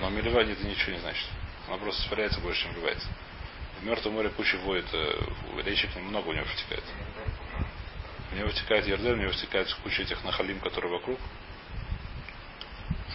Но 0.00 0.10
миливание 0.10 0.54
это 0.54 0.64
ничего 0.64 0.92
не 0.92 1.00
значит. 1.00 1.26
Она 1.66 1.76
просто 1.78 2.02
испаряется 2.02 2.40
больше, 2.40 2.62
чем 2.62 2.72
вливается. 2.72 3.08
В 3.80 3.84
Мертвом 3.84 4.14
море 4.14 4.30
куча 4.30 4.56
воет, 4.58 4.86
э, 4.92 5.20
речек 5.64 5.94
много 5.96 6.28
у 6.28 6.32
него 6.32 6.44
втекает. 6.46 6.84
У 8.32 8.36
него 8.36 8.48
втекает 8.48 8.86
Ярден, 8.86 9.18
у 9.18 9.22
него 9.22 9.32
втекает 9.32 9.72
куча 9.82 10.02
этих 10.02 10.22
нахалим, 10.24 10.60
которые 10.60 10.92
вокруг. 10.92 11.18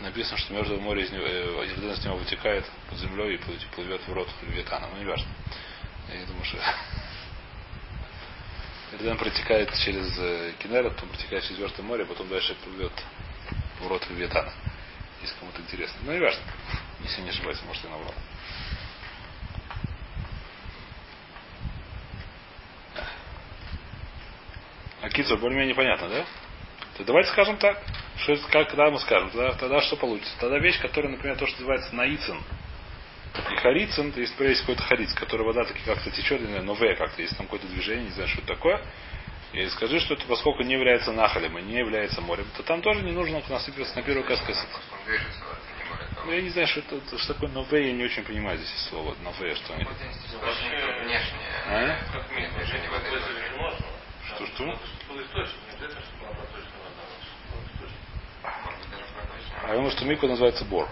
Написано, 0.02 0.38
что 0.38 0.54
Мертвое 0.54 0.80
море 0.80 1.04
из 1.04 1.12
него, 1.12 1.26
Ярден 1.26 1.92
из 1.92 2.04
него 2.06 2.18
вытекает 2.18 2.66
под 2.90 2.98
землей 2.98 3.36
и 3.36 3.38
плывет- 3.38 4.06
в 4.08 4.14
рот 4.14 4.28
Левиатана. 4.42 4.88
Ну, 4.94 5.00
не 5.00 5.06
важно. 5.06 5.28
Я 6.10 6.20
не 6.20 6.26
думаю, 6.26 6.46
что... 6.46 6.58
Ярден 8.94 9.18
протекает 9.18 9.74
через 9.76 10.18
э, 10.18 10.54
Кенера, 10.60 10.90
потом 10.90 11.10
протекает 11.10 11.44
через 11.46 11.60
Мертвое 11.60 11.86
море, 11.86 12.06
потом 12.06 12.28
дальше 12.28 12.56
плывет 12.64 12.94
в 13.80 13.88
рот 13.88 14.06
Левиатана. 14.10 14.52
Если 15.24 15.40
кому-то 15.40 15.62
интересно. 15.62 15.98
Ну, 16.04 16.12
не 16.12 16.20
важно. 16.20 16.42
Если 17.00 17.22
не 17.22 17.30
ошибаюсь, 17.30 17.62
может, 17.66 17.84
я 17.86 17.90
наврал. 17.92 18.14
А 25.02 25.10
Кицу 25.10 25.38
более-менее 25.38 25.76
понятно, 25.76 26.10
да? 26.10 26.26
То 26.98 27.06
давайте 27.06 27.32
скажем 27.32 27.58
так. 27.58 27.82
Что 28.18 28.36
как, 28.52 28.70
когда 28.70 28.92
мы 28.92 29.00
скажем, 29.00 29.32
тогда, 29.32 29.54
тогда 29.54 29.82
что 29.82 29.96
получится? 29.96 30.34
Тогда 30.40 30.60
вещь, 30.60 30.80
которая, 30.82 31.12
например, 31.12 31.38
то, 31.38 31.48
что 31.48 31.56
называется 31.62 31.96
наицин. 31.96 32.42
И 33.52 33.56
харицин, 33.56 34.12
то 34.12 34.20
есть, 34.20 34.38
есть 34.38 34.62
какой-то 34.62 34.84
хариц, 34.84 35.14
который 35.14 35.46
вода 35.46 35.64
таки 35.64 35.80
как-то 35.86 36.12
течет, 36.12 36.42
не 36.42 36.48
знаю, 36.48 36.64
новое 36.66 36.96
как-то, 36.96 37.22
есть 37.22 37.36
там 37.38 37.48
какое-то 37.48 37.68
движение, 37.68 38.06
не 38.06 38.12
знаю, 38.12 38.28
что 38.28 38.40
это 38.40 38.54
такое. 38.54 38.86
И 39.54 39.70
скажи, 39.70 40.00
что 40.00 40.16
это 40.16 40.26
поскольку 40.26 40.64
не 40.64 40.74
является 40.74 41.12
нахалем 41.12 41.58
и 41.60 41.62
не 41.62 41.78
является 41.78 42.22
морем, 42.22 42.46
то 42.58 42.64
там 42.64 42.82
тоже 42.82 43.04
не 43.04 43.12
нужно 43.12 43.42
насыпаться 43.48 43.96
на 43.96 44.02
первую 44.02 44.26
море. 44.26 44.58
Ну, 46.26 46.32
я 46.32 46.42
не 46.42 46.50
знаю, 46.50 46.68
что 46.68 46.80
это, 46.80 47.18
что 47.20 47.34
такое 47.34 47.50
новое, 47.50 47.82
я 47.82 47.94
не 47.94 48.04
очень 48.04 48.24
понимаю 48.24 48.58
здесь 48.58 48.88
слово 48.90 49.16
новое, 49.24 49.54
что 49.56 49.74
они. 49.76 49.86
А? 51.68 51.98
Что, 54.36 54.48
что? 54.48 54.80
А 59.64 59.68
я 59.70 59.76
думаю, 59.76 59.92
что 59.92 60.06
мику 60.06 60.28
называется 60.28 60.66
бор. 60.66 60.90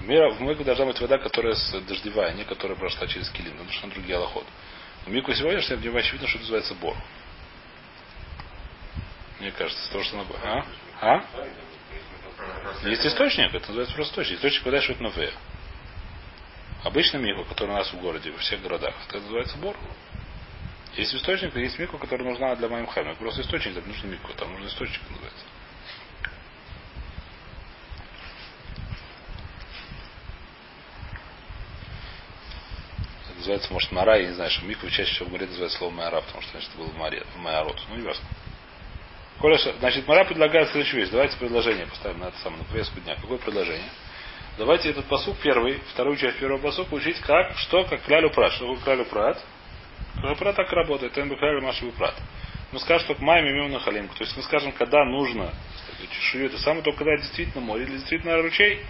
Мира, 0.00 0.30
в 0.30 0.40
мику 0.40 0.62
должна 0.62 0.84
быть 0.86 1.00
вода, 1.00 1.18
которая 1.18 1.54
с- 1.54 1.80
дождевая, 1.80 2.32
не 2.34 2.44
которая 2.44 2.76
прошла 2.76 3.06
через 3.06 3.28
килим, 3.30 3.52
потому 3.52 3.70
что 3.72 3.82
там 3.82 3.90
другие 3.90 4.16
аллоход. 4.16 4.46
Но 5.06 5.12
мику 5.12 5.32
сегодняшняя, 5.32 5.76
мне 5.76 5.98
очевидно, 5.98 6.28
что 6.28 6.38
называется 6.38 6.74
бор. 6.74 6.96
Мне 9.40 9.50
кажется, 9.52 9.92
то, 9.92 10.02
что 10.02 10.18
она... 10.18 10.26
А? 10.42 10.66
А? 11.00 11.24
Есть 12.84 13.06
источник, 13.06 13.54
это 13.54 13.66
называется 13.68 13.94
просто 13.94 14.12
источник. 14.12 14.38
Источник 14.38 14.64
вода, 14.64 14.78
это 14.78 15.02
новое. 15.02 15.32
Обычно 16.84 17.18
мику, 17.18 17.44
который 17.44 17.70
у 17.70 17.74
нас 17.74 17.92
в 17.92 18.00
городе, 18.00 18.30
во 18.30 18.38
всех 18.38 18.62
городах, 18.62 18.94
это 19.08 19.18
называется 19.18 19.56
бор. 19.58 19.76
Есть 20.96 21.14
источник, 21.14 21.54
есть 21.56 21.78
мику, 21.78 21.98
которая 21.98 22.28
нужна 22.28 22.54
для 22.56 22.68
моим 22.68 22.86
хайма. 22.86 23.14
Просто 23.16 23.42
источник, 23.42 23.74
там 23.74 23.86
нужно 23.86 24.06
мику, 24.06 24.32
там 24.34 24.52
нужно 24.52 24.68
источник 24.68 25.00
называется. 25.10 25.44
Это 33.24 33.35
называется, 33.46 33.72
может, 33.72 33.92
мара, 33.92 34.16
я 34.16 34.26
не 34.26 34.34
знаю, 34.34 34.50
что 34.50 34.66
миквы 34.66 34.90
чаще 34.90 35.14
всего 35.14 35.28
море 35.28 35.46
называется 35.46 35.78
слово 35.78 35.92
майора, 35.92 36.20
потому 36.20 36.42
что 36.42 36.50
значит, 36.52 36.70
в 36.74 37.38
майород. 37.38 37.80
Ну, 37.88 37.96
не 37.96 38.02
важно. 38.02 38.24
Коля, 39.38 39.58
значит, 39.78 40.08
Мара 40.08 40.24
предлагает 40.24 40.70
следующую 40.70 41.00
вещь. 41.02 41.10
Давайте 41.10 41.36
предложение 41.36 41.86
поставим 41.86 42.20
на 42.20 42.28
это 42.28 42.38
самое, 42.38 42.62
на 42.62 42.68
повестку 42.68 43.00
дня. 43.00 43.16
Какое 43.16 43.36
предложение? 43.36 43.90
Давайте 44.56 44.90
этот 44.90 45.04
посук 45.06 45.36
первый, 45.42 45.78
вторую 45.92 46.16
часть 46.16 46.38
первого 46.38 46.58
посука 46.58 46.94
учить 46.94 47.20
как, 47.20 47.56
что, 47.58 47.84
как 47.84 48.02
клялю 48.02 48.30
прат. 48.30 48.52
Что 48.52 48.66
такое 48.66 48.82
клялю 48.82 49.04
прат? 49.04 49.44
Клялю 50.14 50.36
прат 50.36 50.56
так 50.56 50.72
работает. 50.72 51.12
Тем 51.12 51.28
бы 51.28 51.36
клялю 51.36 51.60
машевый 51.60 51.92
прат. 51.92 52.14
Мы 52.72 52.80
скажем, 52.80 53.04
что 53.04 53.14
к 53.14 53.20
маме 53.20 53.50
имеем 53.50 53.72
на 53.72 53.80
халимку. 53.80 54.14
То 54.16 54.24
есть 54.24 54.34
мы 54.36 54.42
скажем, 54.42 54.72
когда 54.72 55.04
нужно 55.04 55.52
чешую, 56.10 56.46
это 56.46 56.58
самое, 56.58 56.82
только 56.82 57.00
когда 57.00 57.18
действительно 57.18 57.60
море 57.62 57.84
или 57.84 57.92
действительно 57.92 58.40
ручей. 58.40 58.84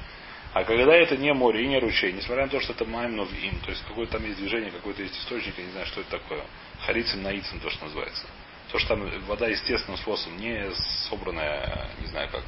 А 0.56 0.64
когда 0.64 0.96
это 0.96 1.18
не 1.18 1.34
море 1.34 1.64
и 1.64 1.66
не 1.66 1.78
ручей, 1.78 2.14
несмотря 2.14 2.44
на 2.44 2.48
то, 2.48 2.60
что 2.60 2.72
это 2.72 2.86
маем 2.86 3.20
им, 3.20 3.60
то 3.60 3.70
есть 3.70 3.84
какое-то 3.86 4.12
там 4.12 4.24
есть 4.24 4.38
движение, 4.38 4.70
какой-то 4.70 5.02
есть 5.02 5.14
источник, 5.18 5.52
я 5.58 5.64
не 5.64 5.70
знаю, 5.72 5.84
что 5.84 6.00
это 6.00 6.12
такое. 6.12 6.42
Харицин, 6.86 7.22
наицин, 7.22 7.60
то, 7.60 7.68
что 7.68 7.84
называется. 7.84 8.26
То, 8.72 8.78
что 8.78 8.96
там 8.96 9.06
вода 9.26 9.48
естественным 9.48 9.98
способом, 9.98 10.38
не 10.38 10.66
собранная, 11.10 11.90
не 12.00 12.06
знаю 12.06 12.30
как, 12.30 12.42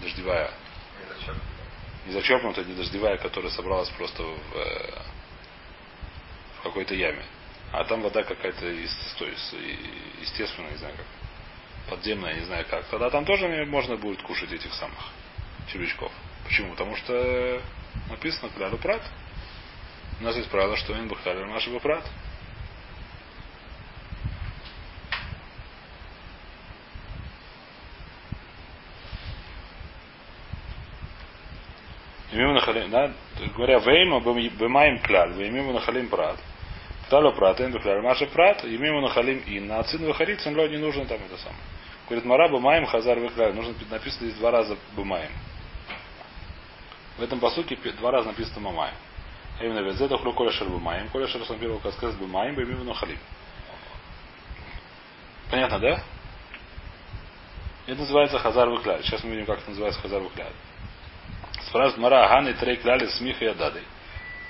дождевая, 0.00 0.52
Не 2.06 2.12
зачерпнутая, 2.12 2.64
не 2.64 2.74
дождевая, 2.74 3.16
которая 3.16 3.50
собралась 3.50 3.88
просто 3.88 4.22
в, 4.22 4.56
э, 4.56 4.92
в 6.60 6.62
какой-то 6.62 6.94
яме. 6.94 7.24
А 7.72 7.82
там 7.82 8.02
вода 8.02 8.22
какая-то 8.22 8.68
естественная, 8.68 10.70
не 10.70 10.76
знаю 10.76 10.94
как, 10.96 11.06
подземная, 11.90 12.34
не 12.34 12.44
знаю 12.44 12.64
как. 12.70 12.84
Тогда 12.84 13.10
там 13.10 13.24
тоже 13.24 13.48
можно 13.66 13.96
будет 13.96 14.22
кушать 14.22 14.52
этих 14.52 14.72
самых 14.74 15.00
червячков. 15.72 16.12
Почему? 16.52 16.72
Потому 16.72 16.94
что 16.96 17.62
написано 18.10 18.50
клялю 18.54 18.76
прат. 18.76 19.00
У 20.20 20.24
нас 20.24 20.36
есть 20.36 20.50
правило, 20.50 20.76
что 20.76 20.94
им 20.94 21.08
бахали 21.08 21.42
нашего 21.44 21.78
прат. 21.78 22.04
Имеем 32.32 32.52
нахалим, 32.52 32.90
да, 32.90 33.14
говоря, 33.56 33.78
вейма 33.78 34.20
бемаем 34.20 34.98
кляль, 34.98 35.32
веймим 35.32 35.72
нахалим 35.72 36.10
прат. 36.10 36.36
Клялю 37.08 37.32
прат, 37.32 37.62
эн 37.62 37.72
бахляр 37.72 38.02
маша 38.02 38.26
прат, 38.26 38.62
имеем 38.66 39.00
нахалим 39.00 39.38
и 39.38 39.58
на 39.58 39.78
ацин 39.78 40.04
выхарит, 40.04 40.42
цимло 40.42 40.68
не 40.68 40.76
нужно 40.76 41.06
там 41.06 41.18
это 41.24 41.38
самое. 41.38 41.62
Говорит, 42.10 42.26
мара 42.26 42.48
бемаем 42.50 42.84
хазар 42.84 43.18
выхляр, 43.18 43.54
нужно 43.54 43.72
написано 43.90 44.26
здесь 44.26 44.38
два 44.38 44.50
раза 44.50 44.76
бемаем. 44.94 45.30
В 47.18 47.22
этом 47.22 47.40
посуке 47.40 47.76
два 47.92 48.10
раза 48.10 48.28
написано 48.28 48.60
мамаем. 48.60 48.94
А 49.58 49.64
именно 49.64 49.80
ведь 49.80 50.00
это 50.00 50.16
хлю 50.18 50.32
коля 50.32 50.50
сам 51.44 51.58
первого 51.58 51.78
сказать 51.92 52.16
бемаем, 52.16 52.54
бемим 52.54 52.86
нахалим. 52.86 53.18
Понятно, 55.50 55.78
да? 55.78 56.02
Это 57.86 58.00
называется 58.00 58.38
хазар 58.38 58.68
выхляр. 58.68 59.02
Сейчас 59.02 59.22
мы 59.22 59.30
видим, 59.30 59.46
как 59.46 59.58
это 59.58 59.70
называется 59.70 60.00
хазар 60.00 60.22
выхляр. 60.22 60.52
Спрашивает 61.68 61.98
Мара, 61.98 62.26
Аганы, 62.26 62.54
Трей, 62.54 62.76
Кляли, 62.76 63.06
Смиха 63.06 63.44
и 63.44 63.48
Адады. 63.48 63.82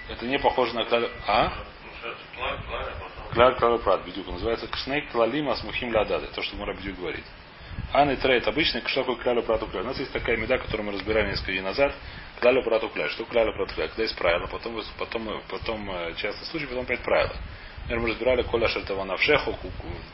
Это 0.09 0.27
не 0.27 0.39
похоже 0.39 0.75
на 0.75 0.85
Кляли... 0.85 1.11
А? 1.27 1.53
Ну, 2.37 2.45
а. 2.45 3.33
Кляли, 3.33 3.55
Кляли, 3.55 3.79
Прат, 3.79 4.05
Бедюк. 4.05 4.27
Называется 4.27 4.67
Кшней, 4.69 5.03
Клалим, 5.03 5.49
Асмухим, 5.49 5.93
Лядады. 5.93 6.27
То, 6.29 6.43
что 6.43 6.57
Мара 6.57 6.75
Бедюк 6.75 6.99
говорит. 6.99 7.25
Ан 7.95 8.11
и 8.11 8.17
Трей, 8.17 8.39
это 8.39 8.51
обычный, 8.51 8.83
что 8.87 9.01
такое 9.03 9.17
Кляли, 9.17 9.43
Прату. 9.43 9.69
У 9.73 9.83
нас 9.83 9.99
есть 9.99 10.13
такая 10.13 10.39
меда, 10.39 10.57
которую 10.57 10.87
мы 10.87 10.93
разбирали 10.93 11.29
несколько 11.29 11.53
дней 11.53 11.61
назад. 11.61 11.95
Кляли, 12.41 12.63
Прату. 12.63 12.91
Что 13.11 13.25
Кляли, 13.27 13.53
Прату? 13.53 13.75
Когда 13.77 14.03
есть 14.03 14.17
правило, 14.17 14.47
потом, 14.47 14.83
потом, 14.99 15.43
потом 15.51 15.91
э, 15.91 16.15
частный 16.17 16.47
случай, 16.47 16.67
потом 16.67 16.85
опять 16.85 17.01
правило. 17.03 17.37
Например, 17.83 18.01
мы 18.01 18.09
разбирали 18.09 18.43
Коля 18.43 18.69
Шальтавана 18.69 19.17
в 19.19 19.23
Шеху, 19.23 19.59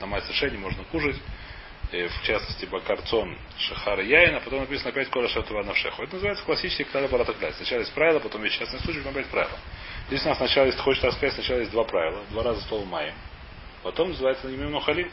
на 0.01 0.07
мать 0.07 0.25
совершенно 0.25 0.59
можно 0.59 0.83
кушать. 0.85 1.17
э, 1.93 2.09
в 2.09 2.23
частности 2.23 2.65
Бакарцон, 2.67 3.39
Шахар 3.59 4.01
и 4.01 4.09
Яин, 4.09 4.35
а 4.35 4.41
потом 4.41 4.61
написано 4.61 4.91
опять 4.91 5.09
Коля 5.11 5.29
Шатува 5.29 5.63
Навшеху. 5.63 6.03
Это 6.03 6.15
называется 6.15 6.45
классический 6.45 6.85
Кляля 6.85 7.07
Баратакляй. 7.07 7.53
Сначала 7.53 7.81
есть 7.81 7.93
правило, 7.93 8.19
потом 8.19 8.43
есть 8.43 8.59
частный 8.59 8.81
случай, 8.81 8.99
потом 8.99 9.13
опять 9.13 9.31
правило. 9.31 9.59
Здесь 10.09 10.25
у 10.25 10.29
нас 10.29 10.39
сначала 10.39 10.67
есть, 10.67 10.79
хочешь 10.79 11.01
так 11.01 11.13
сказать, 11.13 11.35
сначала 11.35 11.59
есть 11.61 11.71
два 11.71 11.85
правила, 11.85 12.23
два 12.31 12.43
раза 12.43 12.61
слово 12.63 12.85
Майем. 12.87 13.15
Потом 13.85 14.09
называется 14.09 14.49
Немим 14.49 14.81
Халим. 14.81 15.11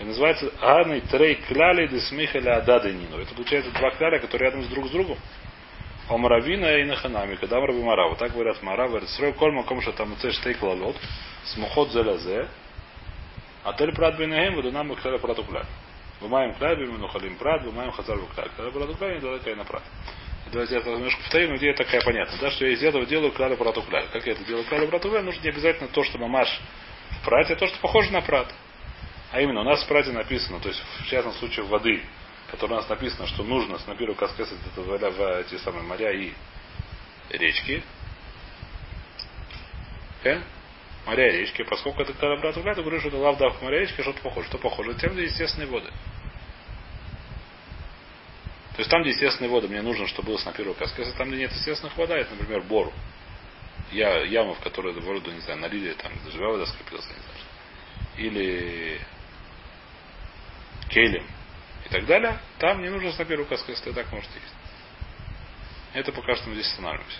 И 0.00 0.04
называется 0.04 0.52
Аный 0.60 1.00
Трей 1.02 1.36
Кляли 1.36 1.86
Десмиха 1.86 2.38
Ля 2.38 2.56
Адады 2.56 2.92
Нину. 2.92 3.18
Это 3.18 3.34
получается 3.34 3.70
два 3.72 3.90
кляля, 3.90 4.18
которые 4.18 4.50
рядом 4.50 4.64
с 4.64 4.68
друг 4.68 4.88
с 4.88 4.90
другом. 4.90 5.18
Омравина 6.08 6.78
и 6.78 6.84
Наханами, 6.84 7.36
когда 7.36 7.60
Раби 7.60 7.82
Мара, 7.82 8.08
вот 8.08 8.18
так 8.18 8.32
говорят 8.32 8.62
Мара, 8.62 8.88
говорит, 8.88 9.08
срой 9.10 9.32
кольма 9.32 9.62
ком 9.62 9.80
что 9.80 9.92
там 9.92 10.12
уцеш 10.12 10.34
штейк 10.34 10.60
лалот, 10.62 10.96
смухот 11.44 11.92
зелазе, 11.92 12.48
атель 13.64 13.94
прад 13.94 14.18
бинахем, 14.18 14.56
водунам 14.56 14.92
и 14.92 14.96
кляля 14.96 15.18
прат 15.18 15.38
укляля. 15.38 15.66
Бумаем 16.20 16.54
кляля, 16.54 16.76
бимину 16.76 17.08
халим 17.08 17.36
прат, 17.36 17.64
бумаем 17.64 17.90
хазар 17.92 18.18
вукляля. 18.18 18.50
Кляля 18.50 18.70
прат 18.70 18.90
укляля, 18.90 19.14
не 19.14 19.20
далеко 19.20 19.54
на 19.54 19.64
прат. 19.64 19.82
Давайте 20.52 20.74
я 20.74 20.82
немножко 20.82 21.22
повторю, 21.22 21.48
но 21.48 21.56
идея 21.56 21.74
такая 21.74 22.02
понятная. 22.02 22.38
Да, 22.38 22.50
что 22.50 22.66
я 22.66 22.72
из 22.72 22.82
этого 22.82 23.06
делаю 23.06 23.32
кляля 23.32 23.56
прат 23.56 23.78
укляля. 23.78 24.06
Как 24.12 24.26
я 24.26 24.32
это 24.32 24.44
делаю 24.44 24.64
кляля 24.64 24.86
прат 24.88 25.04
укляля, 25.04 25.24
нужно 25.24 25.42
не 25.42 25.48
обязательно 25.48 25.88
то, 25.88 26.04
что 26.04 26.18
мамаш 26.18 26.48
в 27.10 27.24
прате, 27.24 27.54
а 27.54 27.56
то, 27.56 27.66
что 27.66 27.78
похоже 27.78 28.12
на 28.12 28.20
прат. 28.20 28.52
А 29.34 29.40
именно, 29.40 29.62
у 29.62 29.64
нас 29.64 29.82
в 29.82 29.88
прате 29.88 30.12
написано, 30.12 30.60
то 30.60 30.68
есть 30.68 30.80
в 31.00 31.06
частном 31.08 31.34
случае 31.34 31.64
воды, 31.64 32.00
которое 32.52 32.74
у 32.74 32.76
нас 32.76 32.88
написано, 32.88 33.26
что 33.26 33.42
нужно 33.42 33.80
с 33.80 33.86
напиру 33.88 34.14
каскесать 34.14 34.60
это 34.72 34.80
в, 34.80 34.86
в 34.86 35.40
эти 35.40 35.56
самые 35.56 35.82
моря 35.82 36.12
и 36.12 36.32
речки. 37.30 37.82
Э? 40.22 40.40
Моря 41.04 41.34
и 41.34 41.38
речки. 41.38 41.64
Поскольку 41.64 42.02
это 42.02 42.12
когда 42.12 42.36
брат 42.36 42.56
угля, 42.56 42.76
то 42.76 42.82
говорю, 42.82 43.00
что 43.00 43.08
это 43.08 43.16
лавдав 43.16 43.60
моря 43.60 43.78
и 43.78 43.80
речки, 43.80 44.02
что-то 44.02 44.22
похоже. 44.22 44.46
Что 44.46 44.58
похоже? 44.58 44.94
Тем, 44.94 45.14
где 45.14 45.24
естественные 45.24 45.66
воды. 45.66 45.88
То 48.76 48.78
есть 48.78 48.88
там, 48.88 49.02
где 49.02 49.10
естественные 49.10 49.50
воды, 49.50 49.66
мне 49.66 49.82
нужно, 49.82 50.06
чтобы 50.06 50.28
было 50.28 50.36
с 50.36 50.44
напиру 50.44 50.74
каскеса. 50.74 51.12
Там, 51.18 51.30
где 51.30 51.38
нет 51.38 51.50
естественных 51.50 51.96
вода, 51.96 52.16
это, 52.16 52.32
например, 52.36 52.62
бору. 52.62 52.92
Я, 53.90 54.20
яма, 54.26 54.54
в 54.54 54.60
которой 54.60 54.94
воду, 54.94 55.32
не 55.32 55.40
знаю, 55.40 55.58
налили, 55.58 55.92
там, 55.94 56.12
дождевая 56.24 56.52
вода 56.52 56.66
скопилась, 56.66 57.08
не 57.08 57.14
знаю. 57.14 57.34
Или 58.16 59.00
келем 60.94 61.26
и 61.84 61.88
так 61.90 62.06
далее, 62.06 62.38
там 62.58 62.80
не 62.80 62.88
нужно 62.88 63.12
на 63.18 63.24
первую 63.24 63.46
каску, 63.46 63.70
если 63.70 63.92
так 63.92 64.10
может 64.12 64.30
есть. 64.34 64.54
Это 65.92 66.12
пока 66.12 66.34
что 66.36 66.48
мы 66.48 66.54
здесь 66.54 66.68
останавливаемся. 66.68 67.18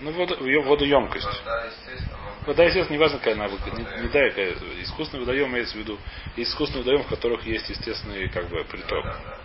Ну, 0.00 0.10
вода, 0.12 0.34
ее 0.44 0.60
водоемкость. 0.62 1.24
Вода, 1.24 1.64
естественно, 1.64 2.18
Вода, 2.44 2.64
естественно, 2.64 2.96
неважно, 2.96 3.18
какая 3.18 3.34
она 3.34 3.46
выглядит. 3.46 3.78
Не, 3.78 4.02
не 4.02 4.08
дай, 4.08 4.30
какая, 4.30 4.54
искусственный 4.82 5.20
водоем 5.20 5.48
имеется 5.52 5.74
в 5.74 5.78
виду. 5.78 5.96
Есть 6.36 6.50
искусственный 6.50 6.82
водоем, 6.82 7.04
в 7.04 7.06
которых 7.06 7.44
есть 7.44 7.68
естественный 7.68 8.28
как 8.28 8.48
бы 8.48 8.64
приток. 8.64 9.04
да, 9.04 9.12
да. 9.24 9.38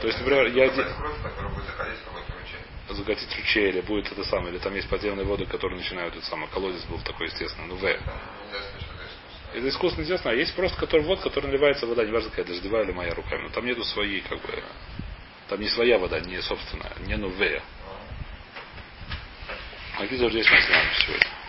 То 0.00 0.06
есть, 0.06 0.18
например, 0.20 0.46
я 0.46 0.70
кровь, 0.70 0.86
ручей. 2.40 2.60
закатить 2.88 3.36
ручей, 3.36 3.68
или 3.68 3.82
будет 3.82 4.10
это 4.10 4.24
самое, 4.24 4.54
или 4.54 4.58
там 4.58 4.74
есть 4.74 4.88
подземные 4.88 5.26
воды, 5.26 5.44
которые 5.44 5.78
начинают 5.78 6.16
это 6.16 6.24
самое. 6.24 6.50
Колодец 6.50 6.82
был 6.86 6.98
такой, 7.00 7.26
естественно, 7.26 7.66
ну 7.66 7.74
В. 7.74 7.80
Там 7.82 7.90
нельзя 7.90 8.64
сказать, 8.70 8.80
что 8.80 8.94
это 9.54 9.68
искусственно 9.68 10.04
естественно, 10.04 10.32
а 10.32 10.36
есть 10.36 10.54
просто 10.54 10.78
который 10.78 11.02
вот, 11.02 11.20
который 11.20 11.46
наливается 11.46 11.86
вода, 11.86 12.04
неважно 12.04 12.30
какая 12.30 12.46
дождевая 12.46 12.84
или 12.84 12.92
моя 12.92 13.14
руками. 13.14 13.42
Но 13.42 13.48
там 13.50 13.66
нету 13.66 13.84
своей, 13.84 14.20
как 14.20 14.40
бы. 14.40 14.62
Там 15.48 15.60
не 15.60 15.68
своя 15.68 15.98
вода, 15.98 16.20
не 16.20 16.40
собственная, 16.40 16.92
не 17.06 17.16
новая. 17.16 17.62
А 19.98 20.06
где 20.06 20.16
здесь 20.16 20.50
мы 20.50 20.60
сегодня? 20.60 21.30